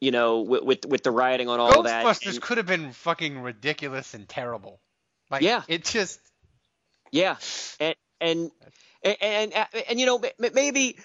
[0.00, 2.04] you know, with with, with the writing on all of that.
[2.04, 4.78] Ghostbusters could have been fucking ridiculous and terrible
[5.30, 5.62] like Yeah.
[5.68, 6.20] it just
[7.12, 7.36] Yeah,
[7.80, 8.50] and and
[9.02, 10.98] and and, and, and you know maybe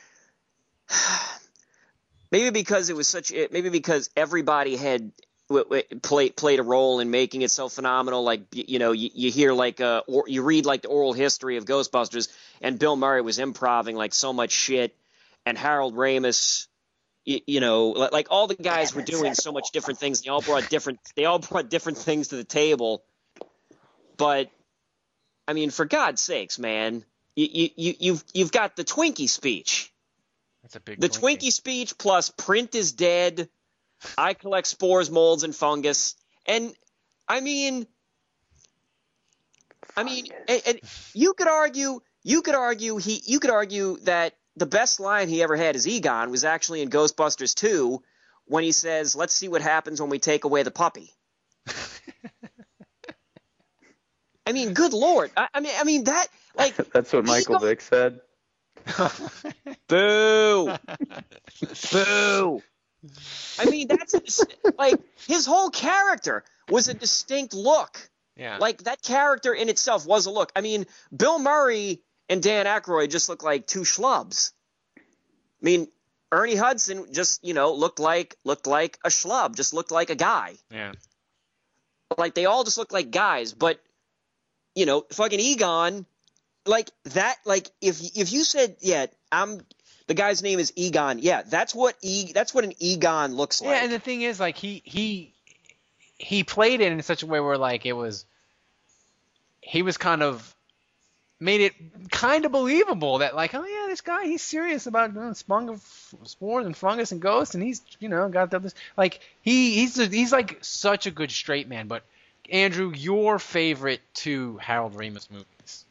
[2.32, 5.12] maybe because it was such maybe because everybody had
[5.50, 8.24] w- w- played played a role in making it so phenomenal.
[8.24, 11.58] Like you know, you, you hear like uh, or you read like the oral history
[11.58, 12.30] of Ghostbusters,
[12.62, 14.96] and Bill Murray was improving like so much shit,
[15.46, 16.68] and Harold Ramis.
[17.26, 20.22] You, you know, like, like all the guys were doing so much different things.
[20.22, 21.00] They all brought different.
[21.16, 23.04] They all brought different things to the table.
[24.24, 24.50] But
[25.50, 27.04] I mean, for God's sakes, man,
[27.36, 29.92] you, you, you you've you've got the Twinkie speech.
[30.62, 33.50] that's a big The Twinkie speech plus print is dead.
[34.18, 36.16] I collect spores, molds, and fungus.
[36.46, 36.74] And
[37.28, 37.86] I mean,
[39.98, 40.80] I mean, and, and
[41.14, 45.44] you could argue, you could argue he, you could argue that the best line he
[45.44, 48.02] ever had as Egon was actually in Ghostbusters 2
[48.46, 51.14] when he says, "Let's see what happens when we take away the puppy."
[54.46, 55.32] I mean, good lord!
[55.38, 58.22] I, I mean, I mean that like That's what Michael Egon- Vick said.
[59.88, 60.74] Boo!
[61.92, 62.62] Boo!
[63.60, 64.48] I mean, that's a,
[64.78, 68.10] like his whole character was a distinct look.
[68.38, 70.52] yeah Like that character in itself was a look.
[70.56, 74.52] I mean, Bill Murray and Dan Aykroyd just look like two schlubs.
[74.98, 75.02] I
[75.62, 75.88] mean,
[76.32, 80.16] Ernie Hudson just you know looked like looked like a schlub, just looked like a
[80.16, 80.56] guy.
[80.72, 80.94] yeah
[82.18, 83.80] Like they all just looked like guys, but
[84.76, 86.06] you know, fucking Egon,
[86.66, 87.38] like that.
[87.46, 89.62] Like if if you said, yeah, I'm
[90.08, 93.72] the guy's name is Egon, yeah, that's what e that's what an Egon looks like.
[93.72, 95.34] Yeah, and the thing is, like he he
[96.18, 98.26] he played it in such a way where like it was
[99.62, 100.54] he was kind of
[101.40, 101.74] made it
[102.10, 105.34] kind of believable that like oh yeah this guy he's serious about uh, you know,
[105.34, 105.80] spong-
[106.24, 110.32] spores and fungus and ghosts and he's you know got this like he he's he's
[110.32, 112.04] like such a good straight man but
[112.50, 115.86] Andrew your favorite two Harold Ramis movies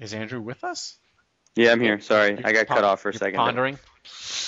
[0.00, 0.96] is Andrew with us
[1.56, 2.00] Yeah, I'm here.
[2.00, 3.38] Sorry, I got Pon- cut off for a you're second.
[3.38, 3.78] pondering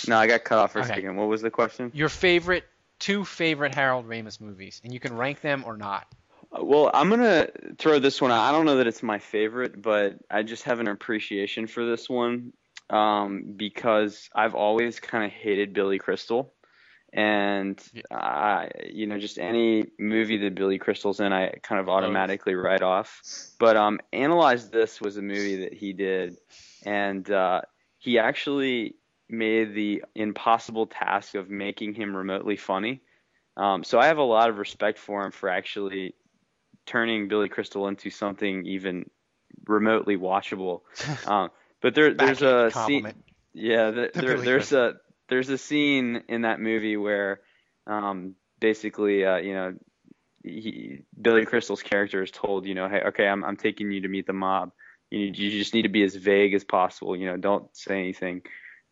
[0.06, 0.94] No, I got cut off for a Okay.
[0.94, 1.16] second.
[1.16, 1.90] What was the question?
[1.94, 2.64] your favorite
[2.98, 6.06] two favorite Harold Ramis movies and you can rank them or not
[6.52, 7.48] Uh, Well, I'm gonna
[7.78, 8.40] throw this one out.
[8.48, 12.08] I don't know that it's my favorite, but I just have an appreciation for this
[12.08, 12.52] one
[12.90, 16.52] um, because I've always kind of hated Billy Crystal,
[17.12, 22.54] and I, you know, just any movie that Billy Crystal's in, I kind of automatically
[22.54, 23.20] write off.
[23.58, 26.36] But um, Analyze This was a movie that he did,
[26.84, 27.62] and uh,
[27.98, 28.96] he actually
[29.28, 33.00] made the impossible task of making him remotely funny.
[33.56, 36.14] Um, so I have a lot of respect for him for actually
[36.86, 39.08] turning Billy Crystal into something even
[39.66, 40.82] remotely watchable.
[41.26, 41.50] Um,
[41.82, 43.14] but there, there's a scene.
[43.54, 44.94] Yeah, th- there, there's a
[45.30, 47.40] there's a scene in that movie where,
[47.86, 49.74] um, basically, uh, you know,
[50.44, 54.08] he, Billy Crystal's character is told, you know, hey, okay, I'm I'm taking you to
[54.08, 54.72] meet the mob.
[55.10, 57.16] You you just need to be as vague as possible.
[57.16, 58.42] You know, don't say anything.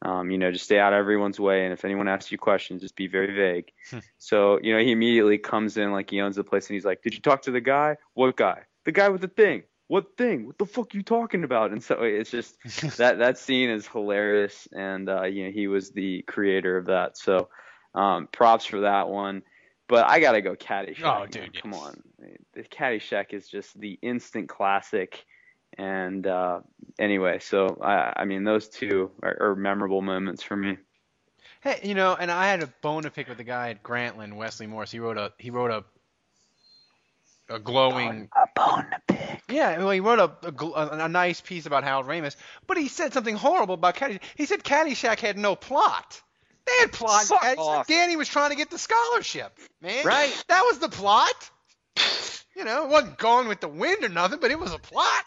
[0.01, 2.83] Um, you know, just stay out of everyone's way, and if anyone asks you questions,
[2.83, 3.73] just be very vague.
[4.19, 7.03] so, you know, he immediately comes in like he owns the place, and he's like,
[7.03, 7.97] "Did you talk to the guy?
[8.15, 8.63] What guy?
[8.85, 9.65] The guy with the thing.
[9.89, 10.47] What thing?
[10.47, 11.73] What the fuck you talking about?
[11.73, 12.57] And so it's just
[12.99, 17.19] that that scene is hilarious, and uh, you know he was the creator of that.
[17.19, 17.49] So
[17.95, 19.43] um, props for that one.
[19.89, 21.03] But I gotta go Caddyshack.
[21.03, 21.31] Oh, man.
[21.31, 22.03] dude, come on,
[22.53, 25.25] the Caddyshack is just the instant classic.
[25.77, 26.61] And uh,
[26.99, 30.77] anyway, so I, I mean those two are, are memorable moments for me.
[31.63, 34.35] Hey, you know, and I had a bone to pick with the guy at Grantland,
[34.35, 34.91] Wesley Morris.
[34.91, 35.85] He wrote a he wrote a
[37.49, 39.38] a glowing A bone to pick.
[39.49, 39.79] Yeah.
[39.79, 43.13] Well, he wrote a, a, a, a nice piece about Harold Ramis, but he said
[43.13, 44.23] something horrible about Caddyshack.
[44.37, 46.21] He said Caddyshack had no plot.
[46.67, 47.25] They had plot.
[47.25, 47.59] Fuck Caddyshack.
[47.59, 47.87] off.
[47.87, 50.05] Danny was trying to get the scholarship, man.
[50.05, 50.45] Right.
[50.49, 51.51] That was the plot.
[52.57, 55.25] You know, it wasn't Gone with the Wind or nothing, but it was a plot.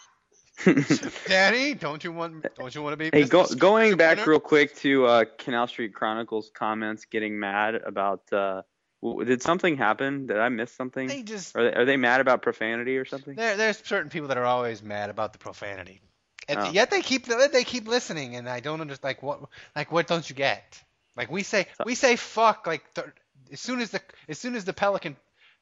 [1.27, 3.09] Danny, don't you want don't you want to be?
[3.11, 4.29] Hey, go, going back Winner?
[4.31, 8.31] real quick to uh, Canal Street Chronicles comments getting mad about.
[8.31, 8.61] Uh,
[9.01, 10.27] w- did something happen?
[10.27, 11.07] Did I miss something?
[11.07, 13.35] They just Are they, are they mad about profanity or something?
[13.35, 16.01] There, there's certain people that are always mad about the profanity,
[16.47, 16.71] and Oh.
[16.71, 19.03] yet they keep they keep listening, and I don't understand.
[19.03, 19.41] Like what,
[19.75, 20.81] like what don't you get?
[21.15, 22.65] Like we say, we say fuck.
[22.67, 23.07] Like th-
[23.51, 25.15] as soon as the as soon as the Pelican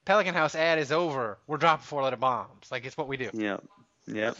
[0.06, 2.70] Pelican House ad is over, we're dropping four letter bombs.
[2.72, 3.30] Like it's what we do.
[3.34, 3.64] Yep.
[4.08, 4.38] Yep.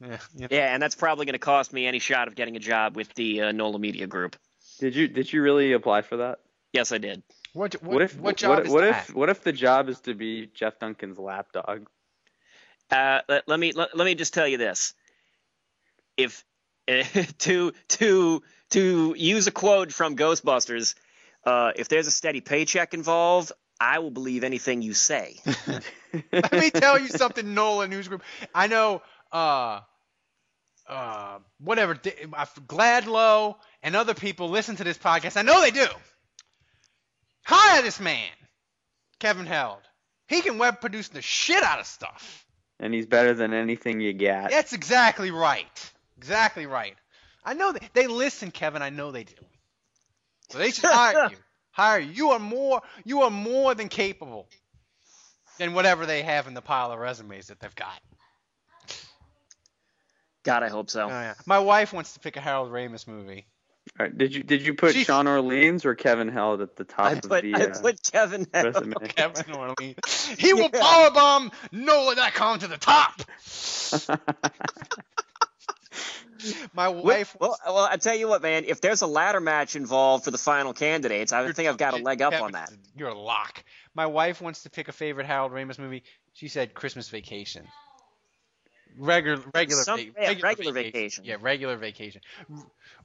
[0.00, 0.46] Yeah, yeah.
[0.50, 3.12] Yeah, and that's probably going to cost me any shot of getting a job with
[3.14, 4.36] the uh, NOLA Media Group.
[4.80, 6.40] Did you did you really apply for that?
[6.72, 7.22] Yes, I did.
[7.54, 9.08] What, what, What if what job what, is what that?
[9.08, 11.86] if what if the job is to be Jeff Duncan's lapdog?
[12.90, 14.92] Uh, let, let me let, let me just tell you this.
[16.16, 16.44] If
[17.38, 20.96] to to to use a quote from Ghostbusters,
[21.46, 25.36] uh, if there's a steady paycheck involved, I will believe anything you say.
[26.32, 28.22] Let me tell you something, Nolan News Group.
[28.54, 29.02] I know,
[29.32, 29.80] uh,
[30.88, 35.36] uh, whatever, D- uh, Gladlow and other people listen to this podcast.
[35.36, 35.86] I know they do.
[37.44, 38.30] Hire this man,
[39.20, 39.80] Kevin Held.
[40.28, 42.46] He can web produce the shit out of stuff.
[42.80, 44.50] And he's better than anything you got.
[44.50, 45.92] That's exactly right.
[46.16, 46.96] Exactly right.
[47.44, 48.82] I know they, they listen, Kevin.
[48.82, 49.34] I know they do.
[50.50, 51.36] So they should hire you.
[51.70, 52.12] Hire you.
[52.12, 52.82] You are more.
[53.04, 54.48] You are more than capable
[55.58, 58.00] than whatever they have in the pile of resumes that they've got.
[60.42, 61.04] God, I hope so.
[61.04, 61.34] Oh, yeah.
[61.46, 63.46] My wife wants to pick a Harold Ramis movie.
[63.98, 66.84] All right, did you did you put She- Sean Orleans or Kevin Held at the
[66.84, 68.46] top I of the I uh, put Kevin.
[68.52, 68.74] Held.
[68.74, 68.94] resume?
[69.08, 70.34] Kevin Orleans.
[70.38, 73.22] He will powerbomb NOLA.com to the top.
[76.74, 77.36] My wife.
[77.40, 78.64] Well, well, I tell you what, man.
[78.66, 82.02] If there's a ladder match involved for the final candidates, I think I've got a
[82.02, 82.70] leg up Kevin, on that.
[82.96, 83.64] You're a lock.
[83.94, 86.02] My wife wants to pick a favorite Harold Ramis movie.
[86.34, 87.66] She said Christmas Vacation.
[88.96, 91.24] Regular, regular, Some- va- yeah, regular vacation.
[91.24, 92.20] Yeah, regular vacation.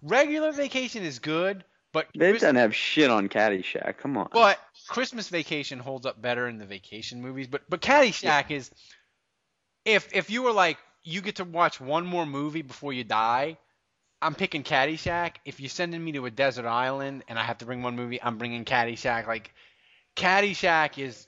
[0.01, 3.97] Regular vacation is good, but They Christ- doesn't have shit on Caddyshack.
[3.97, 4.29] Come on.
[4.31, 7.47] But Christmas Vacation holds up better in the vacation movies.
[7.47, 8.71] But but Caddyshack is
[9.85, 13.57] if if you were like you get to watch one more movie before you die,
[14.21, 15.35] I'm picking Caddyshack.
[15.45, 18.21] If you're sending me to a desert island and I have to bring one movie,
[18.21, 19.25] I'm bringing Caddyshack.
[19.27, 19.53] Like
[20.15, 21.25] Caddyshack is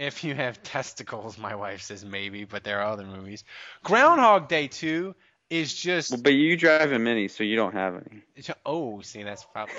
[0.00, 3.44] if you have testicles, my wife says maybe, but there are other movies.
[3.84, 5.14] Groundhog Day 2
[5.50, 8.22] is just Well, but you drive a Mini, so you don't have any.
[8.34, 9.74] it's- oh, see, that's probably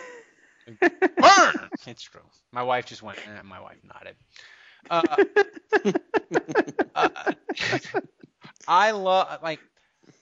[0.80, 1.70] burn.
[1.88, 2.22] It's true.
[2.52, 3.18] My wife just went.
[3.18, 4.16] Eh, my wife nodded.
[4.90, 5.02] Uh,
[6.96, 7.32] uh,
[8.68, 9.60] I love like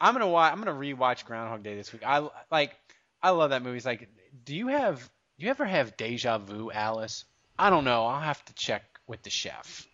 [0.02, 0.52] I'm gonna watch.
[0.54, 2.04] I'm gonna rewatch Groundhog Day this week.
[2.06, 2.76] I like.
[3.22, 3.78] I love that movie.
[3.78, 4.08] It's like,
[4.46, 5.00] do you have?
[5.38, 7.26] Do you ever have deja vu, Alice?
[7.58, 8.06] I don't know.
[8.06, 9.88] I'll have to check with the chef.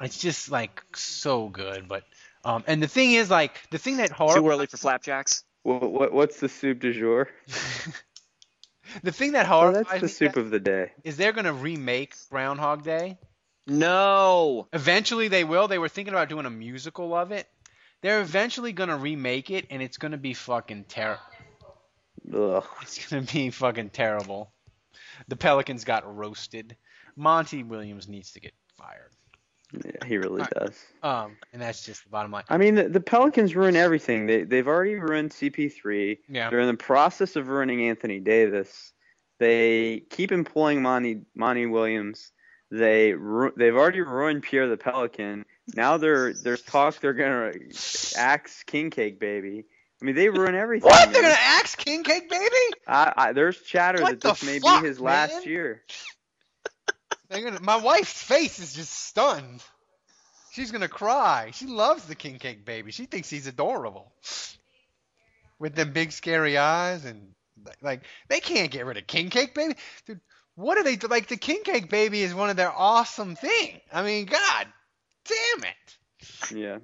[0.00, 2.04] It's just like so good, but
[2.44, 4.40] um, and the thing is like the thing that horror.
[4.40, 5.44] Too early for flapjacks.
[5.62, 7.28] What, what what's the soup du jour?
[9.02, 10.92] The thing that Oh, horrifies that's the me soup of the day.
[11.04, 13.16] is they're gonna remake Groundhog Day.
[13.66, 14.66] No.
[14.72, 15.68] Eventually they will.
[15.68, 17.46] They were thinking about doing a musical of it.
[18.02, 21.22] They're eventually gonna remake it, and it's gonna be fucking terrible.
[22.34, 22.64] Ugh.
[22.82, 24.52] It's gonna be fucking terrible.
[25.28, 26.76] The Pelicans got roasted.
[27.16, 29.11] Monty Williams needs to get fired.
[29.72, 30.52] Yeah, he really Alright.
[30.54, 30.78] does.
[31.02, 32.44] Um, and that's just the bottom line.
[32.48, 34.26] I mean, the, the Pelicans ruin everything.
[34.26, 36.18] They they've already ruined CP3.
[36.28, 36.50] Yeah.
[36.50, 38.92] They're in the process of ruining Anthony Davis.
[39.38, 42.32] They keep employing Monty Monty Williams.
[42.70, 45.44] They ru- they've already ruined Pierre the Pelican.
[45.74, 47.52] Now they're there's talk they're gonna
[48.16, 49.64] axe King Cake Baby.
[50.00, 50.90] I mean, they ruin everything.
[50.90, 51.06] What?
[51.06, 51.12] man.
[51.12, 52.44] They're gonna axe King Cake Baby?
[52.88, 55.82] I, I, there's chatter What that this the may fuck, be his last year.
[57.40, 57.60] Gonna.
[57.60, 59.62] My wife's face is just stunned.
[60.52, 61.50] She's gonna cry.
[61.54, 62.92] She loves the King Cake Baby.
[62.92, 64.12] She thinks he's adorable.
[65.58, 67.34] With them big scary eyes and
[67.80, 69.74] like they can't get rid of King Cake Baby.
[70.06, 70.20] Dude,
[70.54, 71.28] what are they like?
[71.28, 73.80] The King Cake Baby is one of their awesome thing.
[73.92, 74.66] I mean, God
[75.24, 76.54] damn it.
[76.54, 76.78] Yeah.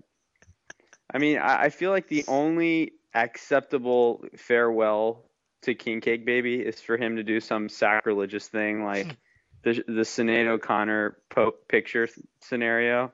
[1.12, 5.24] I mean, I, I feel like the only acceptable farewell
[5.62, 9.16] to King Cake Baby is for him to do some sacrilegious thing like
[9.74, 12.08] the the Sinead O'Connor po- picture
[12.40, 13.12] scenario.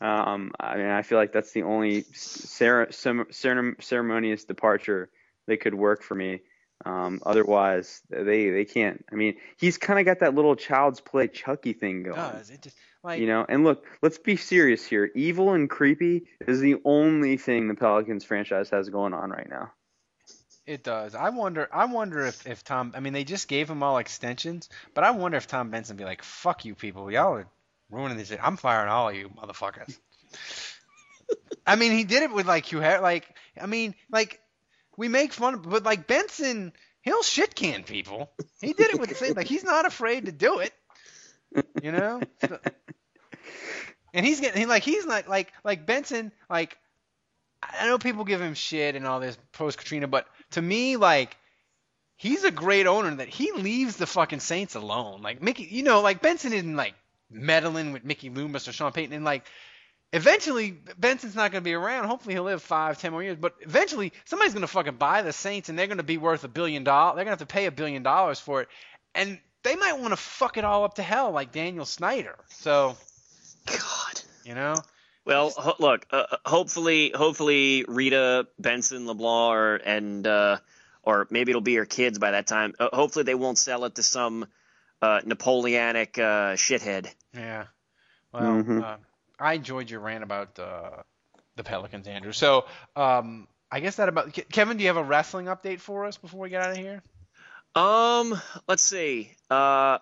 [0.00, 3.26] Um, I mean, I feel like that's the only cere- cere-
[3.80, 5.08] ceremonious departure
[5.46, 6.40] that could work for me.
[6.84, 9.04] Um, otherwise, they they can't.
[9.10, 12.16] I mean, he's kind of got that little child's play Chucky thing going.
[12.16, 15.10] Does it just like You know, and look, let's be serious here.
[15.14, 19.72] Evil and creepy is the only thing the Pelicans franchise has going on right now.
[20.66, 21.14] It does.
[21.14, 21.68] I wonder.
[21.72, 22.92] I wonder if, if Tom.
[22.96, 26.04] I mean, they just gave him all extensions, but I wonder if Tom Benson be
[26.04, 27.10] like, "Fuck you, people.
[27.10, 27.46] Y'all are
[27.90, 28.32] ruining this.
[28.42, 29.96] I'm firing all of you, motherfuckers."
[31.66, 33.26] I mean, he did it with like Hugh Har- Like,
[33.60, 34.40] I mean, like
[34.96, 36.72] we make fun, but like Benson,
[37.02, 38.30] he'll shit can people.
[38.60, 39.34] He did it with the same.
[39.34, 40.72] Like, he's not afraid to do it.
[41.82, 42.20] You know.
[42.40, 42.58] So-
[44.12, 46.76] and he's getting he, like he's not like like Benson like
[47.62, 51.36] I know people give him shit and all this post Katrina, but to me, like,
[52.16, 55.22] he's a great owner that he leaves the fucking Saints alone.
[55.22, 56.94] Like Mickey, you know, like Benson isn't like
[57.30, 59.44] meddling with Mickey Loomis or Sean Payton, and like,
[60.12, 62.06] eventually Benson's not going to be around.
[62.06, 65.32] Hopefully he'll live five, ten more years, but eventually somebody's going to fucking buy the
[65.32, 67.16] Saints, and they're going to be worth a billion dollars.
[67.16, 68.68] They're going to have to pay a billion dollars for it,
[69.14, 72.36] and they might want to fuck it all up to hell like Daniel Snyder.
[72.48, 72.96] So,
[73.66, 74.20] God.
[74.44, 74.76] you know.
[75.26, 76.06] Well, ho- look.
[76.10, 80.58] Uh, hopefully, hopefully Rita Benson LeBlanc, or and uh,
[81.02, 82.74] or maybe it'll be her kids by that time.
[82.78, 84.46] Uh, hopefully, they won't sell it to some
[85.02, 87.08] uh, Napoleonic uh, shithead.
[87.34, 87.66] Yeah.
[88.32, 88.82] Well, Mhm.
[88.82, 88.96] uh,
[89.38, 91.02] I enjoyed your rant about uh,
[91.56, 92.32] the Pelicans, Andrew.
[92.32, 94.76] So, um, I guess that about Kevin.
[94.76, 97.02] Do you have a wrestling update for us before we get out of here?
[97.74, 99.32] Um, let's see.
[99.50, 99.98] Uh,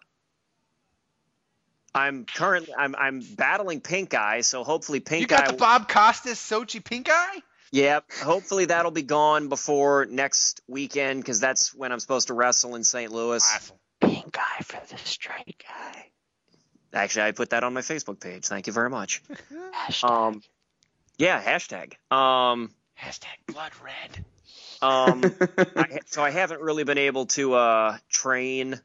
[1.94, 5.52] I'm currently I'm I'm battling Pink Eye, so hopefully Pink you got Eye.
[5.52, 7.42] the Bob Costas Sochi pink eye.
[7.72, 8.04] Yep.
[8.22, 12.84] Hopefully that'll be gone before next weekend because that's when I'm supposed to wrestle in
[12.84, 13.10] St.
[13.10, 13.44] Louis.
[13.54, 13.76] Awesome.
[14.00, 16.06] Pink Eye for the straight guy.
[16.92, 18.46] Actually, I put that on my Facebook page.
[18.46, 19.22] Thank you very much.
[20.04, 20.40] Um,
[21.18, 21.94] yeah, hashtag.
[22.14, 24.24] Um, Hashtag blood red.
[24.80, 25.22] um,
[25.76, 28.80] I, so I haven't really been able to uh, train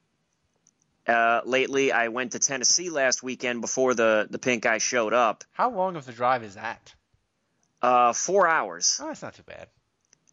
[1.07, 1.91] uh, lately.
[1.91, 5.43] I went to Tennessee last weekend before the the pink eye showed up.
[5.51, 6.93] How long of the drive is that?
[7.81, 8.99] Uh, four hours.
[9.01, 9.67] Oh, that's not too bad.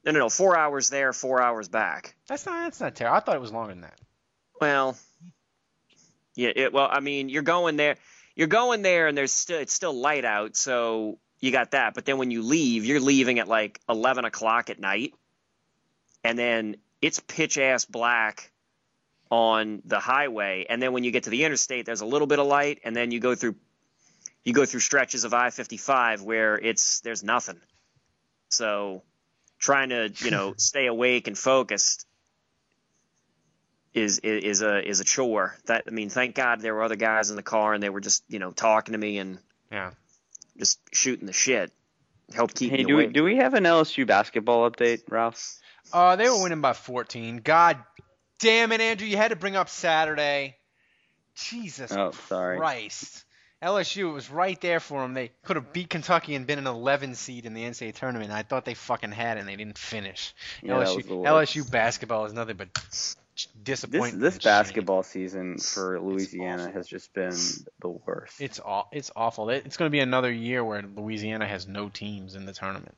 [0.05, 0.29] No, no, no.
[0.29, 2.15] Four hours there, four hours back.
[2.29, 2.65] That's not.
[2.65, 3.17] That's not terrible.
[3.17, 4.01] I thought it was longer than that.
[4.61, 4.97] Well,
[6.35, 6.51] yeah.
[6.55, 7.97] It, well, I mean, you're going there.
[8.35, 11.95] You're going there, and there's still it's still light out, so you got that.
[11.95, 15.15] But then when you leave, you're leaving at like eleven o'clock at night,
[16.23, 18.51] and then it's pitch ass black
[19.31, 20.67] on the highway.
[20.69, 22.95] And then when you get to the interstate, there's a little bit of light, and
[22.95, 23.57] then you go through
[24.45, 27.61] you go through stretches of I-55 where it's there's nothing.
[28.49, 29.03] So
[29.59, 32.07] trying to you know stay awake and focused
[33.93, 35.57] is is is a is a chore.
[35.67, 38.01] That I mean, thank God there were other guys in the car and they were
[38.01, 39.39] just you know talking to me and
[39.73, 39.91] Yeah.
[40.59, 41.73] just shooting the shit.
[42.35, 45.59] Help keep hey, me do we do we have an LSU basketball update, Ralph?
[45.93, 47.41] Uh, they were winning by 14.
[47.45, 47.79] God
[48.39, 49.07] damn it, Andrew!
[49.07, 50.57] You had to bring up Saturday.
[51.35, 52.57] Jesus Oh, sorry.
[52.59, 53.25] Christ.
[53.63, 55.15] LSU, it was right there for them.
[55.15, 58.31] They could have beat Kentucky and been an 11 seed in the NCAA tournament.
[58.31, 60.35] I thought they fucking had it and they didn't finish.
[60.63, 61.55] Yeah, LSU, was the worst.
[61.55, 62.69] LSU basketball is nothing but
[63.65, 64.21] disappointment.
[64.21, 64.41] this shame.
[64.45, 67.35] basketball season for Louisiana has just been
[67.81, 68.41] the worst.
[68.41, 69.49] It's aw- it's awful.
[69.51, 72.95] It's going to be another year where Louisiana has no teams in the tournament.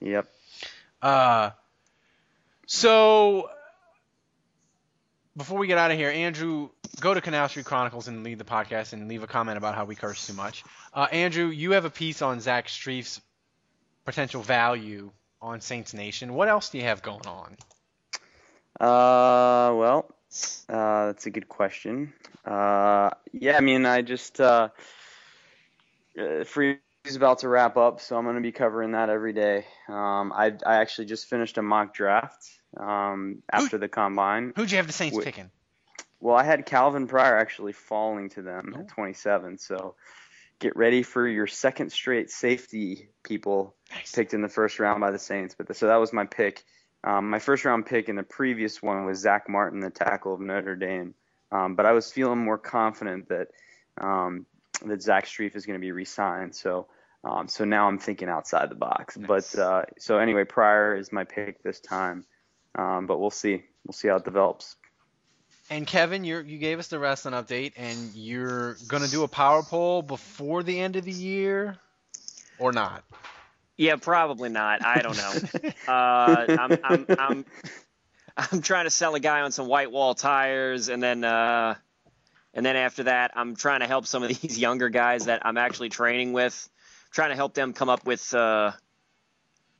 [0.00, 0.28] Yep.
[1.00, 1.50] Uh,
[2.66, 3.48] so
[5.36, 8.44] before we get out of here, Andrew, go to Canal Street Chronicles and leave the
[8.44, 10.64] podcast and leave a comment about how we curse too much.
[10.94, 13.20] Uh, Andrew, you have a piece on Zach Strief's
[14.04, 15.10] potential value
[15.42, 16.32] on Saints Nation.
[16.32, 17.56] What else do you have going on?
[18.80, 20.14] Uh, well,
[20.68, 22.12] uh, that's a good question.
[22.44, 24.68] Uh, yeah, I mean, I just uh,
[26.18, 29.32] uh, free is about to wrap up, so I'm going to be covering that every
[29.32, 29.66] day.
[29.88, 34.52] Um, I I actually just finished a mock draft um, after the combine.
[34.56, 35.24] Who'd you have the Saints Wait.
[35.24, 35.50] picking?
[36.20, 38.80] Well, I had Calvin Pryor actually falling to them Oh.
[38.80, 39.94] at 27, so
[40.58, 44.12] get ready for your second straight safety people Nice.
[44.12, 45.54] picked in the first round by the Saints.
[45.56, 46.64] But the, so that was my pick.
[47.04, 50.40] Um, my first round pick in the previous one was Zack Martin, the tackle of
[50.40, 51.14] Notre Dame.
[51.52, 53.48] Um, but I was feeling more confident that
[53.98, 54.46] um,
[54.84, 56.54] that Zach Strief is going to be re-signed.
[56.54, 56.88] So
[57.22, 59.16] um, so now I'm thinking outside the box.
[59.16, 59.54] Nice.
[59.54, 62.24] But uh, so anyway, Pryor is my pick this time.
[62.76, 63.62] Um, but we'll see.
[63.86, 64.76] We'll see how it develops.
[65.70, 69.62] And Kevin, you you gave us the wrestling update, and you're gonna do a power
[69.62, 71.78] poll before the end of the year.
[72.58, 73.02] or not?
[73.76, 74.84] Yeah, probably not.
[74.84, 75.72] I don't know.
[75.88, 77.44] uh, I'm, I'm, I'm,
[78.36, 81.74] I'm trying to sell a guy on some white wall tires, and then, uh,
[82.54, 85.58] and then after that, I'm trying to help some of these younger guys that I'm
[85.58, 86.68] actually training with,
[87.10, 88.72] trying to help them come up with uh,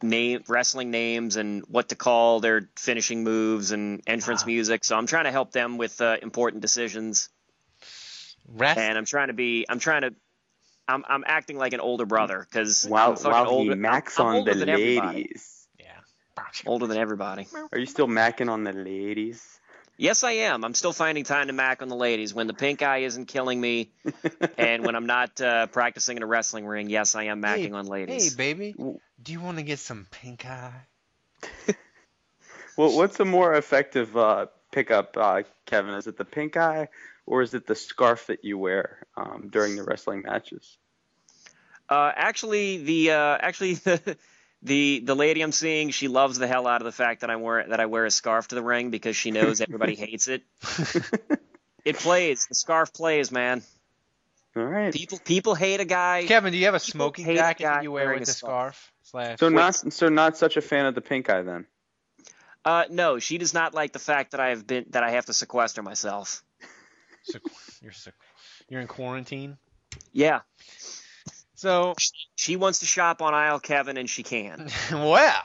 [0.03, 4.85] name wrestling names and what to call their finishing moves and entrance music.
[4.85, 7.29] So I'm trying to help them with uh, important decisions,
[8.49, 8.79] Rest.
[8.79, 10.15] and I'm trying to be, I'm trying to.
[10.89, 13.65] I'm, I'm acting like an older brother because While, I'm while older.
[13.65, 15.19] he I'm- macks I'm on the than everybody.
[15.19, 15.67] ladies.
[15.81, 15.87] yeah.
[16.65, 17.49] Older than everybody.
[17.73, 19.59] Are you still macking on the ladies?
[19.99, 20.63] Yes, I am.
[20.65, 23.59] I'm still finding time to mac on the ladies when the pink eye isn't killing
[23.61, 23.91] me,
[24.59, 26.89] and when I'm not uh, practicing in a wrestling ring.
[26.91, 28.37] Yes, I am macking on ladies.
[28.37, 28.75] Hey, baby,
[29.23, 30.87] do you want to get some pink eye?
[32.77, 35.95] Well, what's a more effective uh, pickup, uh, Kevin?
[35.95, 36.89] Is it the pink eye
[37.25, 40.77] or is it the scarf that you wear um, during the wrestling matches?
[41.89, 44.17] Uh, actually, the uh, actually the,
[44.63, 47.37] the the lady I'm seeing, she loves the hell out of the fact that I
[47.37, 50.43] wear that I wear a scarf to the ring because she knows everybody hates it.
[51.85, 52.47] It plays.
[52.47, 53.63] The scarf plays, man.
[54.55, 54.93] All right.
[54.93, 56.25] People people hate a guy.
[56.27, 58.29] Kevin, do you have a People smoking hate a jacket that you wear wearing with
[58.29, 58.75] a scarf.
[58.77, 58.93] scarf?
[59.11, 59.39] Slash.
[59.39, 61.67] So not so not such a fan of the pink eye then.
[62.65, 65.27] Uh, no, she does not like the fact that I have been that I have
[65.27, 66.43] to sequester myself.
[67.33, 68.13] Sequ- you're sequ-
[68.69, 69.59] you're in quarantine.
[70.13, 70.41] Yeah,
[71.55, 71.95] So
[72.35, 74.69] she wants to shop on aisle Kevin, and she can.
[74.93, 75.43] well.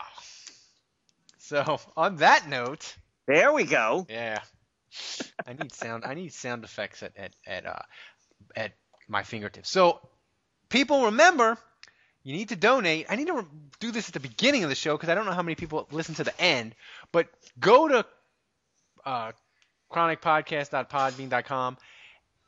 [1.37, 2.95] So on that note,
[3.27, 4.07] There we go.
[4.09, 4.39] yeah,
[5.45, 6.03] I need sound.
[6.05, 7.79] I need sound effects at at at uh
[8.55, 8.71] at
[9.07, 9.69] my fingertips.
[9.69, 9.99] So
[10.69, 11.57] people remember.
[12.23, 13.07] You need to donate.
[13.09, 13.45] I need to
[13.79, 15.87] do this at the beginning of the show because I don't know how many people
[15.91, 16.75] listen to the end.
[17.11, 17.27] But
[17.59, 18.05] go to
[19.05, 19.31] uh,
[19.91, 21.77] chronicpodcast.podbean.com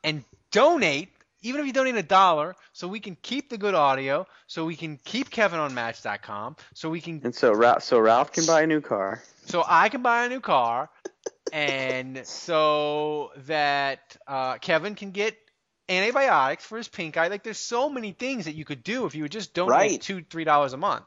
[0.04, 1.08] and donate,
[1.42, 4.76] even if you donate a dollar, so we can keep the good audio, so we
[4.76, 8.62] can keep Kevin on Match.com, so we can, And so Ralph, so Ralph can buy
[8.62, 9.22] a new car.
[9.44, 10.88] so I can buy a new car,
[11.52, 15.36] and so that uh, Kevin can get
[15.88, 17.28] antibiotics for his pink eye.
[17.28, 20.00] Like, there's so many things that you could do if you would just donate Right.
[20.00, 21.04] two, three dollars a month.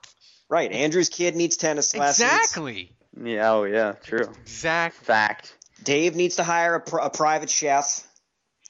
[0.49, 0.72] Right.
[0.72, 2.26] Andrew's kid needs tennis lessons.
[2.30, 2.91] Exactly.
[3.22, 3.52] Yeah.
[3.52, 3.94] Oh yeah.
[4.04, 4.30] True.
[4.41, 5.06] Exactly.
[5.06, 5.54] Fact.
[5.84, 8.06] Dave needs to hire a, pr- a private chef.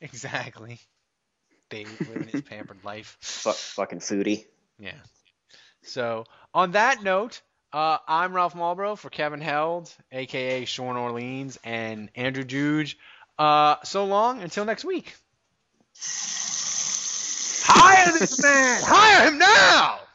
[0.01, 0.79] Exactly.
[1.69, 3.17] Dave living his pampered life.
[3.19, 4.45] Fu- fucking foodie.
[4.79, 4.93] Yeah.
[5.83, 7.41] So on that note,
[7.73, 12.97] uh, I'm Ralph Malbrough for Kevin Held, aka Sean Orleans, and Andrew Juge.
[13.37, 15.13] Uh, so long until next week.
[17.63, 18.81] Hire this man!
[18.83, 20.06] Hire him now!